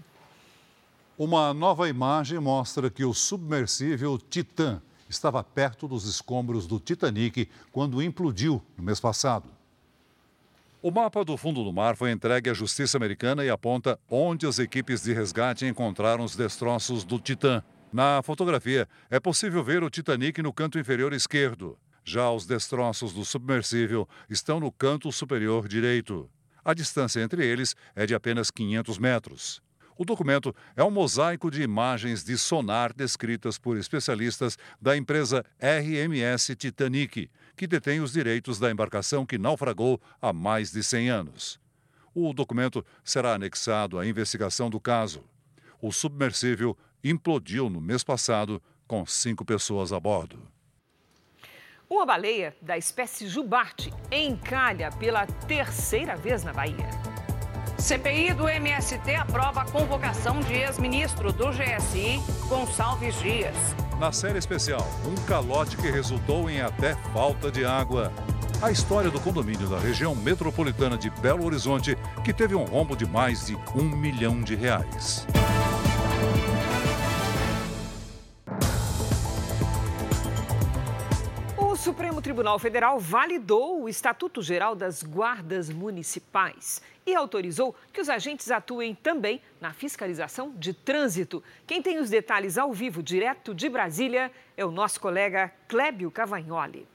Uma 1.17 1.53
nova 1.53 1.89
imagem 1.89 2.39
mostra 2.39 2.89
que 2.89 3.03
o 3.03 3.13
submersível 3.13 4.19
Titan 4.19 4.81
estava 5.09 5.43
perto 5.43 5.87
dos 5.87 6.05
escombros 6.05 6.67
do 6.67 6.79
Titanic 6.79 7.49
quando 7.71 8.03
implodiu 8.03 8.61
no 8.77 8.83
mês 8.83 8.99
passado. 8.99 9.49
O 10.81 10.91
mapa 10.91 11.25
do 11.25 11.35
fundo 11.35 11.63
do 11.63 11.73
mar 11.73 11.95
foi 11.95 12.11
entregue 12.11 12.49
à 12.49 12.53
Justiça 12.53 12.97
Americana 12.97 13.43
e 13.43 13.49
aponta 13.49 13.99
onde 14.09 14.45
as 14.45 14.59
equipes 14.59 15.01
de 15.01 15.11
resgate 15.11 15.65
encontraram 15.65 16.23
os 16.23 16.35
destroços 16.35 17.03
do 17.03 17.19
Titã. 17.19 17.63
Na 17.91 18.21
fotografia, 18.21 18.87
é 19.09 19.19
possível 19.19 19.63
ver 19.63 19.81
o 19.81 19.89
Titanic 19.89 20.41
no 20.41 20.51
canto 20.51 20.77
inferior 20.77 21.13
esquerdo. 21.13 21.77
Já 22.03 22.29
os 22.31 22.45
destroços 22.45 23.13
do 23.13 23.23
submersível 23.23 24.07
estão 24.29 24.59
no 24.59 24.71
canto 24.71 25.11
superior 25.11 25.67
direito. 25.67 26.29
A 26.65 26.73
distância 26.73 27.21
entre 27.21 27.45
eles 27.45 27.75
é 27.95 28.05
de 28.05 28.13
apenas 28.13 28.51
500 28.51 28.97
metros. 28.97 29.61
O 29.97 30.03
documento 30.03 30.53
é 30.75 30.83
um 30.83 30.91
mosaico 30.91 31.49
de 31.49 31.61
imagens 31.61 32.23
de 32.23 32.37
sonar 32.37 32.93
descritas 32.93 33.57
por 33.57 33.77
especialistas 33.77 34.57
da 34.79 34.95
empresa 34.95 35.43
RMS 35.59 36.55
Titanic, 36.55 37.31
que 37.55 37.65
detém 37.65 38.01
os 38.01 38.11
direitos 38.11 38.59
da 38.59 38.69
embarcação 38.69 39.25
que 39.25 39.37
naufragou 39.37 39.99
há 40.21 40.31
mais 40.31 40.71
de 40.71 40.83
100 40.83 41.09
anos. 41.09 41.59
O 42.13 42.33
documento 42.33 42.85
será 43.03 43.33
anexado 43.33 43.97
à 43.97 44.05
investigação 44.05 44.69
do 44.69 44.79
caso. 44.79 45.23
O 45.81 45.91
submersível 45.91 46.77
implodiu 47.09 47.69
no 47.69 47.81
mês 47.81 48.03
passado 48.03 48.61
com 48.87 49.05
cinco 49.05 49.43
pessoas 49.43 49.91
a 49.91 49.99
bordo. 49.99 50.39
Uma 51.89 52.05
baleia 52.05 52.55
da 52.61 52.77
espécie 52.77 53.27
jubarte 53.27 53.93
encalha 54.11 54.91
pela 54.91 55.25
terceira 55.25 56.15
vez 56.17 56.43
na 56.43 56.51
Bahia. 56.51 56.89
CPI 57.79 58.33
do 58.33 58.49
MST 58.49 59.15
aprova 59.15 59.61
a 59.61 59.65
convocação 59.65 60.41
de 60.41 60.53
ex-ministro 60.53 61.31
do 61.31 61.49
GSI, 61.51 62.19
Gonçalves 62.49 63.15
Dias. 63.21 63.55
Na 63.99 64.11
série 64.11 64.37
especial, 64.37 64.85
um 65.05 65.15
calote 65.25 65.77
que 65.77 65.89
resultou 65.89 66.49
em 66.49 66.59
até 66.59 66.95
falta 67.13 67.49
de 67.49 67.63
água. 67.63 68.11
A 68.61 68.71
história 68.71 69.09
do 69.09 69.19
condomínio 69.19 69.69
da 69.69 69.79
região 69.79 70.15
metropolitana 70.15 70.97
de 70.97 71.09
Belo 71.09 71.45
Horizonte, 71.45 71.95
que 72.25 72.33
teve 72.33 72.55
um 72.55 72.65
rombo 72.65 72.97
de 72.97 73.05
mais 73.05 73.45
de 73.45 73.55
um 73.75 73.83
milhão 73.83 74.41
de 74.41 74.55
reais. 74.55 75.25
Supremo 81.87 82.21
Tribunal 82.21 82.59
Federal 82.59 82.99
validou 82.99 83.81
o 83.81 83.87
Estatuto 83.87 84.41
Geral 84.41 84.75
das 84.75 85.01
Guardas 85.01 85.69
Municipais 85.69 86.81
e 87.05 87.15
autorizou 87.15 87.73
que 87.93 88.01
os 88.01 88.09
agentes 88.09 88.51
atuem 88.51 88.93
também 88.93 89.41
na 89.61 89.71
fiscalização 89.71 90.51
de 90.57 90.73
trânsito. 90.73 91.41
Quem 91.65 91.81
tem 91.81 91.97
os 91.97 92.09
detalhes 92.09 92.57
ao 92.57 92.73
vivo, 92.73 93.01
direto 93.01 93.55
de 93.55 93.69
Brasília, 93.69 94.29
é 94.57 94.65
o 94.65 94.69
nosso 94.69 94.99
colega 94.99 95.49
Clébio 95.65 96.11
Cavagnoli. 96.11 96.85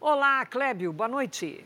Olá, 0.00 0.46
Clébio, 0.46 0.92
boa 0.92 1.08
noite. 1.08 1.64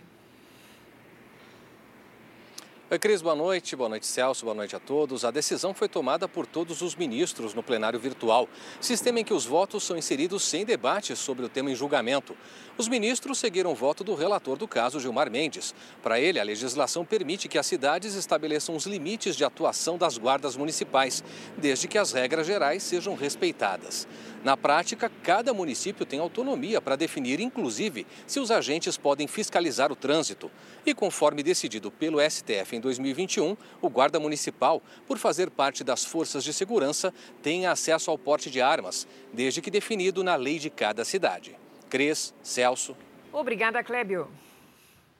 Cris, 2.98 3.22
boa 3.22 3.34
noite. 3.34 3.74
Boa 3.74 3.88
noite, 3.88 4.06
Celso. 4.06 4.44
Boa 4.44 4.54
noite 4.54 4.76
a 4.76 4.78
todos. 4.78 5.24
A 5.24 5.30
decisão 5.30 5.72
foi 5.72 5.88
tomada 5.88 6.28
por 6.28 6.46
todos 6.46 6.82
os 6.82 6.94
ministros 6.94 7.54
no 7.54 7.62
plenário 7.62 7.98
virtual, 7.98 8.46
sistema 8.82 9.20
em 9.20 9.24
que 9.24 9.32
os 9.32 9.46
votos 9.46 9.82
são 9.82 9.96
inseridos 9.96 10.42
sem 10.42 10.62
debate 10.62 11.16
sobre 11.16 11.42
o 11.42 11.48
tema 11.48 11.70
em 11.70 11.74
julgamento. 11.74 12.36
Os 12.76 12.88
ministros 12.88 13.38
seguiram 13.38 13.72
o 13.72 13.74
voto 13.74 14.04
do 14.04 14.14
relator 14.14 14.58
do 14.58 14.68
caso, 14.68 15.00
Gilmar 15.00 15.30
Mendes. 15.30 15.74
Para 16.02 16.20
ele, 16.20 16.38
a 16.38 16.44
legislação 16.44 17.02
permite 17.02 17.48
que 17.48 17.56
as 17.56 17.66
cidades 17.66 18.14
estabeleçam 18.14 18.76
os 18.76 18.84
limites 18.84 19.36
de 19.36 19.44
atuação 19.44 19.96
das 19.96 20.18
guardas 20.18 20.54
municipais, 20.54 21.24
desde 21.56 21.88
que 21.88 21.96
as 21.96 22.12
regras 22.12 22.46
gerais 22.46 22.82
sejam 22.82 23.14
respeitadas. 23.14 24.06
Na 24.44 24.56
prática, 24.56 25.08
cada 25.22 25.54
município 25.54 26.04
tem 26.04 26.18
autonomia 26.18 26.80
para 26.80 26.96
definir, 26.96 27.38
inclusive, 27.38 28.04
se 28.26 28.40
os 28.40 28.50
agentes 28.50 28.96
podem 28.96 29.28
fiscalizar 29.28 29.92
o 29.92 29.96
trânsito. 29.96 30.50
E 30.84 30.92
conforme 30.92 31.44
decidido 31.44 31.92
pelo 31.92 32.18
STF 32.20 32.74
em 32.74 32.80
2021, 32.80 33.56
o 33.80 33.88
guarda 33.88 34.18
municipal, 34.18 34.82
por 35.06 35.16
fazer 35.16 35.48
parte 35.48 35.84
das 35.84 36.04
forças 36.04 36.42
de 36.42 36.52
segurança, 36.52 37.14
tem 37.40 37.66
acesso 37.66 38.10
ao 38.10 38.18
porte 38.18 38.50
de 38.50 38.60
armas, 38.60 39.06
desde 39.32 39.62
que 39.62 39.70
definido 39.70 40.24
na 40.24 40.34
lei 40.34 40.58
de 40.58 40.70
cada 40.70 41.04
cidade. 41.04 41.56
Cres, 41.88 42.34
Celso. 42.42 42.96
Obrigada, 43.32 43.82
Clébio. 43.84 44.28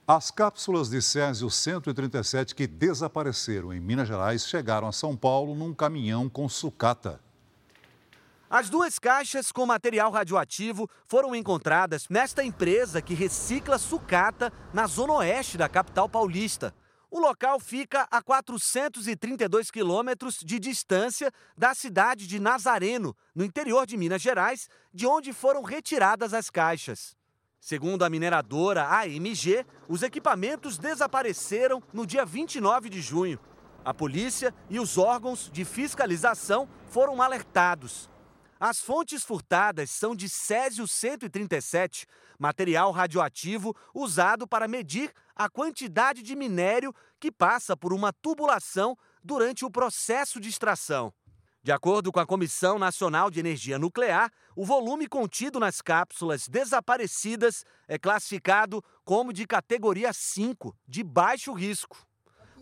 As 0.05 0.31
cápsulas 0.31 0.89
de 0.89 1.01
Césio 1.01 1.49
137 1.49 2.53
que 2.53 2.67
desapareceram 2.67 3.71
em 3.71 3.79
Minas 3.79 4.09
Gerais 4.09 4.45
chegaram 4.45 4.85
a 4.85 4.91
São 4.91 5.15
Paulo 5.15 5.55
num 5.55 5.73
caminhão 5.73 6.27
com 6.27 6.49
sucata. 6.49 7.21
As 8.53 8.69
duas 8.69 8.99
caixas 8.99 9.51
com 9.51 9.65
material 9.65 10.11
radioativo 10.11 10.87
foram 11.07 11.33
encontradas 11.35 12.07
nesta 12.07 12.43
empresa 12.43 13.01
que 13.01 13.15
recicla 13.15 13.79
sucata 13.79 14.53
na 14.71 14.85
zona 14.85 15.13
oeste 15.13 15.57
da 15.57 15.67
capital 15.67 16.07
paulista. 16.07 16.71
O 17.09 17.19
local 17.19 17.59
fica 17.59 18.07
a 18.11 18.21
432 18.21 19.71
quilômetros 19.71 20.37
de 20.45 20.59
distância 20.59 21.31
da 21.57 21.73
cidade 21.73 22.27
de 22.27 22.39
Nazareno, 22.39 23.17
no 23.33 23.43
interior 23.43 23.87
de 23.87 23.97
Minas 23.97 24.21
Gerais, 24.21 24.69
de 24.93 25.07
onde 25.07 25.33
foram 25.33 25.63
retiradas 25.63 26.31
as 26.31 26.51
caixas. 26.51 27.17
Segundo 27.59 28.05
a 28.05 28.09
mineradora 28.09 28.87
AMG, 28.87 29.65
os 29.89 30.03
equipamentos 30.03 30.77
desapareceram 30.77 31.81
no 31.91 32.05
dia 32.05 32.23
29 32.23 32.87
de 32.87 33.01
junho. 33.01 33.39
A 33.83 33.95
polícia 33.95 34.53
e 34.69 34.79
os 34.79 34.99
órgãos 34.99 35.49
de 35.51 35.65
fiscalização 35.65 36.69
foram 36.85 37.19
alertados. 37.19 38.12
As 38.65 38.79
fontes 38.79 39.25
furtadas 39.25 39.89
são 39.89 40.15
de 40.15 40.29
Césio 40.29 40.87
137, 40.87 42.07
material 42.39 42.93
radioativo 42.93 43.75
usado 43.93 44.47
para 44.47 44.69
medir 44.69 45.11
a 45.35 45.49
quantidade 45.49 46.23
de 46.23 46.33
minério 46.33 46.95
que 47.19 47.29
passa 47.29 47.75
por 47.75 47.91
uma 47.91 48.13
tubulação 48.13 48.97
durante 49.21 49.65
o 49.65 49.69
processo 49.69 50.39
de 50.39 50.47
extração. 50.47 51.13
De 51.61 51.73
acordo 51.73 52.09
com 52.09 52.21
a 52.21 52.25
Comissão 52.25 52.79
Nacional 52.79 53.29
de 53.29 53.41
Energia 53.41 53.77
Nuclear, 53.77 54.31
o 54.55 54.63
volume 54.63 55.07
contido 55.07 55.59
nas 55.59 55.81
cápsulas 55.81 56.47
desaparecidas 56.47 57.65
é 57.85 57.99
classificado 57.99 58.81
como 59.03 59.33
de 59.33 59.45
categoria 59.45 60.13
5, 60.13 60.73
de 60.87 61.03
baixo 61.03 61.51
risco. 61.51 62.07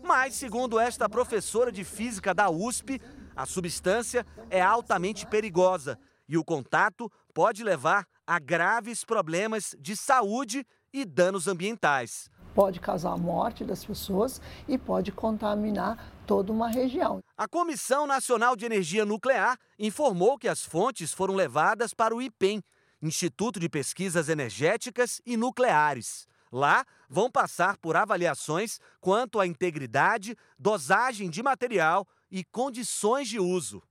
Mas, 0.02 0.34
segundo 0.34 0.78
esta 0.78 1.08
professora 1.08 1.70
de 1.70 1.84
física 1.84 2.34
da 2.34 2.50
USP, 2.50 3.00
a 3.36 3.46
substância 3.46 4.26
é 4.50 4.60
altamente 4.60 5.26
perigosa 5.26 5.98
e 6.28 6.36
o 6.36 6.44
contato 6.44 7.10
pode 7.32 7.62
levar 7.62 8.06
a 8.26 8.38
graves 8.38 9.04
problemas 9.04 9.74
de 9.78 9.96
saúde 9.96 10.66
e 10.92 11.04
danos 11.04 11.48
ambientais. 11.48 12.30
Pode 12.54 12.80
causar 12.80 13.12
a 13.12 13.16
morte 13.16 13.64
das 13.64 13.84
pessoas 13.84 14.40
e 14.68 14.76
pode 14.76 15.10
contaminar 15.10 16.12
toda 16.26 16.52
uma 16.52 16.68
região. 16.68 17.20
A 17.36 17.48
Comissão 17.48 18.06
Nacional 18.06 18.54
de 18.54 18.66
Energia 18.66 19.06
Nuclear 19.06 19.56
informou 19.78 20.38
que 20.38 20.48
as 20.48 20.62
fontes 20.62 21.12
foram 21.12 21.34
levadas 21.34 21.94
para 21.94 22.14
o 22.14 22.20
IPEM, 22.20 22.62
Instituto 23.00 23.58
de 23.58 23.68
Pesquisas 23.68 24.28
Energéticas 24.28 25.20
e 25.24 25.36
Nucleares. 25.36 26.26
Lá 26.52 26.84
vão 27.08 27.30
passar 27.30 27.78
por 27.78 27.96
avaliações 27.96 28.78
quanto 29.00 29.40
à 29.40 29.46
integridade, 29.46 30.36
dosagem 30.58 31.30
de 31.30 31.42
material 31.42 32.06
e 32.30 32.44
condições 32.44 33.26
de 33.26 33.40
uso. 33.40 33.82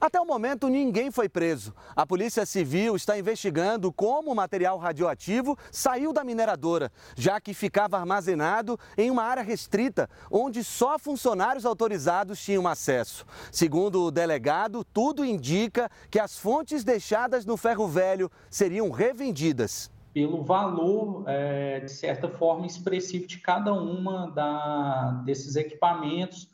Até 0.00 0.20
o 0.20 0.26
momento, 0.26 0.68
ninguém 0.68 1.12
foi 1.12 1.28
preso. 1.28 1.72
A 1.94 2.04
Polícia 2.04 2.44
Civil 2.44 2.96
está 2.96 3.16
investigando 3.16 3.92
como 3.92 4.32
o 4.32 4.34
material 4.34 4.76
radioativo 4.76 5.56
saiu 5.70 6.12
da 6.12 6.24
mineradora, 6.24 6.90
já 7.16 7.40
que 7.40 7.54
ficava 7.54 7.98
armazenado 7.98 8.78
em 8.98 9.10
uma 9.10 9.22
área 9.22 9.44
restrita, 9.44 10.10
onde 10.28 10.64
só 10.64 10.98
funcionários 10.98 11.64
autorizados 11.64 12.42
tinham 12.42 12.66
acesso. 12.66 13.24
Segundo 13.52 14.02
o 14.02 14.10
delegado, 14.10 14.84
tudo 14.84 15.24
indica 15.24 15.88
que 16.10 16.18
as 16.18 16.36
fontes 16.36 16.82
deixadas 16.82 17.46
no 17.46 17.56
ferro 17.56 17.86
velho 17.86 18.30
seriam 18.50 18.90
revendidas 18.90 19.88
pelo 20.12 20.42
valor, 20.42 21.24
é, 21.26 21.80
de 21.80 21.90
certa 21.90 22.28
forma, 22.28 22.66
expressivo 22.66 23.26
de 23.26 23.38
cada 23.38 23.72
uma 23.72 24.30
da, 24.30 25.22
desses 25.24 25.56
equipamentos 25.56 26.48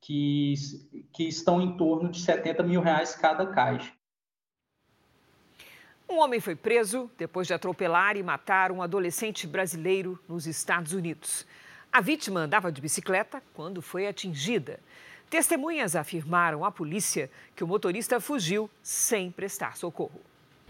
que, 0.00 0.54
que 1.12 1.24
estão 1.24 1.60
em 1.60 1.76
torno 1.76 2.10
de 2.10 2.20
70 2.20 2.62
mil 2.62 2.80
reais 2.80 3.14
cada 3.14 3.46
caixa. 3.46 3.92
Um 6.08 6.18
homem 6.18 6.40
foi 6.40 6.54
preso 6.54 7.10
depois 7.16 7.46
de 7.46 7.54
atropelar 7.54 8.16
e 8.16 8.22
matar 8.22 8.70
um 8.70 8.82
adolescente 8.82 9.46
brasileiro 9.46 10.18
nos 10.28 10.46
Estados 10.46 10.92
Unidos. 10.92 11.46
A 11.90 12.00
vítima 12.00 12.40
andava 12.40 12.70
de 12.70 12.80
bicicleta 12.80 13.42
quando 13.54 13.80
foi 13.80 14.06
atingida. 14.06 14.80
Testemunhas 15.30 15.96
afirmaram 15.96 16.64
à 16.64 16.70
polícia 16.70 17.30
que 17.56 17.64
o 17.64 17.66
motorista 17.66 18.20
fugiu 18.20 18.70
sem 18.82 19.30
prestar 19.30 19.76
socorro. 19.76 20.20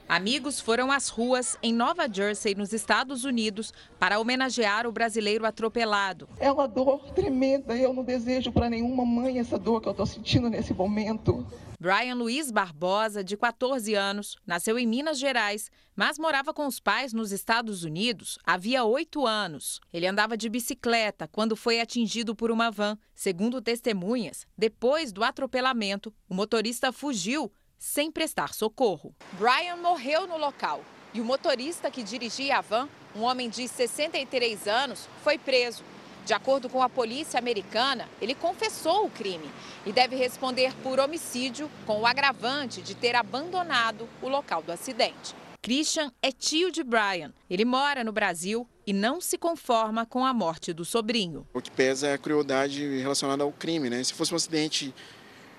Amigos 0.08 0.60
foram 0.60 0.92
às 0.92 1.08
ruas 1.08 1.56
em 1.62 1.72
Nova 1.72 2.06
Jersey, 2.12 2.54
nos 2.54 2.72
Estados 2.74 3.24
Unidos, 3.24 3.72
para 3.98 4.20
homenagear 4.20 4.86
o 4.86 4.92
brasileiro 4.92 5.46
atropelado. 5.46 6.28
É 6.38 6.52
uma 6.52 6.68
dor 6.68 7.10
tremenda. 7.12 7.74
Eu 7.74 7.94
não 7.94 8.04
desejo 8.04 8.52
para 8.52 8.68
nenhuma 8.68 9.04
mãe 9.04 9.38
essa 9.38 9.58
dor 9.58 9.80
que 9.80 9.88
eu 9.88 9.92
estou 9.92 10.06
sentindo 10.06 10.50
nesse 10.50 10.74
momento. 10.74 11.46
Brian 11.80 12.14
Luiz 12.14 12.50
Barbosa, 12.50 13.22
de 13.22 13.36
14 13.36 13.94
anos, 13.94 14.36
nasceu 14.46 14.78
em 14.78 14.86
Minas 14.86 15.18
Gerais, 15.18 15.70
mas 15.94 16.18
morava 16.18 16.54
com 16.54 16.66
os 16.66 16.80
pais 16.80 17.12
nos 17.12 17.30
Estados 17.30 17.84
Unidos 17.84 18.38
havia 18.44 18.84
oito 18.84 19.26
anos. 19.26 19.80
Ele 19.92 20.06
andava 20.06 20.36
de 20.36 20.48
bicicleta 20.48 21.28
quando 21.28 21.56
foi 21.56 21.80
atingido 21.80 22.34
por 22.34 22.50
uma 22.50 22.70
van. 22.70 22.96
Segundo 23.14 23.60
testemunhas, 23.60 24.46
depois 24.56 25.12
do 25.12 25.22
atropelamento, 25.22 26.12
o 26.28 26.34
motorista 26.34 26.90
fugiu 26.90 27.52
sem 27.78 28.10
prestar 28.10 28.54
socorro. 28.54 29.14
Brian 29.32 29.76
morreu 29.76 30.26
no 30.26 30.36
local 30.36 30.82
e 31.12 31.20
o 31.20 31.24
motorista 31.24 31.90
que 31.90 32.02
dirigia 32.02 32.58
a 32.58 32.60
van, 32.60 32.88
um 33.14 33.22
homem 33.22 33.48
de 33.48 33.68
63 33.68 34.66
anos, 34.66 35.08
foi 35.22 35.38
preso. 35.38 35.84
De 36.26 36.32
acordo 36.32 36.68
com 36.70 36.82
a 36.82 36.88
polícia 36.88 37.38
americana, 37.38 38.08
ele 38.20 38.34
confessou 38.34 39.04
o 39.04 39.10
crime 39.10 39.50
e 39.84 39.92
deve 39.92 40.16
responder 40.16 40.74
por 40.82 40.98
homicídio 40.98 41.70
com 41.86 42.00
o 42.00 42.06
agravante 42.06 42.80
de 42.80 42.94
ter 42.94 43.14
abandonado 43.14 44.08
o 44.22 44.28
local 44.28 44.62
do 44.62 44.72
acidente. 44.72 45.34
Christian 45.60 46.12
é 46.22 46.32
tio 46.32 46.70
de 46.70 46.82
Brian. 46.82 47.32
Ele 47.48 47.64
mora 47.64 48.02
no 48.02 48.12
Brasil 48.12 48.68
e 48.86 48.92
não 48.92 49.20
se 49.20 49.38
conforma 49.38 50.04
com 50.04 50.24
a 50.24 50.32
morte 50.32 50.72
do 50.72 50.84
sobrinho. 50.84 51.46
O 51.54 51.60
que 51.60 51.70
pesa 51.70 52.08
é 52.08 52.14
a 52.14 52.18
crueldade 52.18 52.98
relacionada 52.98 53.44
ao 53.44 53.52
crime, 53.52 53.88
né? 53.88 54.02
Se 54.02 54.12
fosse 54.12 54.32
um 54.32 54.36
acidente 54.36 54.94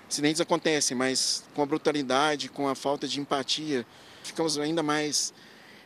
Acidentes 0.08 0.40
acontecem, 0.40 0.96
mas 0.96 1.44
com 1.54 1.62
a 1.62 1.66
brutalidade, 1.66 2.48
com 2.48 2.68
a 2.68 2.74
falta 2.74 3.08
de 3.08 3.20
empatia, 3.20 3.84
ficamos 4.22 4.58
ainda 4.58 4.82
mais 4.82 5.34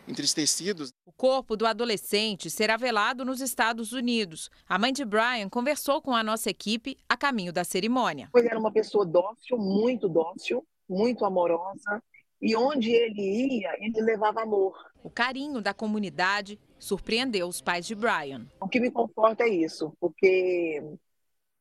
entristecidos. 0.07 0.93
O 1.07 1.13
corpo 1.13 1.57
do 1.57 1.67
adolescente 1.67 2.51
será 2.51 2.77
velado 2.77 3.25
nos 3.25 3.41
Estados 3.41 3.93
Unidos. 3.93 4.51
A 4.69 4.79
mãe 4.79 4.93
de 4.93 5.05
Brian 5.05 5.49
conversou 5.49 6.03
com 6.03 6.15
a 6.15 6.23
nossa 6.23 6.51
equipe 6.51 6.99
a 7.09 7.17
caminho 7.17 7.53
da 7.53 7.65
cerimônia. 7.65 8.29
Ele 8.35 8.49
era 8.49 8.59
uma 8.59 8.73
pessoa 8.73 9.07
dócil, 9.07 9.57
muito 9.57 10.09
dócil, 10.09 10.67
muito 10.89 11.25
amorosa. 11.25 12.03
E 12.43 12.57
onde 12.57 12.91
ele 12.91 13.59
ia, 13.59 13.71
ele 13.79 14.01
levava 14.01 14.43
amor. 14.43 14.75
O 15.03 15.11
carinho 15.11 15.61
da 15.61 15.75
comunidade 15.75 16.59
surpreendeu 16.79 17.47
os 17.47 17.61
pais 17.61 17.87
de 17.87 17.95
Brian. 17.95 18.47
O 18.61 18.69
que 18.69 18.81
me 18.81 18.91
conforta 18.91 19.45
é 19.45 19.49
isso, 19.49 19.93
porque 20.01 20.83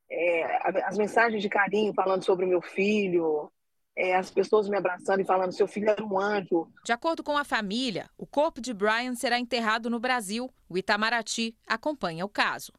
é, 0.10 0.82
as 0.86 0.98
mensagens 0.98 1.42
de 1.42 1.50
carinho 1.50 1.94
falando 1.94 2.24
sobre 2.24 2.46
o 2.46 2.48
meu 2.48 2.62
filho, 2.62 3.52
é, 3.96 4.16
as 4.16 4.32
pessoas 4.32 4.70
me 4.70 4.78
abraçando 4.78 5.22
e 5.22 5.26
falando 5.26 5.52
seu 5.52 5.68
filho 5.68 5.90
era 5.90 6.04
um 6.04 6.20
anjo. 6.20 6.68
De 6.84 6.92
acordo 6.92 7.24
com 7.24 7.38
a 7.38 7.44
família, 7.44 8.10
o 8.18 8.26
corpo 8.26 8.62
de 8.62 8.74
Brian 8.74 9.14
será 9.14 9.38
enterrado 9.38 9.90
no 9.90 10.00
Brasil. 10.00 10.50
O 10.70 10.78
Itamaraty 10.78 11.56
acompanha 11.68 12.26
o 12.26 12.30
caso. 12.30 12.72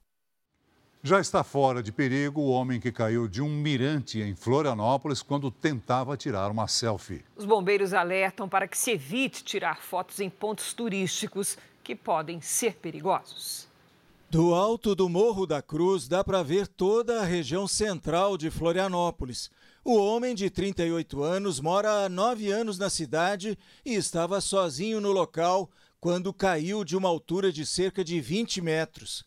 Já 1.03 1.19
está 1.19 1.43
fora 1.43 1.83
de 1.83 1.91
perigo 1.93 2.43
o 2.43 2.51
homem 2.51 2.79
que 2.79 2.93
caiu 2.93 3.27
de 3.27 3.41
um 3.41 3.49
mirante 3.49 4.21
em 4.21 4.35
Florianópolis 4.37 5.23
quando 5.23 5.51
tentava 5.51 6.15
tirar 6.15 6.51
uma 6.51 6.69
selfie. 6.69 7.25
Os 7.37 7.47
bombeiros 7.47 7.95
alertam 7.95 8.47
para 8.47 8.69
que 8.69 8.77
se 8.77 8.91
evite 8.91 9.43
tirar 9.43 9.81
fotos 9.81 10.21
em 10.21 10.29
pontos 10.29 10.75
turísticos 10.75 11.57
que 11.83 11.95
podem 11.95 12.43
ser 12.43 12.77
perigosos. 12.77 13.70
Do 14.31 14.55
alto 14.55 14.95
do 14.95 15.09
Morro 15.09 15.45
da 15.45 15.61
Cruz 15.61 16.07
dá 16.07 16.23
para 16.23 16.41
ver 16.41 16.69
toda 16.69 17.21
a 17.21 17.25
região 17.25 17.67
central 17.67 18.39
de 18.39 18.49
Florianópolis. 18.49 19.51
O 19.85 19.97
homem 19.97 20.37
de 20.37 20.49
38 20.49 21.21
anos 21.21 21.59
mora 21.59 22.05
há 22.05 22.09
nove 22.09 22.49
anos 22.49 22.79
na 22.79 22.89
cidade 22.89 23.59
e 23.85 23.93
estava 23.93 24.41
sozinho 24.41 25.01
no 25.01 25.11
local 25.11 25.69
quando 25.99 26.33
caiu 26.33 26.85
de 26.85 26.97
uma 26.97 27.09
altura 27.09 27.53
de 27.53 27.67
cerca 27.67 28.05
de 28.05 28.21
20 28.21 28.61
metros. 28.61 29.25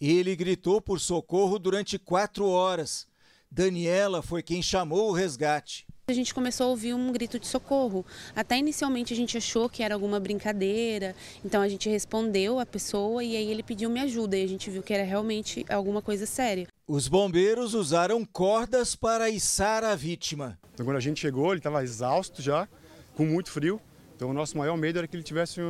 Ele 0.00 0.34
gritou 0.34 0.80
por 0.80 1.00
socorro 1.00 1.58
durante 1.58 1.98
quatro 1.98 2.48
horas. 2.48 3.06
Daniela 3.50 4.22
foi 4.22 4.42
quem 4.42 4.62
chamou 4.62 5.10
o 5.10 5.12
resgate. 5.12 5.86
A 6.08 6.12
gente 6.12 6.32
começou 6.32 6.68
a 6.68 6.70
ouvir 6.70 6.94
um 6.94 7.10
grito 7.10 7.36
de 7.36 7.48
socorro. 7.48 8.06
Até 8.36 8.56
inicialmente 8.56 9.12
a 9.12 9.16
gente 9.16 9.36
achou 9.36 9.68
que 9.68 9.82
era 9.82 9.92
alguma 9.92 10.20
brincadeira, 10.20 11.16
então 11.44 11.60
a 11.60 11.68
gente 11.68 11.88
respondeu 11.88 12.60
a 12.60 12.64
pessoa 12.64 13.24
e 13.24 13.36
aí 13.36 13.50
ele 13.50 13.60
pediu 13.60 13.90
minha 13.90 14.04
ajuda 14.04 14.36
e 14.36 14.44
a 14.44 14.46
gente 14.46 14.70
viu 14.70 14.84
que 14.84 14.94
era 14.94 15.02
realmente 15.02 15.66
alguma 15.68 16.00
coisa 16.00 16.24
séria. 16.24 16.68
Os 16.86 17.08
bombeiros 17.08 17.74
usaram 17.74 18.24
cordas 18.24 18.94
para 18.94 19.28
içar 19.28 19.82
a 19.82 19.96
vítima. 19.96 20.56
Então, 20.74 20.86
quando 20.86 20.96
a 20.96 21.00
gente 21.00 21.18
chegou, 21.18 21.50
ele 21.50 21.58
estava 21.58 21.82
exausto 21.82 22.40
já, 22.40 22.68
com 23.16 23.26
muito 23.26 23.50
frio. 23.50 23.80
Então, 24.14 24.30
o 24.30 24.32
nosso 24.32 24.56
maior 24.56 24.76
medo 24.76 25.00
era 25.00 25.08
que 25.08 25.16
ele 25.16 25.24
tivesse 25.24 25.60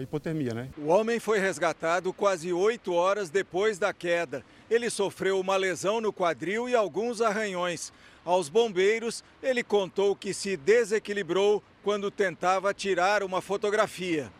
hipotermia, 0.00 0.54
né? 0.54 0.68
O 0.78 0.86
homem 0.86 1.18
foi 1.18 1.40
resgatado 1.40 2.12
quase 2.12 2.52
oito 2.52 2.92
horas 2.92 3.28
depois 3.28 3.76
da 3.76 3.92
queda. 3.92 4.44
Ele 4.70 4.88
sofreu 4.88 5.40
uma 5.40 5.56
lesão 5.56 6.00
no 6.00 6.12
quadril 6.12 6.68
e 6.68 6.76
alguns 6.76 7.20
arranhões. 7.20 7.92
Aos 8.28 8.50
bombeiros, 8.50 9.24
ele 9.42 9.64
contou 9.64 10.14
que 10.14 10.34
se 10.34 10.54
desequilibrou 10.54 11.62
quando 11.82 12.10
tentava 12.10 12.74
tirar 12.74 13.22
uma 13.22 13.40
fotografia. 13.40 14.30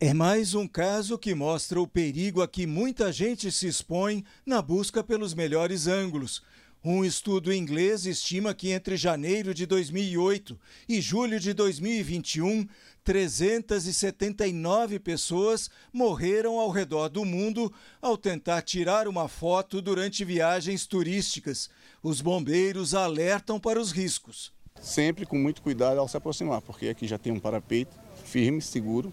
É 0.00 0.14
mais 0.14 0.54
um 0.54 0.66
caso 0.66 1.18
que 1.18 1.34
mostra 1.34 1.78
o 1.78 1.86
perigo 1.86 2.40
a 2.40 2.48
que 2.48 2.66
muita 2.66 3.12
gente 3.12 3.52
se 3.52 3.66
expõe 3.66 4.24
na 4.46 4.62
busca 4.62 5.04
pelos 5.04 5.34
melhores 5.34 5.86
ângulos. 5.86 6.42
Um 6.82 7.04
estudo 7.04 7.52
inglês 7.52 8.06
estima 8.06 8.54
que 8.54 8.70
entre 8.70 8.96
janeiro 8.96 9.52
de 9.52 9.66
2008 9.66 10.58
e 10.88 11.00
julho 11.02 11.38
de 11.38 11.52
2021, 11.52 12.66
379 13.04 14.98
pessoas 14.98 15.70
morreram 15.92 16.58
ao 16.58 16.70
redor 16.70 17.10
do 17.10 17.26
mundo 17.26 17.70
ao 18.00 18.16
tentar 18.16 18.62
tirar 18.62 19.06
uma 19.06 19.28
foto 19.28 19.82
durante 19.82 20.24
viagens 20.24 20.86
turísticas. 20.86 21.68
Os 22.04 22.20
bombeiros 22.20 22.92
alertam 22.92 23.58
para 23.58 23.80
os 23.80 23.90
riscos. 23.90 24.52
Sempre 24.78 25.24
com 25.24 25.38
muito 25.38 25.62
cuidado 25.62 25.98
ao 25.98 26.06
se 26.06 26.14
aproximar, 26.14 26.60
porque 26.60 26.88
aqui 26.88 27.06
já 27.08 27.16
tem 27.16 27.32
um 27.32 27.40
parapeito 27.40 27.96
firme, 28.26 28.60
seguro. 28.60 29.10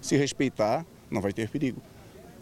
Se 0.00 0.16
respeitar, 0.16 0.86
não 1.10 1.20
vai 1.20 1.32
ter 1.32 1.48
perigo. 1.48 1.82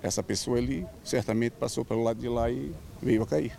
Essa 0.03 0.23
pessoa 0.23 0.59
ali 0.59 0.87
certamente 1.03 1.53
passou 1.53 1.83
pelo 1.83 2.03
lado 2.03 2.21
de 2.21 2.29
lá 2.29 2.51
e 2.51 2.75
veio 3.01 3.23
a 3.23 3.27
cair. 3.27 3.59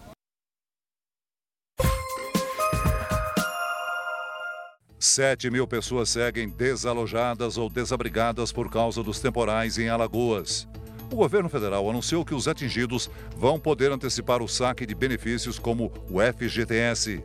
Sete 5.00 5.50
mil 5.50 5.66
pessoas 5.66 6.10
seguem 6.10 6.50
desalojadas 6.50 7.58
ou 7.58 7.68
desabrigadas 7.68 8.52
por 8.52 8.70
causa 8.70 9.02
dos 9.02 9.20
temporais 9.20 9.80
em 9.80 9.90
Alagoas. 9.90 10.68
O 11.10 11.16
governo 11.16 11.48
federal 11.48 11.90
anunciou 11.90 12.26
que 12.26 12.36
os 12.36 12.48
atingidos 12.48 13.10
vão 13.36 13.60
poder 13.60 13.92
antecipar 13.92 14.42
o 14.42 14.48
saque 14.48 14.86
de 14.86 14.94
benefícios 14.94 15.58
como 15.58 15.92
o 16.10 16.20
FGTS. 16.20 17.24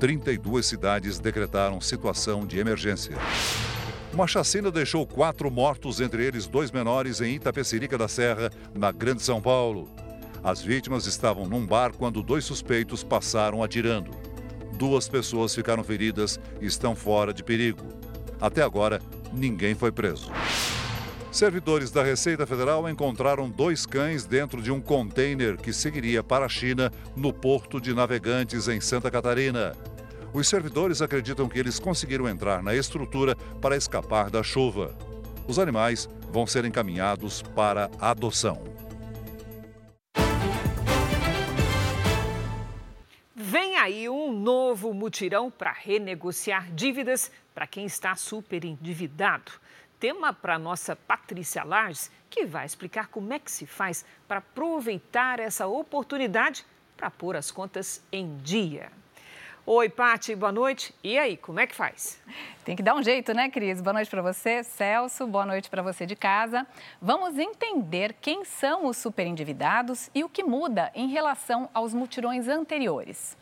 32 0.00 0.66
cidades 0.66 1.20
decretaram 1.20 1.80
situação 1.80 2.44
de 2.44 2.58
emergência. 2.58 3.16
Uma 4.12 4.26
chacina 4.26 4.70
deixou 4.70 5.06
quatro 5.06 5.50
mortos, 5.50 6.00
entre 6.00 6.24
eles 6.24 6.46
dois 6.46 6.70
menores, 6.70 7.20
em 7.20 7.34
Itapecerica 7.34 7.96
da 7.96 8.08
Serra, 8.08 8.50
na 8.74 8.90
Grande 8.90 9.22
São 9.22 9.40
Paulo. 9.40 9.88
As 10.42 10.60
vítimas 10.60 11.06
estavam 11.06 11.46
num 11.46 11.64
bar 11.64 11.92
quando 11.96 12.22
dois 12.22 12.44
suspeitos 12.44 13.02
passaram 13.02 13.62
atirando. 13.62 14.10
Duas 14.74 15.08
pessoas 15.08 15.54
ficaram 15.54 15.82
feridas 15.82 16.38
e 16.60 16.66
estão 16.66 16.94
fora 16.94 17.32
de 17.32 17.42
perigo. 17.42 17.86
Até 18.40 18.62
agora, 18.62 19.00
ninguém 19.32 19.74
foi 19.74 19.90
preso. 19.90 20.30
Servidores 21.34 21.90
da 21.90 22.00
Receita 22.00 22.46
Federal 22.46 22.88
encontraram 22.88 23.50
dois 23.50 23.84
cães 23.84 24.24
dentro 24.24 24.62
de 24.62 24.70
um 24.70 24.80
container 24.80 25.56
que 25.56 25.72
seguiria 25.72 26.22
para 26.22 26.46
a 26.46 26.48
China 26.48 26.92
no 27.16 27.32
porto 27.32 27.80
de 27.80 27.92
Navegantes, 27.92 28.68
em 28.68 28.80
Santa 28.80 29.10
Catarina. 29.10 29.72
Os 30.32 30.46
servidores 30.46 31.02
acreditam 31.02 31.48
que 31.48 31.58
eles 31.58 31.80
conseguiram 31.80 32.28
entrar 32.28 32.62
na 32.62 32.72
estrutura 32.72 33.34
para 33.60 33.76
escapar 33.76 34.30
da 34.30 34.44
chuva. 34.44 34.96
Os 35.48 35.58
animais 35.58 36.08
vão 36.30 36.46
ser 36.46 36.64
encaminhados 36.64 37.42
para 37.42 37.90
adoção. 38.00 38.62
Vem 43.34 43.76
aí 43.78 44.08
um 44.08 44.32
novo 44.32 44.94
mutirão 44.94 45.50
para 45.50 45.72
renegociar 45.72 46.72
dívidas 46.72 47.28
para 47.52 47.66
quem 47.66 47.86
está 47.86 48.14
super 48.14 48.64
endividado 48.64 49.63
tema 50.04 50.34
para 50.34 50.56
a 50.56 50.58
nossa 50.58 50.94
Patrícia 50.94 51.64
Lages, 51.64 52.10
que 52.28 52.44
vai 52.44 52.66
explicar 52.66 53.08
como 53.08 53.32
é 53.32 53.38
que 53.38 53.50
se 53.50 53.64
faz 53.64 54.04
para 54.28 54.36
aproveitar 54.36 55.40
essa 55.40 55.66
oportunidade 55.66 56.62
para 56.94 57.10
pôr 57.10 57.34
as 57.34 57.50
contas 57.50 58.04
em 58.12 58.36
dia. 58.42 58.92
Oi, 59.64 59.88
Pati, 59.88 60.34
boa 60.36 60.52
noite. 60.52 60.94
E 61.02 61.16
aí, 61.16 61.38
como 61.38 61.58
é 61.58 61.66
que 61.66 61.74
faz? 61.74 62.20
Tem 62.66 62.76
que 62.76 62.82
dar 62.82 62.94
um 62.94 63.02
jeito, 63.02 63.32
né, 63.32 63.48
Cris? 63.48 63.80
Boa 63.80 63.94
noite 63.94 64.10
para 64.10 64.20
você, 64.20 64.62
Celso. 64.62 65.26
Boa 65.26 65.46
noite 65.46 65.70
para 65.70 65.80
você 65.80 66.04
de 66.04 66.14
casa. 66.14 66.66
Vamos 67.00 67.38
entender 67.38 68.14
quem 68.20 68.44
são 68.44 68.84
os 68.84 68.98
superendividados 68.98 70.10
e 70.14 70.22
o 70.22 70.28
que 70.28 70.44
muda 70.44 70.92
em 70.94 71.08
relação 71.08 71.70
aos 71.72 71.94
mutirões 71.94 72.46
anteriores. 72.46 73.38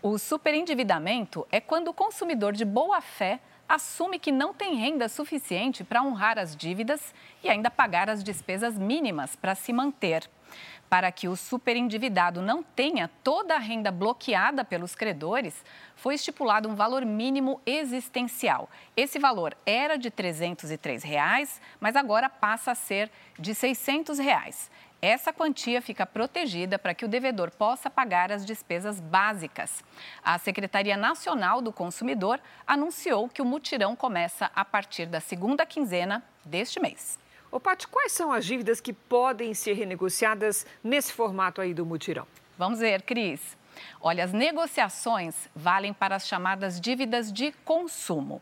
O 0.00 0.16
superendividamento 0.16 1.46
é 1.52 1.60
quando 1.60 1.88
o 1.88 1.94
consumidor 1.94 2.54
de 2.54 2.64
boa 2.64 3.02
fé 3.02 3.40
assume 3.68 4.18
que 4.18 4.30
não 4.30 4.52
tem 4.52 4.74
renda 4.74 5.08
suficiente 5.08 5.82
para 5.82 6.02
honrar 6.02 6.38
as 6.38 6.54
dívidas 6.54 7.14
e 7.42 7.48
ainda 7.48 7.70
pagar 7.70 8.10
as 8.10 8.22
despesas 8.22 8.76
mínimas 8.76 9.36
para 9.36 9.54
se 9.54 9.72
manter. 9.72 10.28
Para 10.88 11.10
que 11.10 11.26
o 11.26 11.36
superendividado 11.36 12.42
não 12.42 12.62
tenha 12.62 13.08
toda 13.24 13.54
a 13.54 13.58
renda 13.58 13.90
bloqueada 13.90 14.62
pelos 14.62 14.94
credores, 14.94 15.64
foi 15.96 16.16
estipulado 16.16 16.68
um 16.68 16.74
valor 16.74 17.04
mínimo 17.06 17.62
existencial. 17.64 18.68
Esse 18.94 19.18
valor 19.18 19.56
era 19.64 19.96
de 19.96 20.10
303 20.10 21.02
reais, 21.02 21.62
mas 21.80 21.96
agora 21.96 22.28
passa 22.28 22.72
a 22.72 22.74
ser 22.74 23.10
de 23.38 23.54
600 23.54 24.18
reais. 24.18 24.70
Essa 25.04 25.32
quantia 25.32 25.82
fica 25.82 26.06
protegida 26.06 26.78
para 26.78 26.94
que 26.94 27.04
o 27.04 27.08
devedor 27.08 27.50
possa 27.50 27.90
pagar 27.90 28.30
as 28.30 28.46
despesas 28.46 29.00
básicas. 29.00 29.82
A 30.22 30.38
Secretaria 30.38 30.96
Nacional 30.96 31.60
do 31.60 31.72
Consumidor 31.72 32.38
anunciou 32.64 33.28
que 33.28 33.42
o 33.42 33.44
mutirão 33.44 33.96
começa 33.96 34.48
a 34.54 34.64
partir 34.64 35.06
da 35.06 35.18
segunda 35.18 35.66
quinzena 35.66 36.22
deste 36.44 36.78
mês. 36.78 37.18
Ô, 37.50 37.58
Paty, 37.58 37.88
quais 37.88 38.12
são 38.12 38.30
as 38.30 38.46
dívidas 38.46 38.80
que 38.80 38.92
podem 38.92 39.52
ser 39.54 39.72
renegociadas 39.72 40.64
nesse 40.84 41.12
formato 41.12 41.60
aí 41.60 41.74
do 41.74 41.84
mutirão? 41.84 42.26
Vamos 42.56 42.78
ver, 42.78 43.02
Cris. 43.02 43.56
Olha, 44.00 44.22
as 44.22 44.32
negociações 44.32 45.50
valem 45.52 45.92
para 45.92 46.14
as 46.14 46.28
chamadas 46.28 46.80
dívidas 46.80 47.32
de 47.32 47.50
consumo. 47.64 48.40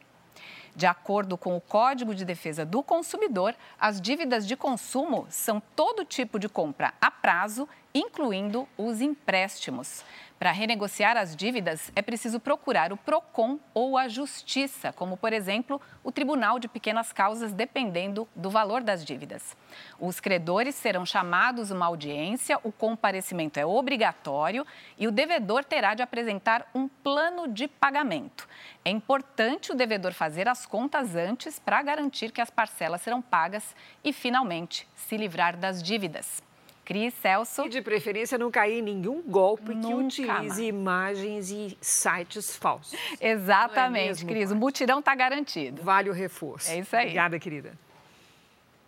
De 0.74 0.86
acordo 0.86 1.36
com 1.36 1.56
o 1.56 1.60
Código 1.60 2.14
de 2.14 2.24
Defesa 2.24 2.64
do 2.64 2.82
Consumidor, 2.82 3.54
as 3.78 4.00
dívidas 4.00 4.46
de 4.46 4.56
consumo 4.56 5.26
são 5.28 5.60
todo 5.74 6.04
tipo 6.04 6.38
de 6.38 6.48
compra 6.48 6.94
a 7.00 7.10
prazo, 7.10 7.68
incluindo 7.94 8.68
os 8.76 9.00
empréstimos. 9.00 10.04
Para 10.40 10.52
renegociar 10.52 11.18
as 11.18 11.36
dívidas, 11.36 11.92
é 11.94 12.00
preciso 12.00 12.40
procurar 12.40 12.94
o 12.94 12.96
PROCON 12.96 13.58
ou 13.74 13.98
a 13.98 14.08
Justiça, 14.08 14.90
como, 14.90 15.14
por 15.14 15.34
exemplo, 15.34 15.78
o 16.02 16.10
Tribunal 16.10 16.58
de 16.58 16.66
Pequenas 16.66 17.12
Causas, 17.12 17.52
dependendo 17.52 18.26
do 18.34 18.48
valor 18.48 18.82
das 18.82 19.04
dívidas. 19.04 19.54
Os 19.98 20.18
credores 20.18 20.74
serão 20.74 21.04
chamados 21.04 21.70
uma 21.70 21.84
audiência, 21.84 22.58
o 22.64 22.72
comparecimento 22.72 23.60
é 23.60 23.66
obrigatório 23.66 24.66
e 24.96 25.06
o 25.06 25.12
devedor 25.12 25.62
terá 25.62 25.92
de 25.94 26.02
apresentar 26.02 26.66
um 26.74 26.88
plano 26.88 27.46
de 27.46 27.68
pagamento. 27.68 28.48
É 28.82 28.88
importante 28.88 29.72
o 29.72 29.76
devedor 29.76 30.14
fazer 30.14 30.48
as 30.48 30.64
contas 30.64 31.16
antes 31.16 31.58
para 31.58 31.82
garantir 31.82 32.32
que 32.32 32.40
as 32.40 32.48
parcelas 32.48 33.02
serão 33.02 33.20
pagas 33.20 33.76
e, 34.02 34.10
finalmente, 34.10 34.88
se 34.96 35.18
livrar 35.18 35.54
das 35.54 35.82
dívidas. 35.82 36.42
Cris, 36.90 37.14
Celso. 37.22 37.66
E 37.66 37.68
de 37.68 37.80
preferência 37.80 38.36
não 38.36 38.50
cair 38.50 38.80
em 38.80 38.82
nenhum 38.82 39.22
golpe 39.22 39.72
Nunca 39.72 39.86
que 39.86 39.94
utilize 39.94 40.26
mais. 40.26 40.58
imagens 40.58 41.50
e 41.52 41.78
sites 41.80 42.56
falsos. 42.56 42.98
Exatamente, 43.20 44.02
é 44.02 44.06
mesmo, 44.08 44.28
Cris. 44.28 44.50
O 44.50 44.56
mutirão 44.56 44.98
está 44.98 45.14
garantido. 45.14 45.84
Vale 45.84 46.10
o 46.10 46.12
reforço. 46.12 46.68
É 46.68 46.80
isso 46.80 46.96
aí. 46.96 47.04
Obrigada, 47.04 47.38
querida. 47.38 47.78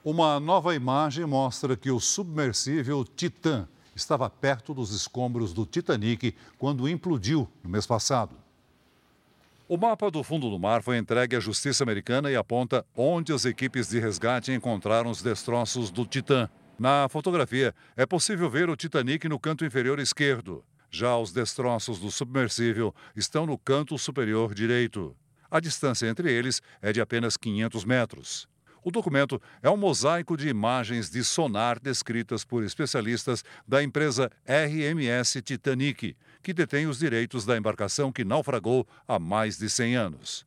Uma 0.05 0.40
nova 0.40 0.74
imagem 0.74 1.24
mostra 1.24 1.76
que 1.76 1.92
o 1.92 2.00
submersível 2.00 3.05
Titan 3.05 3.68
estava 3.94 4.28
perto 4.28 4.74
dos 4.74 4.90
escombros 4.90 5.53
do 5.53 5.64
Titanic 5.64 6.34
quando 6.59 6.88
implodiu 6.88 7.48
no 7.62 7.70
mês 7.70 7.86
passado. 7.86 8.34
O 9.68 9.76
mapa 9.76 10.11
do 10.11 10.24
fundo 10.24 10.50
do 10.50 10.59
mar 10.59 10.82
foi 10.82 10.98
entregue 10.98 11.36
à 11.36 11.40
justiça 11.40 11.84
americana 11.84 12.32
e 12.32 12.34
aponta 12.34 12.84
onde 12.96 13.32
as 13.32 13.44
equipes 13.44 13.90
de 13.90 14.00
resgate 14.00 14.50
encontraram 14.50 15.09
os 15.09 15.22
destroços 15.22 15.88
do 15.88 16.05
Titan. 16.05 16.50
Na 16.78 17.08
fotografia, 17.08 17.74
é 17.96 18.06
possível 18.06 18.48
ver 18.50 18.68
o 18.68 18.76
Titanic 18.76 19.28
no 19.28 19.38
canto 19.38 19.64
inferior 19.64 19.98
esquerdo. 19.98 20.64
Já 20.90 21.16
os 21.16 21.32
destroços 21.32 21.98
do 21.98 22.10
submersível 22.10 22.94
estão 23.14 23.46
no 23.46 23.56
canto 23.56 23.96
superior 23.98 24.54
direito. 24.54 25.16
A 25.50 25.60
distância 25.60 26.06
entre 26.06 26.32
eles 26.32 26.60
é 26.80 26.92
de 26.92 27.00
apenas 27.00 27.36
500 27.36 27.84
metros. 27.84 28.48
O 28.84 28.90
documento 28.90 29.40
é 29.62 29.70
um 29.70 29.76
mosaico 29.76 30.36
de 30.36 30.48
imagens 30.48 31.08
de 31.08 31.22
sonar 31.22 31.78
descritas 31.78 32.44
por 32.44 32.64
especialistas 32.64 33.44
da 33.66 33.82
empresa 33.82 34.30
RMS 34.44 35.40
Titanic, 35.40 36.16
que 36.42 36.52
detém 36.52 36.88
os 36.88 36.98
direitos 36.98 37.44
da 37.44 37.56
embarcação 37.56 38.10
que 38.10 38.24
naufragou 38.24 38.86
há 39.06 39.20
mais 39.20 39.56
de 39.56 39.70
100 39.70 39.94
anos. 39.94 40.46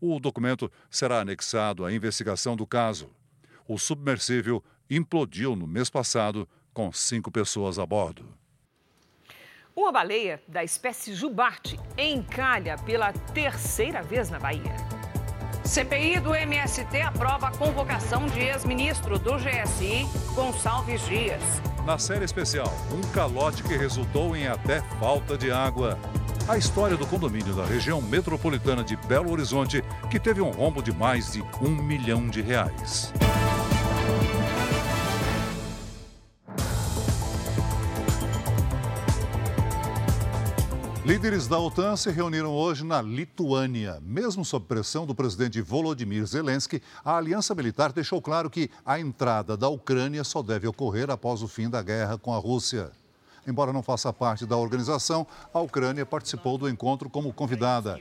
O 0.00 0.20
documento 0.20 0.70
será 0.90 1.20
anexado 1.20 1.84
à 1.84 1.92
investigação 1.92 2.54
do 2.54 2.66
caso. 2.66 3.10
O 3.66 3.78
submersível 3.78 4.62
implodiu 4.96 5.56
no 5.56 5.66
mês 5.66 5.88
passado 5.88 6.48
com 6.72 6.92
cinco 6.92 7.30
pessoas 7.30 7.78
a 7.78 7.86
bordo. 7.86 8.24
Uma 9.74 9.90
baleia 9.90 10.42
da 10.46 10.62
espécie 10.62 11.14
jubarte 11.14 11.80
encalha 11.96 12.76
pela 12.78 13.12
terceira 13.12 14.02
vez 14.02 14.28
na 14.28 14.38
Bahia. 14.38 14.76
CPI 15.64 16.20
do 16.20 16.34
MST 16.34 17.00
aprova 17.00 17.48
a 17.48 17.56
convocação 17.56 18.26
de 18.26 18.40
ex-ministro 18.40 19.18
do 19.18 19.36
GSI, 19.36 20.06
Gonçalves 20.34 21.00
Dias. 21.06 21.42
Na 21.86 21.98
série 21.98 22.24
especial, 22.24 22.70
um 22.92 23.00
calote 23.12 23.62
que 23.62 23.76
resultou 23.76 24.36
em 24.36 24.46
até 24.46 24.82
falta 24.98 25.38
de 25.38 25.50
água. 25.50 25.98
A 26.46 26.58
história 26.58 26.96
do 26.96 27.06
condomínio 27.06 27.54
da 27.54 27.64
região 27.64 28.02
metropolitana 28.02 28.84
de 28.84 28.96
Belo 28.96 29.32
Horizonte, 29.32 29.82
que 30.10 30.20
teve 30.20 30.40
um 30.40 30.50
rombo 30.50 30.82
de 30.82 30.92
mais 30.92 31.32
de 31.32 31.42
um 31.62 31.70
milhão 31.70 32.28
de 32.28 32.42
reais. 32.42 33.12
Líderes 41.04 41.48
da 41.48 41.58
OTAN 41.58 41.96
se 41.96 42.12
reuniram 42.12 42.52
hoje 42.52 42.84
na 42.84 43.02
Lituânia. 43.02 44.00
Mesmo 44.00 44.44
sob 44.44 44.66
pressão 44.66 45.04
do 45.04 45.16
presidente 45.16 45.60
Volodymyr 45.60 46.24
Zelensky, 46.24 46.80
a 47.04 47.16
aliança 47.16 47.56
militar 47.56 47.92
deixou 47.92 48.22
claro 48.22 48.48
que 48.48 48.70
a 48.86 49.00
entrada 49.00 49.56
da 49.56 49.68
Ucrânia 49.68 50.22
só 50.22 50.44
deve 50.44 50.68
ocorrer 50.68 51.10
após 51.10 51.42
o 51.42 51.48
fim 51.48 51.68
da 51.68 51.82
guerra 51.82 52.16
com 52.16 52.32
a 52.32 52.38
Rússia. 52.38 52.92
Embora 53.44 53.72
não 53.72 53.82
faça 53.82 54.12
parte 54.12 54.46
da 54.46 54.56
organização, 54.56 55.26
a 55.52 55.58
Ucrânia 55.58 56.06
participou 56.06 56.56
do 56.56 56.68
encontro 56.68 57.10
como 57.10 57.32
convidada. 57.32 57.98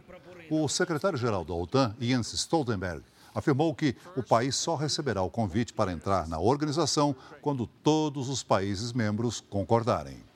O 0.52 0.68
secretário-geral 0.68 1.44
da 1.44 1.56
OTAN, 1.56 1.96
Jens 2.00 2.32
Stoltenberg, 2.34 3.02
afirmou 3.34 3.74
que 3.74 3.96
o 4.16 4.22
país 4.22 4.56
só 4.56 4.76
receberá 4.76 5.24
o 5.24 5.30
convite 5.30 5.74
para 5.74 5.92
entrar 5.92 6.28
na 6.28 6.40
organização 6.40 7.16
quando 7.42 7.66
todos 7.66 8.30
os 8.30 8.44
países 8.44 8.94
membros 8.94 9.42
concordarem. 9.50 10.31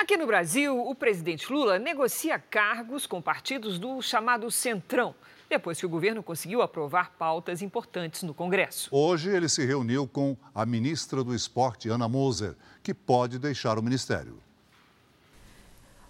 Aqui 0.00 0.16
no 0.16 0.28
Brasil, 0.28 0.78
o 0.78 0.94
presidente 0.94 1.52
Lula 1.52 1.76
negocia 1.76 2.38
cargos 2.38 3.04
com 3.04 3.20
partidos 3.20 3.80
do 3.80 4.00
chamado 4.00 4.48
Centrão, 4.48 5.12
depois 5.50 5.80
que 5.80 5.84
o 5.84 5.88
governo 5.88 6.22
conseguiu 6.22 6.62
aprovar 6.62 7.10
pautas 7.18 7.62
importantes 7.62 8.22
no 8.22 8.32
Congresso. 8.32 8.88
Hoje, 8.92 9.28
ele 9.28 9.48
se 9.48 9.66
reuniu 9.66 10.06
com 10.06 10.36
a 10.54 10.64
ministra 10.64 11.24
do 11.24 11.34
Esporte, 11.34 11.88
Ana 11.88 12.08
Moser, 12.08 12.54
que 12.80 12.94
pode 12.94 13.40
deixar 13.40 13.76
o 13.76 13.82
ministério. 13.82 14.40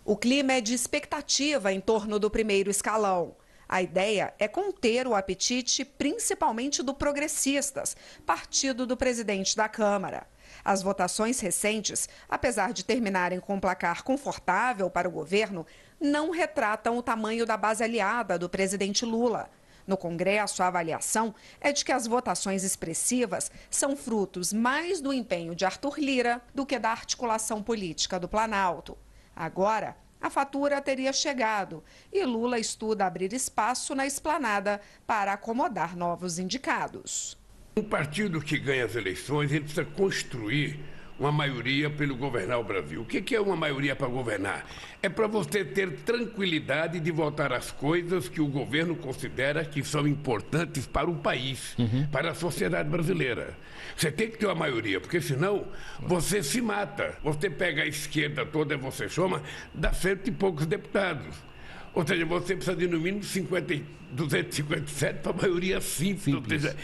O 0.04 0.18
clima 0.18 0.52
é 0.52 0.60
de 0.60 0.74
expectativa 0.74 1.72
em 1.72 1.80
torno 1.80 2.18
do 2.18 2.30
primeiro 2.30 2.70
escalão. 2.70 3.34
A 3.66 3.80
ideia 3.80 4.34
é 4.38 4.46
conter 4.46 5.06
o 5.06 5.14
apetite, 5.14 5.82
principalmente 5.84 6.82
do 6.82 6.92
Progressistas, 6.92 7.96
partido 8.26 8.86
do 8.86 8.98
presidente 8.98 9.56
da 9.56 9.68
Câmara. 9.68 10.26
As 10.68 10.82
votações 10.82 11.40
recentes, 11.40 12.10
apesar 12.28 12.74
de 12.74 12.84
terminarem 12.84 13.40
com 13.40 13.54
um 13.54 13.58
placar 13.58 14.04
confortável 14.04 14.90
para 14.90 15.08
o 15.08 15.10
governo, 15.10 15.64
não 15.98 16.28
retratam 16.28 16.98
o 16.98 17.02
tamanho 17.02 17.46
da 17.46 17.56
base 17.56 17.82
aliada 17.82 18.38
do 18.38 18.50
presidente 18.50 19.02
Lula. 19.06 19.48
No 19.86 19.96
Congresso, 19.96 20.62
a 20.62 20.66
avaliação 20.66 21.34
é 21.58 21.72
de 21.72 21.82
que 21.82 21.90
as 21.90 22.06
votações 22.06 22.64
expressivas 22.64 23.50
são 23.70 23.96
frutos 23.96 24.52
mais 24.52 25.00
do 25.00 25.10
empenho 25.10 25.54
de 25.54 25.64
Arthur 25.64 25.98
Lira 25.98 26.42
do 26.54 26.66
que 26.66 26.78
da 26.78 26.90
articulação 26.90 27.62
política 27.62 28.20
do 28.20 28.28
Planalto. 28.28 28.98
Agora, 29.34 29.96
a 30.20 30.28
fatura 30.28 30.82
teria 30.82 31.14
chegado 31.14 31.82
e 32.12 32.22
Lula 32.26 32.58
estuda 32.58 33.06
abrir 33.06 33.32
espaço 33.32 33.94
na 33.94 34.06
esplanada 34.06 34.82
para 35.06 35.32
acomodar 35.32 35.96
novos 35.96 36.38
indicados. 36.38 37.38
Um 37.78 37.82
partido 37.84 38.40
que 38.40 38.58
ganha 38.58 38.84
as 38.84 38.96
eleições, 38.96 39.52
ele 39.52 39.60
precisa 39.60 39.84
construir 39.84 40.80
uma 41.16 41.30
maioria 41.30 41.88
pelo 41.88 42.16
governar 42.16 42.58
o 42.58 42.64
Brasil. 42.64 43.02
O 43.02 43.04
que 43.04 43.36
é 43.36 43.40
uma 43.40 43.54
maioria 43.54 43.94
para 43.94 44.08
governar? 44.08 44.66
É 45.00 45.08
para 45.08 45.28
você 45.28 45.64
ter 45.64 45.92
tranquilidade 45.98 46.98
de 46.98 47.10
votar 47.12 47.52
as 47.52 47.70
coisas 47.70 48.28
que 48.28 48.40
o 48.40 48.48
governo 48.48 48.96
considera 48.96 49.64
que 49.64 49.84
são 49.84 50.08
importantes 50.08 50.88
para 50.88 51.08
o 51.08 51.14
país, 51.14 51.76
uhum. 51.78 52.04
para 52.10 52.32
a 52.32 52.34
sociedade 52.34 52.88
brasileira. 52.88 53.56
Você 53.96 54.10
tem 54.10 54.28
que 54.28 54.38
ter 54.38 54.46
uma 54.46 54.56
maioria, 54.56 55.00
porque 55.00 55.20
senão 55.20 55.64
você 56.00 56.42
se 56.42 56.60
mata. 56.60 57.16
Você 57.22 57.48
pega 57.48 57.82
a 57.82 57.86
esquerda 57.86 58.44
toda, 58.44 58.76
você 58.76 59.08
chama, 59.08 59.40
dá 59.72 59.92
cento 59.92 60.26
e 60.26 60.32
poucos 60.32 60.66
deputados. 60.66 61.47
Ou 61.98 62.06
seja, 62.06 62.24
você 62.24 62.54
precisa 62.54 62.76
de 62.76 62.86
no 62.86 63.00
mínimo 63.00 63.24
50, 63.24 63.74
257 64.12 65.18
para 65.18 65.32
a 65.32 65.34
maioria 65.34 65.80
simples. 65.80 66.36
simples. 66.36 66.62
Seja, 66.62 66.76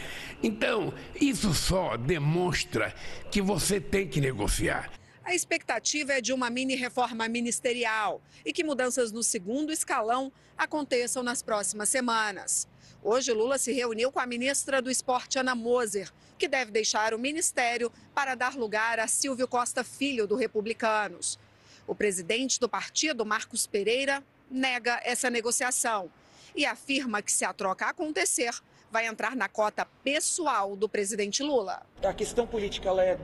então, 0.42 0.92
isso 1.20 1.54
só 1.54 1.96
demonstra 1.96 2.92
que 3.30 3.40
você 3.40 3.80
tem 3.80 4.08
que 4.08 4.20
negociar. 4.20 4.90
A 5.22 5.32
expectativa 5.32 6.14
é 6.14 6.20
de 6.20 6.32
uma 6.32 6.50
mini 6.50 6.74
reforma 6.74 7.28
ministerial 7.28 8.20
e 8.44 8.52
que 8.52 8.64
mudanças 8.64 9.12
no 9.12 9.22
segundo 9.22 9.70
escalão 9.70 10.32
aconteçam 10.58 11.22
nas 11.22 11.40
próximas 11.40 11.88
semanas. 11.88 12.66
Hoje, 13.00 13.32
Lula 13.32 13.56
se 13.56 13.72
reuniu 13.72 14.10
com 14.10 14.18
a 14.18 14.26
ministra 14.26 14.82
do 14.82 14.90
Esporte, 14.90 15.38
Ana 15.38 15.54
Moser, 15.54 16.10
que 16.36 16.48
deve 16.48 16.72
deixar 16.72 17.14
o 17.14 17.20
ministério 17.20 17.92
para 18.12 18.34
dar 18.34 18.56
lugar 18.56 18.98
a 18.98 19.06
Silvio 19.06 19.46
Costa 19.46 19.84
Filho, 19.84 20.26
do 20.26 20.34
Republicanos. 20.34 21.38
O 21.86 21.94
presidente 21.94 22.58
do 22.58 22.68
partido, 22.68 23.24
Marcos 23.24 23.64
Pereira, 23.64 24.20
nega 24.54 25.00
essa 25.02 25.28
negociação 25.28 26.08
e 26.54 26.64
afirma 26.64 27.20
que, 27.20 27.32
se 27.32 27.44
a 27.44 27.52
troca 27.52 27.86
acontecer, 27.86 28.52
vai 28.90 29.06
entrar 29.06 29.34
na 29.34 29.48
cota 29.48 29.86
pessoal 30.04 30.76
do 30.76 30.88
presidente 30.88 31.42
Lula. 31.42 31.82
A 32.02 32.12
questão 32.12 32.46
política 32.46 32.88
ela 32.88 33.04
é 33.04 33.18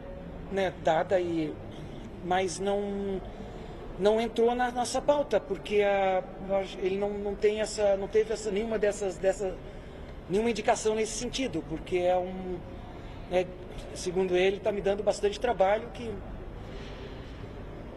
né, 0.51 0.75
dada, 0.83 1.21
e, 1.21 1.55
mas 2.25 2.59
não, 2.59 3.23
não 3.97 4.21
entrou 4.21 4.53
na 4.55 4.73
nossa 4.73 5.01
pauta, 5.01 5.39
porque 5.39 5.83
a, 5.83 6.25
ele 6.83 6.99
não, 6.99 7.11
não, 7.11 7.37
tem 7.37 7.61
essa, 7.61 7.97
não 7.97 8.09
teve 8.09 8.33
essa, 8.33 8.51
nenhuma 8.51 8.81
dessas, 8.81 9.17
dessa, 9.17 9.57
nenhuma 10.29 10.51
indicação 10.51 10.97
nesse 10.97 11.17
sentido, 11.17 11.65
porque 11.69 11.99
é 11.99 12.17
um, 12.17 12.59
né, 13.31 13.47
segundo 13.95 14.37
ele, 14.37 14.57
está 14.57 14.73
me 14.73 14.81
dando 14.81 15.05
bastante 15.05 15.39
trabalho 15.39 15.89
que 15.95 16.13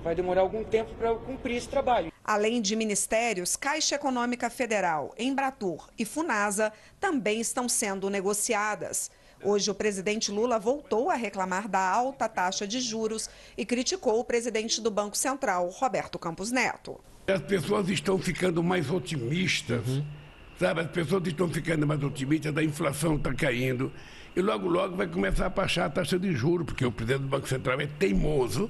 vai 0.03 0.13
demorar 0.13 0.41
algum 0.41 0.63
tempo 0.63 0.93
para 0.95 1.15
cumprir 1.15 1.55
esse 1.55 1.67
trabalho. 1.67 2.11
Além 2.23 2.61
de 2.61 2.75
ministérios, 2.75 3.55
Caixa 3.55 3.95
Econômica 3.95 4.49
Federal, 4.49 5.13
Embratur 5.17 5.89
e 5.97 6.05
Funasa 6.05 6.71
também 6.99 7.39
estão 7.39 7.69
sendo 7.69 8.09
negociadas. 8.09 9.09
Hoje, 9.43 9.69
o 9.69 9.75
presidente 9.75 10.31
Lula 10.31 10.57
voltou 10.57 11.09
a 11.09 11.15
reclamar 11.15 11.67
da 11.67 11.79
alta 11.79 12.29
taxa 12.29 12.65
de 12.65 12.79
juros 12.79 13.29
e 13.57 13.65
criticou 13.65 14.19
o 14.19 14.23
presidente 14.23 14.79
do 14.79 14.89
Banco 14.89 15.17
Central, 15.17 15.69
Roberto 15.69 16.17
Campos 16.17 16.49
Neto. 16.51 16.99
As 17.27 17.41
pessoas 17.41 17.89
estão 17.89 18.17
ficando 18.17 18.63
mais 18.63 18.89
otimistas, 18.89 19.85
uhum. 19.87 20.05
sabe? 20.57 20.81
As 20.81 20.91
pessoas 20.91 21.25
estão 21.27 21.49
ficando 21.49 21.85
mais 21.85 22.01
otimistas, 22.01 22.55
a 22.55 22.63
inflação 22.63 23.15
está 23.15 23.33
caindo. 23.33 23.91
E 24.35 24.41
logo, 24.41 24.67
logo 24.67 24.95
vai 24.95 25.07
começar 25.07 25.45
a 25.45 25.49
baixar 25.49 25.85
a 25.85 25.89
taxa 25.89 26.17
de 26.17 26.33
juros, 26.33 26.65
porque 26.65 26.85
o 26.85 26.91
presidente 26.91 27.23
do 27.23 27.27
Banco 27.27 27.47
Central 27.47 27.79
é 27.81 27.87
teimoso, 27.87 28.69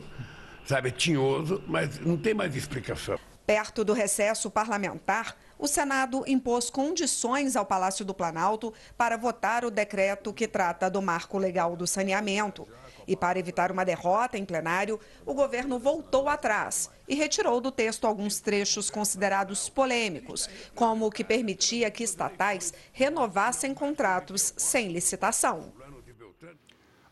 sabe? 0.66 0.89
É 0.89 0.91
tinhoso, 0.91 1.64
mas 1.68 1.99
não 1.99 2.18
tem 2.18 2.34
mais 2.34 2.55
explicação. 2.55 3.20
Perto 3.45 3.84
do 3.84 3.91
recesso 3.91 4.49
parlamentar, 4.49 5.36
o 5.59 5.68
Senado 5.68 6.24
impôs 6.26 6.70
condições 6.70 7.55
ao 7.55 7.66
Palácio 7.66 8.05
do 8.05 8.14
Planalto 8.14 8.74
para 8.97 9.18
votar 9.18 9.66
o 9.66 9.72
decreto 9.72 10.34
que 10.34 10.47
trata 10.47 10.89
do 10.89 11.01
marco 11.01 11.38
legal 11.38 11.76
do 11.76 11.86
saneamento. 11.86 12.68
E 13.05 13.16
para 13.16 13.38
evitar 13.38 13.70
uma 13.70 13.84
derrota 13.84 14.38
em 14.38 14.45
plenário, 14.45 14.97
o 15.26 15.34
governo 15.34 15.78
voltou 15.78 16.30
atrás 16.30 16.89
e 17.07 17.16
retirou 17.16 17.59
do 17.59 17.72
texto 17.72 18.07
alguns 18.07 18.39
trechos 18.39 18.89
considerados 18.89 19.68
polêmicos, 19.68 20.49
como 20.74 21.05
o 21.05 21.11
que 21.11 21.24
permitia 21.24 21.91
que 21.91 22.03
estatais 22.03 22.74
renovassem 22.93 23.74
contratos 23.74 24.53
sem 24.55 24.88
licitação. 24.88 25.74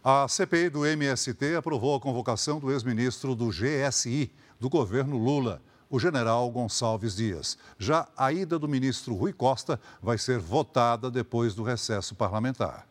A 0.04 0.28
CPI 0.28 0.70
do 0.70 0.84
MST 0.84 1.56
aprovou 1.56 1.96
a 1.96 2.00
convocação 2.00 2.60
do 2.60 2.72
ex-ministro 2.72 3.36
do 3.36 3.50
GSI, 3.50 4.32
do 4.60 4.68
governo 4.68 5.16
Lula 5.16 5.62
o 5.92 6.00
general 6.00 6.50
Gonçalves 6.50 7.18
Dias. 7.18 7.58
Já 7.78 8.08
a 8.18 8.32
ida 8.32 8.58
do 8.58 8.68
ministro 8.68 9.14
Rui 9.14 9.34
Costa 9.34 9.80
vai 10.02 10.18
ser 10.18 10.40
votada 10.40 11.12
depois 11.12 11.54
do 11.54 11.64
recesso 11.64 12.16
parlamentar. 12.16 12.88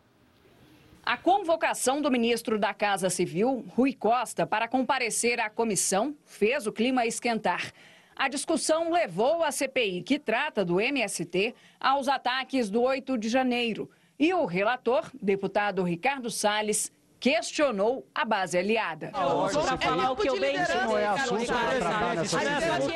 A 1.03 1.17
convocação 1.17 1.99
do 1.99 2.11
ministro 2.11 2.59
da 2.59 2.75
Casa 2.75 3.09
Civil, 3.09 3.65
Rui 3.75 3.93
Costa, 3.93 4.45
para 4.45 4.67
comparecer 4.67 5.39
à 5.39 5.49
comissão 5.49 6.15
fez 6.23 6.67
o 6.67 6.71
clima 6.71 7.07
esquentar. 7.07 7.73
A 8.15 8.29
discussão 8.29 8.91
levou 8.91 9.43
a 9.43 9.51
CPI, 9.51 10.03
que 10.03 10.19
trata 10.19 10.63
do 10.63 10.79
MST, 10.79 11.55
aos 11.79 12.07
ataques 12.07 12.69
do 12.69 12.83
8 12.83 13.17
de 13.17 13.27
janeiro. 13.27 13.89
E 14.19 14.31
o 14.31 14.45
relator, 14.45 15.09
deputado 15.19 15.81
Ricardo 15.81 16.29
Salles, 16.29 16.91
questionou 17.21 18.03
a 18.15 18.25
base 18.25 18.57
aliada. 18.57 19.11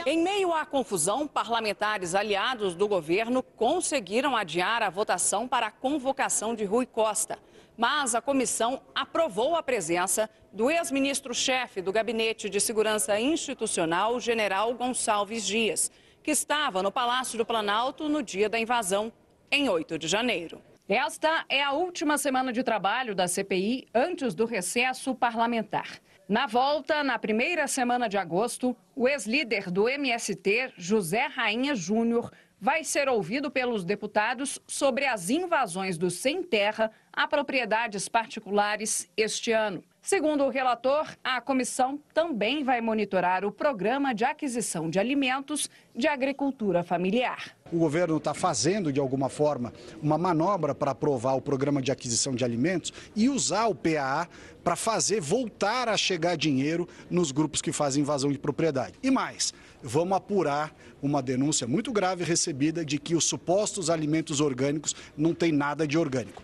Em 0.04 0.18
meio 0.18 0.52
à 0.52 0.66
confusão, 0.66 1.28
parlamentares 1.28 2.16
aliados 2.16 2.74
do 2.74 2.88
governo 2.88 3.44
conseguiram 3.44 4.36
adiar 4.36 4.82
a 4.82 4.90
votação 4.90 5.48
para 5.48 5.68
a 5.68 5.72
convocação 5.72 6.56
de 6.56 6.66
Rui 6.66 6.88
Costa. 6.88 7.38
Mas 7.78 8.16
a 8.16 8.22
comissão 8.22 8.82
aprovou 8.96 9.56
a 9.56 9.62
presença 9.62 10.28
do 10.52 10.72
ex-ministro-chefe 10.72 11.80
do 11.82 11.92
Gabinete 11.92 12.50
de 12.50 12.60
Segurança 12.60 13.20
Institucional, 13.20 14.20
general 14.20 14.74
Gonçalves 14.74 15.46
Dias, 15.46 15.92
que 16.24 16.32
estava 16.32 16.82
no 16.82 16.92
Palácio 16.92 17.38
do 17.38 17.46
Planalto 17.46 18.10
no 18.10 18.24
dia 18.24 18.50
da 18.50 18.58
invasão, 18.58 19.14
em 19.52 19.70
8 19.70 20.00
de 20.00 20.08
janeiro. 20.08 20.60
Esta 20.88 21.44
é 21.50 21.64
a 21.64 21.72
última 21.72 22.16
semana 22.16 22.54
de 22.54 22.62
trabalho 22.62 23.16
da 23.16 23.28
CPI 23.28 23.88
antes 23.92 24.36
do 24.36 24.46
recesso 24.46 25.16
parlamentar. 25.16 26.00
Na 26.30 26.46
volta, 26.46 27.04
na 27.04 27.18
primeira 27.18 27.66
semana 27.66 28.08
de 28.08 28.20
agosto, 28.20 28.78
o 28.96 29.08
ex-líder 29.08 29.72
do 29.72 29.90
MST, 29.90 30.74
José 30.78 31.26
Rainha 31.26 31.74
Júnior, 31.74 32.32
vai 32.62 32.84
ser 32.84 33.10
ouvido 33.10 33.50
pelos 33.50 33.84
deputados 33.84 34.60
sobre 34.68 35.08
as 35.08 35.32
invasões 35.32 35.98
do 35.98 36.12
Sem 36.12 36.44
Terra 36.44 36.92
a 37.12 37.28
propriedades 37.28 38.08
particulares 38.08 39.10
este 39.18 39.52
ano. 39.52 39.84
Segundo 40.04 40.44
o 40.44 40.50
relator, 40.50 41.08
a 41.24 41.42
comissão 41.42 42.00
também 42.14 42.64
vai 42.64 42.80
monitorar 42.80 43.44
o 43.44 43.52
programa 43.52 44.14
de 44.14 44.24
aquisição 44.24 44.88
de 44.88 45.00
alimentos 45.00 45.68
de 45.96 46.08
agricultura 46.08 46.84
familiar. 46.84 47.55
O 47.72 47.80
governo 47.80 48.18
está 48.18 48.32
fazendo, 48.32 48.94
de 48.94 49.00
alguma 49.00 49.28
forma, 49.28 49.74
uma 50.00 50.20
manobra 50.20 50.76
para 50.76 50.92
aprovar 50.92 51.34
o 51.34 51.42
programa 51.42 51.82
de 51.82 51.92
aquisição 51.92 52.36
de 52.36 52.46
alimentos 52.46 52.94
e 53.16 53.28
usar 53.28 53.66
o 53.66 53.74
PAA 53.74 54.30
para 54.64 54.76
fazer 54.76 55.20
voltar 55.20 55.90
a 55.90 55.98
chegar 55.98 56.38
dinheiro 56.38 56.88
nos 57.10 57.32
grupos 57.32 57.64
que 57.64 57.72
fazem 57.72 58.04
invasão 58.04 58.32
de 58.32 58.38
propriedade. 58.38 58.94
E 59.02 59.10
mais, 59.10 59.52
vamos 59.82 60.16
apurar 60.16 60.76
uma 61.02 61.24
denúncia 61.24 61.66
muito 61.66 61.92
grave 61.92 62.24
recebida 62.24 62.86
de 62.86 63.00
que 63.00 63.16
os 63.16 63.26
supostos 63.26 63.90
alimentos 63.90 64.42
orgânicos 64.42 64.96
não 65.18 65.34
têm 65.34 65.52
nada 65.52 65.88
de 65.88 65.98
orgânico. 65.98 66.44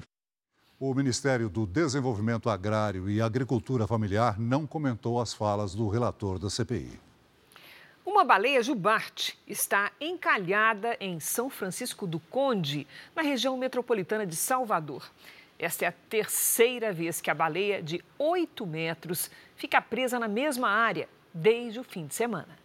O 0.80 0.92
Ministério 0.92 1.50
do 1.50 1.68
Desenvolvimento 1.68 2.50
Agrário 2.50 3.08
e 3.08 3.22
Agricultura 3.22 3.86
Familiar 3.86 4.40
não 4.40 4.66
comentou 4.66 5.22
as 5.22 5.36
falas 5.36 5.76
do 5.76 5.88
relator 5.88 6.40
da 6.40 6.50
CPI. 6.50 7.11
Uma 8.12 8.26
baleia 8.26 8.62
jubarte 8.62 9.40
está 9.48 9.90
encalhada 9.98 10.98
em 11.00 11.18
São 11.22 11.50
Francisco 11.50 12.06
do 12.06 12.20
Conde, 12.20 12.86
na 13.16 13.22
região 13.22 13.58
metropolitana 13.58 14.28
de 14.28 14.36
Salvador. 14.36 15.10
Esta 15.58 15.86
é 15.86 15.88
a 15.88 15.94
terceira 16.10 16.92
vez 16.92 17.22
que 17.22 17.32
a 17.32 17.34
baleia 17.34 17.82
de 17.82 18.04
8 18.20 18.68
metros 18.68 19.32
fica 19.56 19.82
presa 19.82 20.20
na 20.20 20.28
mesma 20.28 20.68
área 20.68 21.08
desde 21.34 21.80
o 21.80 21.86
fim 21.86 22.06
de 22.06 22.14
semana. 22.14 22.60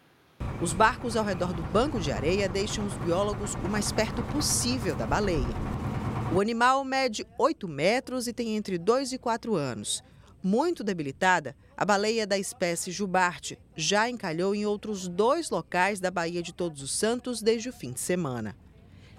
Os 0.60 0.72
barcos 0.72 1.16
ao 1.16 1.24
redor 1.24 1.52
do 1.52 1.62
banco 1.62 2.00
de 2.00 2.10
areia 2.10 2.48
deixam 2.48 2.84
os 2.84 2.94
biólogos 2.94 3.54
o 3.54 3.68
mais 3.68 3.92
perto 3.92 4.24
possível 4.24 4.96
da 4.96 5.06
baleia. 5.06 5.54
O 6.34 6.40
animal 6.40 6.84
mede 6.84 7.24
8 7.38 7.68
metros 7.68 8.26
e 8.26 8.32
tem 8.32 8.56
entre 8.56 8.78
2 8.78 9.12
e 9.12 9.18
4 9.18 9.54
anos. 9.54 10.02
Muito 10.42 10.82
debilitada, 10.82 11.56
a 11.76 11.84
baleia 11.84 12.26
da 12.26 12.36
espécie 12.36 12.90
jubarte 12.90 13.56
já 13.76 14.08
encalhou 14.08 14.54
em 14.54 14.64
outros 14.64 15.06
dois 15.06 15.50
locais 15.50 16.00
da 16.00 16.10
Baía 16.10 16.42
de 16.42 16.52
Todos 16.52 16.82
os 16.82 16.92
Santos 16.92 17.42
desde 17.42 17.68
o 17.68 17.72
fim 17.72 17.92
de 17.92 18.00
semana. 18.00 18.56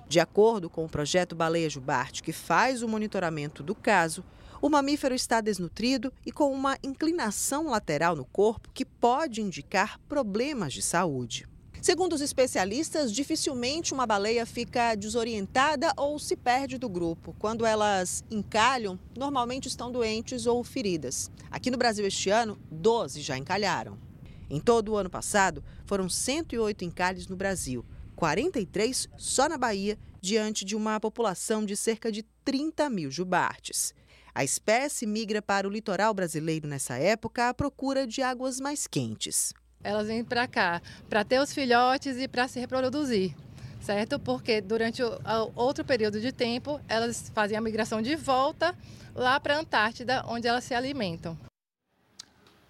De 0.09 0.19
acordo 0.19 0.69
com 0.69 0.83
o 0.83 0.89
projeto 0.89 1.35
Baleia 1.35 1.69
Jubarte, 1.69 2.23
que 2.23 2.31
faz 2.33 2.81
o 2.81 2.87
monitoramento 2.87 3.61
do 3.61 3.75
caso, 3.75 4.23
o 4.61 4.69
mamífero 4.69 5.13
está 5.13 5.39
desnutrido 5.41 6.11
e 6.25 6.31
com 6.31 6.51
uma 6.51 6.77
inclinação 6.81 7.67
lateral 7.67 8.15
no 8.15 8.25
corpo 8.25 8.71
que 8.73 8.85
pode 8.85 9.41
indicar 9.41 9.99
problemas 10.07 10.73
de 10.73 10.81
saúde. 10.81 11.47
Segundo 11.79 12.13
os 12.13 12.21
especialistas, 12.21 13.11
dificilmente 13.13 13.93
uma 13.93 14.07
baleia 14.07 14.45
fica 14.45 14.95
desorientada 14.95 15.93
ou 15.95 16.17
se 16.17 16.35
perde 16.35 16.77
do 16.77 16.89
grupo. 16.89 17.35
Quando 17.37 17.65
elas 17.65 18.23
encalham, 18.31 18.99
normalmente 19.15 19.67
estão 19.67 19.91
doentes 19.91 20.47
ou 20.47 20.63
feridas. 20.63 21.29
Aqui 21.51 21.69
no 21.69 21.77
Brasil 21.77 22.05
este 22.05 22.29
ano, 22.29 22.57
12 22.71 23.21
já 23.21 23.37
encalharam. 23.37 24.06
Em 24.49 24.59
todo 24.59 24.93
o 24.93 24.97
ano 24.97 25.09
passado, 25.09 25.63
foram 25.85 26.07
108 26.07 26.85
encalhes 26.85 27.27
no 27.27 27.35
Brasil, 27.35 27.85
43 28.15 29.07
só 29.17 29.47
na 29.47 29.57
Bahia, 29.57 29.97
diante 30.21 30.65
de 30.65 30.75
uma 30.75 30.99
população 30.99 31.65
de 31.65 31.75
cerca 31.75 32.11
de 32.11 32.23
30 32.43 32.89
mil 32.89 33.11
jubartes. 33.11 33.93
A 34.33 34.43
espécie 34.43 35.05
migra 35.05 35.41
para 35.41 35.67
o 35.67 35.71
litoral 35.71 36.13
brasileiro 36.13 36.67
nessa 36.67 36.97
época 36.97 37.49
à 37.49 37.53
procura 37.53 38.05
de 38.05 38.21
águas 38.21 38.59
mais 38.59 38.85
quentes. 38.85 39.53
Elas 39.83 40.07
vêm 40.07 40.23
para 40.23 40.47
cá 40.47 40.81
para 41.09 41.23
ter 41.23 41.39
os 41.39 41.53
filhotes 41.53 42.17
e 42.17 42.27
para 42.27 42.47
se 42.47 42.59
reproduzir, 42.59 43.35
certo? 43.81 44.19
Porque 44.19 44.61
durante 44.61 45.01
o, 45.01 45.19
outro 45.55 45.83
período 45.83 46.19
de 46.19 46.31
tempo 46.31 46.79
elas 46.87 47.31
fazem 47.33 47.57
a 47.57 47.61
migração 47.61 48.01
de 48.01 48.15
volta 48.15 48.75
lá 49.15 49.39
para 49.39 49.57
a 49.57 49.59
Antártida, 49.59 50.23
onde 50.27 50.47
elas 50.47 50.63
se 50.63 50.73
alimentam. 50.73 51.37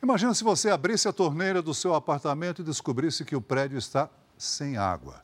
Imagina 0.01 0.33
se 0.33 0.43
você 0.43 0.69
abrisse 0.69 1.07
a 1.07 1.13
torneira 1.13 1.59
do 1.59 1.73
seu 1.73 1.95
apartamento 1.95 2.61
e 2.61 2.65
descobrisse 2.65 3.25
que 3.25 3.35
o 3.35 3.41
prédio 3.41 3.79
está 3.79 4.07
sem 4.37 4.77
água, 4.77 5.23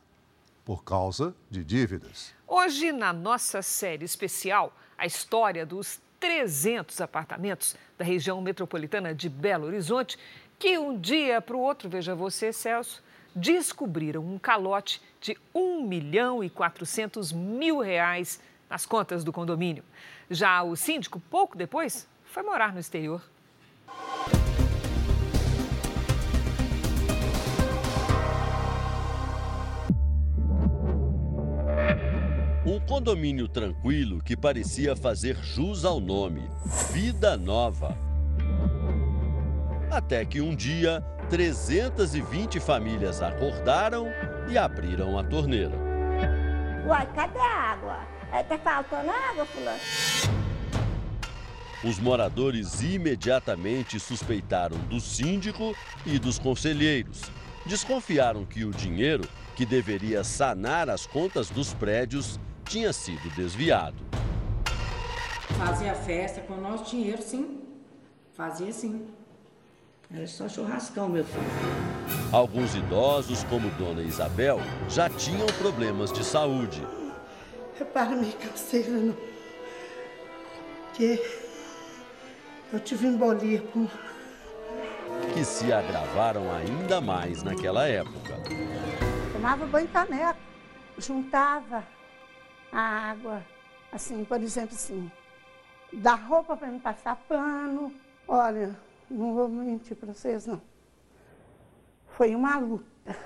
por 0.64 0.82
causa 0.82 1.32
de 1.48 1.62
dívidas. 1.62 2.34
Hoje, 2.46 2.90
na 2.90 3.12
nossa 3.12 3.62
série 3.62 4.04
especial, 4.04 4.74
a 4.98 5.06
história 5.06 5.64
dos 5.64 6.00
300 6.18 7.00
apartamentos 7.00 7.76
da 7.96 8.04
região 8.04 8.40
metropolitana 8.42 9.14
de 9.14 9.28
Belo 9.28 9.66
Horizonte 9.66 10.18
que 10.58 10.76
um 10.76 10.98
dia 10.98 11.40
para 11.40 11.56
o 11.56 11.60
outro, 11.60 11.88
veja 11.88 12.14
você, 12.14 12.52
Celso, 12.52 13.02
descobriram 13.34 14.24
um 14.24 14.38
calote 14.38 15.00
de 15.20 15.36
1 15.54 15.86
milhão 15.86 16.42
e 16.42 16.50
400 16.50 17.32
mil 17.32 17.78
reais 17.78 18.40
nas 18.68 18.84
contas 18.86 19.22
do 19.22 19.32
condomínio. 19.32 19.84
Já 20.28 20.62
o 20.62 20.74
síndico, 20.74 21.20
pouco 21.30 21.56
depois, 21.56 22.08
foi 22.24 22.42
morar 22.42 22.72
no 22.72 22.80
exterior. 22.80 23.22
Um 32.66 32.80
condomínio 32.80 33.46
tranquilo 33.46 34.22
que 34.22 34.36
parecia 34.36 34.96
fazer 34.96 35.36
jus 35.42 35.84
ao 35.84 36.00
nome 36.00 36.42
Vida 36.92 37.36
Nova 37.36 37.96
até 39.94 40.24
que 40.24 40.40
um 40.40 40.54
dia, 40.54 41.00
320 41.30 42.58
famílias 42.58 43.22
acordaram 43.22 44.08
e 44.48 44.58
abriram 44.58 45.16
a 45.16 45.22
torneira. 45.22 45.72
Uai, 46.84 47.08
cadê 47.14 47.38
a 47.38 47.72
água? 47.72 48.00
É, 48.32 48.42
tá 48.42 48.58
faltando 48.58 49.10
água, 49.10 49.46
fulano? 49.46 49.78
Os 51.84 51.98
moradores 52.00 52.82
imediatamente 52.82 54.00
suspeitaram 54.00 54.76
do 54.88 54.98
síndico 54.98 55.76
e 56.04 56.18
dos 56.18 56.38
conselheiros. 56.38 57.22
Desconfiaram 57.64 58.44
que 58.44 58.64
o 58.64 58.72
dinheiro, 58.72 59.28
que 59.54 59.64
deveria 59.64 60.24
sanar 60.24 60.90
as 60.90 61.06
contas 61.06 61.50
dos 61.50 61.72
prédios, 61.72 62.40
tinha 62.64 62.92
sido 62.92 63.28
desviado. 63.34 63.96
Fazia 65.58 65.94
festa 65.94 66.40
com 66.40 66.54
o 66.54 66.60
nosso 66.60 66.90
dinheiro, 66.90 67.22
sim. 67.22 67.60
Fazia 68.36 68.72
sim. 68.72 69.06
Era 70.12 70.26
só 70.26 70.48
churrascão, 70.48 71.08
meu 71.08 71.24
filho. 71.24 71.44
Alguns 72.32 72.74
idosos, 72.74 73.44
como 73.44 73.70
Dona 73.70 74.02
Isabel, 74.02 74.60
já 74.88 75.08
tinham 75.08 75.46
problemas 75.58 76.12
de 76.12 76.24
saúde. 76.24 76.86
Repara 77.78 78.16
minha 78.16 78.32
canseira, 78.32 78.90
não. 78.90 79.16
Que 80.94 81.20
eu 82.72 82.80
tive 82.80 83.06
embolia. 83.06 83.60
Com... 83.72 83.88
Que 85.32 85.44
se 85.44 85.72
agravaram 85.72 86.52
ainda 86.52 87.00
mais 87.00 87.42
naquela 87.42 87.86
época. 87.86 88.34
Tomava 89.32 89.66
banho 89.66 89.88
caneco, 89.88 90.38
juntava 90.98 91.93
a 92.74 93.10
água, 93.10 93.40
assim, 93.92 94.24
por 94.24 94.42
exemplo, 94.42 94.74
assim, 94.74 95.08
da 95.92 96.16
roupa 96.16 96.56
para 96.56 96.66
me 96.66 96.80
passar 96.80 97.14
pano. 97.28 97.94
Olha, 98.26 98.76
não 99.08 99.32
vou 99.32 99.48
mentir 99.48 99.96
para 99.96 100.12
vocês, 100.12 100.44
não. 100.44 100.60
Foi 102.08 102.34
uma 102.34 102.58
luta. 102.58 103.16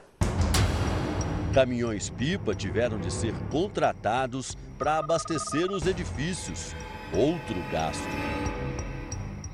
Caminhões-pipa 1.54 2.54
tiveram 2.54 2.98
de 2.98 3.10
ser 3.10 3.32
contratados 3.50 4.54
para 4.76 4.98
abastecer 4.98 5.72
os 5.72 5.86
edifícios. 5.86 6.74
Outro 7.14 7.56
gasto. 7.72 8.04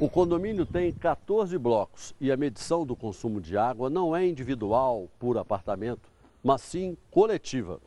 O 0.00 0.10
condomínio 0.10 0.66
tem 0.66 0.92
14 0.92 1.56
blocos 1.56 2.12
e 2.20 2.32
a 2.32 2.36
medição 2.36 2.84
do 2.84 2.96
consumo 2.96 3.40
de 3.40 3.56
água 3.56 3.88
não 3.88 4.14
é 4.14 4.26
individual 4.26 5.08
por 5.20 5.38
apartamento, 5.38 6.10
mas 6.42 6.62
sim 6.62 6.96
coletiva. 7.12 7.80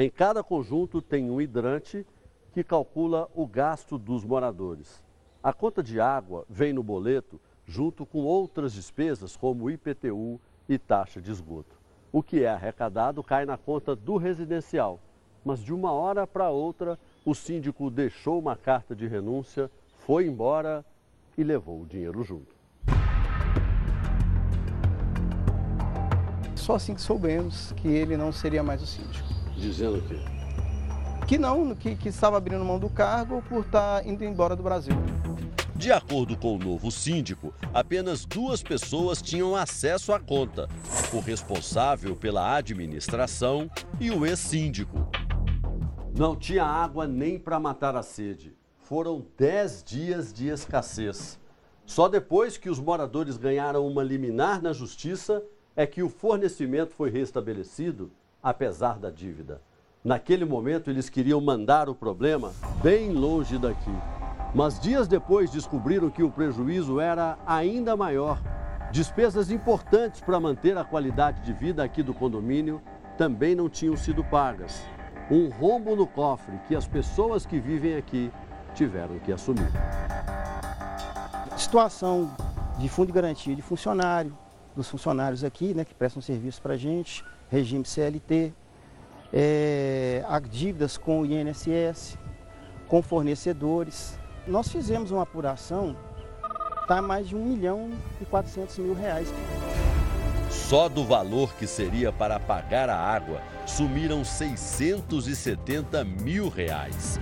Em 0.00 0.08
cada 0.08 0.42
conjunto 0.42 1.02
tem 1.02 1.30
um 1.30 1.42
hidrante 1.42 2.06
que 2.54 2.64
calcula 2.64 3.28
o 3.34 3.46
gasto 3.46 3.98
dos 3.98 4.24
moradores. 4.24 5.04
A 5.42 5.52
conta 5.52 5.82
de 5.82 6.00
água 6.00 6.46
vem 6.48 6.72
no 6.72 6.82
boleto 6.82 7.38
junto 7.66 8.06
com 8.06 8.20
outras 8.20 8.72
despesas 8.72 9.36
como 9.36 9.70
IPTU 9.70 10.40
e 10.66 10.78
taxa 10.78 11.20
de 11.20 11.30
esgoto. 11.30 11.78
O 12.10 12.22
que 12.22 12.44
é 12.44 12.48
arrecadado 12.48 13.22
cai 13.22 13.44
na 13.44 13.58
conta 13.58 13.94
do 13.94 14.16
residencial. 14.16 14.98
Mas 15.44 15.62
de 15.62 15.70
uma 15.70 15.92
hora 15.92 16.26
para 16.26 16.48
outra, 16.48 16.98
o 17.22 17.34
síndico 17.34 17.90
deixou 17.90 18.38
uma 18.38 18.56
carta 18.56 18.96
de 18.96 19.06
renúncia, 19.06 19.70
foi 19.98 20.26
embora 20.26 20.82
e 21.36 21.44
levou 21.44 21.82
o 21.82 21.86
dinheiro 21.86 22.22
junto. 22.22 22.56
Só 26.56 26.76
assim 26.76 26.94
que 26.94 27.02
soubemos 27.02 27.72
que 27.72 27.88
ele 27.88 28.16
não 28.16 28.32
seria 28.32 28.62
mais 28.62 28.80
o 28.80 28.86
síndico. 28.86 29.29
Dizendo 29.60 29.98
o 29.98 30.02
quê? 30.02 30.16
Que 31.28 31.36
não, 31.36 31.74
que, 31.74 31.94
que 31.94 32.08
estava 32.08 32.38
abrindo 32.38 32.64
mão 32.64 32.78
do 32.78 32.88
cargo 32.88 33.42
por 33.42 33.60
estar 33.60 34.06
indo 34.06 34.24
embora 34.24 34.56
do 34.56 34.62
Brasil. 34.62 34.94
De 35.76 35.92
acordo 35.92 36.36
com 36.36 36.56
o 36.56 36.58
novo 36.58 36.90
síndico, 36.90 37.54
apenas 37.72 38.24
duas 38.24 38.62
pessoas 38.62 39.20
tinham 39.20 39.54
acesso 39.54 40.14
à 40.14 40.18
conta: 40.18 40.66
o 41.12 41.20
responsável 41.20 42.16
pela 42.16 42.56
administração 42.56 43.70
e 44.00 44.10
o 44.10 44.24
ex-síndico. 44.24 45.08
Não 46.16 46.34
tinha 46.34 46.64
água 46.64 47.06
nem 47.06 47.38
para 47.38 47.60
matar 47.60 47.94
a 47.96 48.02
sede. 48.02 48.56
Foram 48.78 49.26
dez 49.38 49.84
dias 49.84 50.32
de 50.32 50.48
escassez. 50.48 51.38
Só 51.84 52.08
depois 52.08 52.56
que 52.56 52.70
os 52.70 52.80
moradores 52.80 53.36
ganharam 53.36 53.86
uma 53.86 54.02
liminar 54.02 54.62
na 54.62 54.72
justiça 54.72 55.42
é 55.76 55.86
que 55.86 56.02
o 56.02 56.08
fornecimento 56.08 56.94
foi 56.94 57.10
restabelecido, 57.10 58.10
apesar 58.42 58.98
da 58.98 59.10
dívida. 59.10 59.60
Naquele 60.02 60.44
momento, 60.44 60.88
eles 60.90 61.10
queriam 61.10 61.40
mandar 61.40 61.88
o 61.88 61.94
problema 61.94 62.52
bem 62.82 63.12
longe 63.12 63.58
daqui. 63.58 63.94
Mas 64.54 64.80
dias 64.80 65.06
depois 65.06 65.50
descobriram 65.50 66.10
que 66.10 66.22
o 66.22 66.30
prejuízo 66.30 66.98
era 66.98 67.38
ainda 67.46 67.96
maior. 67.96 68.40
Despesas 68.90 69.50
importantes 69.50 70.20
para 70.20 70.40
manter 70.40 70.76
a 70.76 70.84
qualidade 70.84 71.42
de 71.42 71.52
vida 71.52 71.84
aqui 71.84 72.02
do 72.02 72.14
condomínio 72.14 72.80
também 73.16 73.54
não 73.54 73.68
tinham 73.68 73.96
sido 73.96 74.24
pagas. 74.24 74.82
Um 75.30 75.48
rombo 75.48 75.94
no 75.94 76.06
cofre 76.06 76.58
que 76.66 76.74
as 76.74 76.88
pessoas 76.88 77.46
que 77.46 77.60
vivem 77.60 77.96
aqui 77.96 78.32
tiveram 78.74 79.18
que 79.18 79.30
assumir. 79.30 79.70
Situação 81.56 82.34
de 82.78 82.88
fundo 82.88 83.08
de 83.08 83.12
garantia 83.12 83.54
de 83.54 83.62
funcionário, 83.62 84.36
dos 84.74 84.88
funcionários 84.88 85.44
aqui, 85.44 85.74
né, 85.74 85.84
que 85.84 85.94
prestam 85.94 86.22
serviço 86.22 86.60
para 86.62 86.74
a 86.74 86.76
gente, 86.76 87.24
regime 87.50 87.84
CLT, 87.84 88.52
é, 89.32 90.22
dívidas 90.48 90.96
com 90.96 91.20
o 91.20 91.26
INSS, 91.26 92.16
com 92.88 93.02
fornecedores, 93.02 94.18
nós 94.46 94.68
fizemos 94.68 95.10
uma 95.10 95.22
apuração, 95.22 95.96
está 96.80 97.02
mais 97.02 97.28
de 97.28 97.36
1 97.36 97.44
milhão 97.44 97.90
e 98.20 98.24
400 98.24 98.78
mil 98.78 98.94
reais. 98.94 99.28
Só 100.50 100.88
do 100.88 101.04
valor 101.04 101.54
que 101.54 101.66
seria 101.66 102.12
para 102.12 102.40
pagar 102.40 102.88
a 102.88 102.96
água, 102.96 103.40
sumiram 103.66 104.24
670 104.24 106.04
mil 106.04 106.48
reais. 106.48 107.20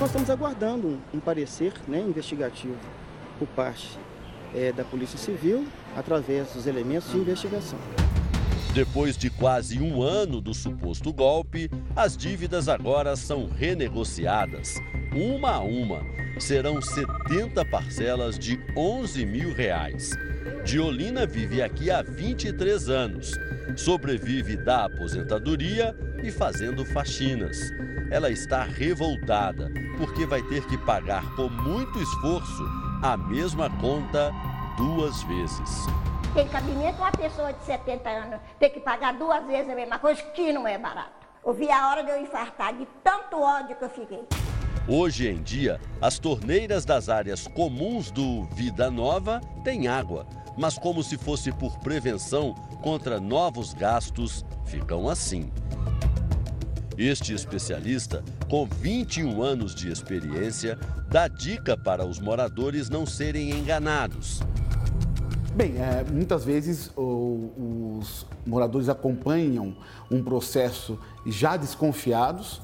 Nós 0.00 0.08
estamos 0.08 0.28
aguardando 0.30 0.98
um, 1.14 1.20
parecer 1.20 1.72
né, 1.86 2.00
investigativo 2.00 2.76
por 3.38 3.46
parte 3.48 3.98
é, 4.54 4.72
da 4.72 4.84
Polícia 4.84 5.18
Civil, 5.18 5.66
através 5.96 6.52
dos 6.52 6.66
elementos 6.66 7.10
de 7.10 7.18
investigação. 7.18 7.78
Depois 8.76 9.16
de 9.16 9.30
quase 9.30 9.80
um 9.80 10.02
ano 10.02 10.38
do 10.38 10.52
suposto 10.52 11.10
golpe, 11.10 11.70
as 11.96 12.14
dívidas 12.14 12.68
agora 12.68 13.16
são 13.16 13.48
renegociadas, 13.48 14.74
uma 15.14 15.52
a 15.52 15.60
uma 15.60 16.04
serão 16.38 16.82
70 16.82 17.64
parcelas 17.64 18.38
de 18.38 18.60
11 18.76 19.24
mil 19.24 19.54
reais. 19.54 20.10
Diolina 20.62 21.26
vive 21.26 21.62
aqui 21.62 21.90
há 21.90 22.02
23 22.02 22.90
anos. 22.90 23.32
Sobrevive 23.76 24.58
da 24.58 24.84
aposentadoria 24.84 25.96
e 26.22 26.30
fazendo 26.30 26.84
faxinas. 26.84 27.58
Ela 28.10 28.30
está 28.30 28.62
revoltada 28.62 29.72
porque 29.96 30.26
vai 30.26 30.42
ter 30.42 30.66
que 30.66 30.76
pagar 30.76 31.34
com 31.34 31.48
muito 31.48 31.98
esforço 31.98 32.62
a 33.02 33.16
mesma 33.16 33.70
conta 33.80 34.30
duas 34.76 35.22
vezes. 35.22 35.86
Tem 36.36 36.46
cabimento 36.48 36.98
uma 36.98 37.10
pessoa 37.12 37.50
de 37.50 37.64
70 37.64 38.10
anos 38.10 38.40
ter 38.60 38.68
que 38.68 38.78
pagar 38.78 39.14
duas 39.14 39.42
vezes 39.46 39.70
a 39.70 39.74
mesma 39.74 39.98
coisa, 39.98 40.20
que 40.20 40.52
não 40.52 40.68
é 40.68 40.76
barato. 40.76 41.26
Eu 41.42 41.54
vi 41.54 41.70
a 41.70 41.88
hora 41.88 42.04
de 42.04 42.10
eu 42.10 42.20
infartar 42.20 42.76
de 42.76 42.86
tanto 43.02 43.40
ódio 43.40 43.74
que 43.74 43.82
eu 43.82 43.88
fiquei. 43.88 44.22
Hoje 44.86 45.26
em 45.28 45.42
dia, 45.42 45.80
as 45.98 46.18
torneiras 46.18 46.84
das 46.84 47.08
áreas 47.08 47.46
comuns 47.46 48.10
do 48.10 48.44
Vida 48.50 48.90
Nova 48.90 49.40
têm 49.64 49.88
água, 49.88 50.26
mas 50.58 50.76
como 50.76 51.02
se 51.02 51.16
fosse 51.16 51.50
por 51.52 51.78
prevenção 51.78 52.54
contra 52.82 53.18
novos 53.18 53.72
gastos, 53.72 54.44
ficam 54.66 55.08
assim. 55.08 55.50
Este 56.98 57.32
especialista, 57.32 58.22
com 58.50 58.66
21 58.66 59.42
anos 59.42 59.74
de 59.74 59.90
experiência, 59.90 60.78
dá 61.08 61.28
dica 61.28 61.78
para 61.78 62.04
os 62.04 62.20
moradores 62.20 62.90
não 62.90 63.06
serem 63.06 63.52
enganados. 63.52 64.42
Bem, 65.56 65.76
é, 65.78 66.04
muitas 66.12 66.44
vezes 66.44 66.92
o, 66.94 67.98
os 67.98 68.26
moradores 68.46 68.90
acompanham 68.90 69.74
um 70.10 70.22
processo 70.22 70.98
já 71.24 71.56
desconfiados 71.56 72.60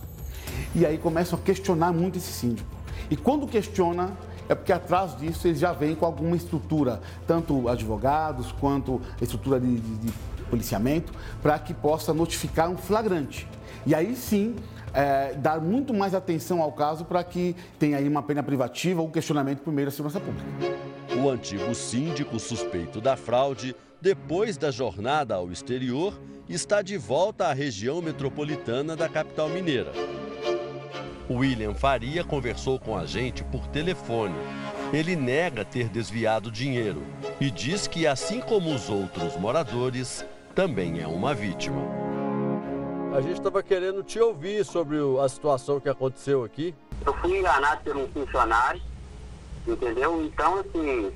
e 0.74 0.84
aí 0.84 0.98
começam 0.98 1.38
a 1.38 1.42
questionar 1.42 1.90
muito 1.90 2.18
esse 2.18 2.30
síndico. 2.30 2.68
E 3.10 3.16
quando 3.16 3.46
questiona, 3.46 4.12
é 4.46 4.54
porque 4.54 4.74
atrás 4.74 5.16
disso 5.16 5.48
eles 5.48 5.58
já 5.58 5.72
vêm 5.72 5.94
com 5.94 6.04
alguma 6.04 6.36
estrutura, 6.36 7.00
tanto 7.26 7.66
advogados 7.66 8.52
quanto 8.52 9.00
estrutura 9.22 9.58
de, 9.58 9.74
de, 9.74 9.96
de 9.96 10.12
policiamento, 10.50 11.14
para 11.40 11.58
que 11.58 11.72
possa 11.72 12.12
notificar 12.12 12.68
um 12.68 12.76
flagrante. 12.76 13.48
E 13.86 13.94
aí 13.94 14.14
sim 14.14 14.54
é, 14.92 15.32
dar 15.32 15.62
muito 15.62 15.94
mais 15.94 16.14
atenção 16.14 16.60
ao 16.60 16.72
caso 16.72 17.06
para 17.06 17.24
que 17.24 17.56
tenha 17.78 17.96
aí 17.96 18.06
uma 18.06 18.22
pena 18.22 18.42
privativa 18.42 19.00
ou 19.00 19.08
questionamento 19.08 19.60
primeiro 19.60 19.88
à 19.88 19.90
segurança 19.90 20.20
pública. 20.20 20.91
O 21.22 21.30
antigo 21.30 21.72
síndico 21.72 22.36
suspeito 22.40 23.00
da 23.00 23.16
fraude, 23.16 23.76
depois 24.00 24.56
da 24.56 24.72
jornada 24.72 25.36
ao 25.36 25.52
exterior, 25.52 26.20
está 26.48 26.82
de 26.82 26.98
volta 26.98 27.46
à 27.46 27.52
região 27.52 28.02
metropolitana 28.02 28.96
da 28.96 29.08
capital 29.08 29.48
mineira. 29.48 29.92
William 31.30 31.74
Faria 31.74 32.24
conversou 32.24 32.76
com 32.76 32.98
a 32.98 33.06
gente 33.06 33.44
por 33.44 33.68
telefone. 33.68 34.34
Ele 34.92 35.14
nega 35.14 35.64
ter 35.64 35.88
desviado 35.88 36.50
dinheiro 36.50 37.04
e 37.40 37.52
diz 37.52 37.86
que, 37.86 38.04
assim 38.04 38.40
como 38.40 38.74
os 38.74 38.90
outros 38.90 39.36
moradores, 39.36 40.26
também 40.56 41.00
é 41.00 41.06
uma 41.06 41.32
vítima. 41.32 41.82
A 43.16 43.20
gente 43.20 43.34
estava 43.34 43.62
querendo 43.62 44.02
te 44.02 44.18
ouvir 44.18 44.64
sobre 44.64 44.96
a 45.22 45.28
situação 45.28 45.78
que 45.78 45.88
aconteceu 45.88 46.42
aqui. 46.42 46.74
Eu 47.06 47.14
fui 47.18 47.38
enganado 47.38 47.80
por 47.84 47.96
um 47.96 48.08
funcionário, 48.08 48.82
entendeu? 49.66 50.22
Então, 50.24 50.58
assim, 50.60 51.12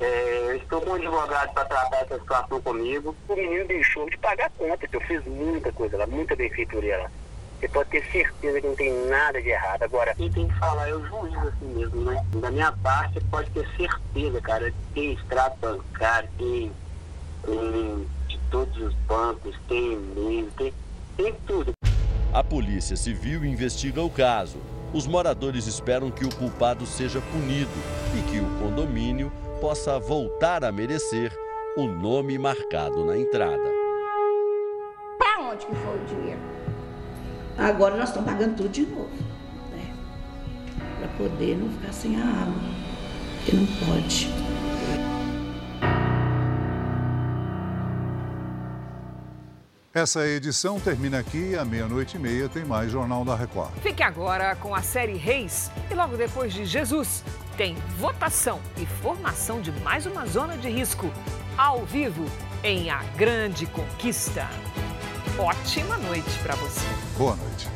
é, 0.00 0.50
eu 0.50 0.56
estou 0.56 0.80
com 0.80 0.90
um 0.90 0.94
advogado 0.94 1.52
para 1.52 1.64
tratar 1.64 2.02
essa 2.02 2.18
situação 2.18 2.60
comigo. 2.60 3.14
O 3.28 3.34
menino 3.34 3.66
deixou 3.66 4.08
de 4.08 4.16
pagar 4.18 4.46
a 4.46 4.50
conta, 4.50 4.86
que 4.86 4.96
eu 4.96 5.00
fiz 5.00 5.24
muita 5.24 5.72
coisa 5.72 5.96
lá, 5.96 6.06
muita 6.06 6.36
benfeitoria 6.36 6.98
lá. 6.98 7.10
Você 7.58 7.68
pode 7.68 7.90
ter 7.90 8.04
certeza 8.12 8.60
que 8.60 8.66
não 8.68 8.76
tem 8.76 9.06
nada 9.06 9.42
de 9.42 9.48
errado. 9.48 9.82
Agora, 9.82 10.14
quem 10.14 10.30
tem 10.30 10.46
que 10.46 10.58
falar 10.60 10.88
é 10.88 10.94
o 10.94 11.04
juiz 11.04 11.36
assim 11.38 11.66
mesmo, 11.74 12.02
né? 12.02 12.24
Da 12.34 12.52
minha 12.52 12.70
parte, 12.70 13.14
você 13.14 13.20
pode 13.28 13.50
ter 13.50 13.66
certeza, 13.76 14.40
cara. 14.40 14.72
Tem 14.94 15.12
extrato 15.12 15.58
bancário, 15.60 16.28
tem, 16.38 16.70
tem 17.44 18.06
de 18.28 18.38
todos 18.50 18.76
os 18.76 18.94
bancos, 19.08 19.56
tem 19.68 19.94
e-mail, 19.94 20.48
tem, 20.56 20.72
tem 21.16 21.34
tudo. 21.48 21.72
A 22.32 22.44
Polícia 22.44 22.94
Civil 22.94 23.44
investiga 23.44 24.02
o 24.02 24.10
caso. 24.10 24.60
Os 24.92 25.06
moradores 25.06 25.66
esperam 25.66 26.10
que 26.10 26.24
o 26.24 26.34
culpado 26.34 26.86
seja 26.86 27.20
punido 27.20 27.70
e 28.16 28.22
que 28.30 28.40
o 28.40 28.48
condomínio 28.58 29.30
possa 29.60 29.98
voltar 29.98 30.64
a 30.64 30.72
merecer 30.72 31.30
o 31.76 31.86
nome 31.86 32.38
marcado 32.38 33.04
na 33.04 33.16
entrada. 33.16 33.70
Para 35.18 35.50
onde 35.50 35.66
que 35.66 35.74
foi 35.74 35.94
o 35.94 36.04
dinheiro? 36.06 36.40
Agora 37.58 37.96
nós 37.96 38.08
estamos 38.08 38.30
pagando 38.30 38.56
tudo 38.56 38.68
de 38.70 38.86
novo, 38.86 39.10
né? 39.72 39.92
Para 40.98 41.08
poder 41.18 41.56
não 41.58 41.68
ficar 41.70 41.92
sem 41.92 42.16
a 42.16 42.24
água, 42.24 42.54
porque 43.36 43.56
não 43.56 43.66
pode. 43.66 44.57
Essa 49.98 50.24
edição 50.24 50.78
termina 50.78 51.18
aqui, 51.18 51.56
à 51.56 51.64
meia-noite 51.64 52.16
e 52.16 52.20
meia 52.20 52.48
tem 52.48 52.64
mais 52.64 52.88
Jornal 52.88 53.24
da 53.24 53.34
Record. 53.34 53.72
Fique 53.82 54.00
agora 54.00 54.54
com 54.54 54.72
a 54.72 54.80
série 54.80 55.16
Reis 55.16 55.72
e 55.90 55.94
logo 55.94 56.16
depois 56.16 56.52
de 56.52 56.64
Jesus 56.64 57.24
tem 57.56 57.74
votação 57.98 58.60
e 58.76 58.86
formação 58.86 59.60
de 59.60 59.72
mais 59.82 60.06
uma 60.06 60.24
zona 60.24 60.56
de 60.56 60.68
risco 60.68 61.10
ao 61.56 61.84
vivo 61.84 62.24
em 62.62 62.90
A 62.90 63.02
Grande 63.16 63.66
Conquista 63.66 64.46
ótima 65.38 65.96
noite 65.98 66.38
para 66.42 66.56
você. 66.56 66.84
Boa 67.16 67.36
noite. 67.36 67.68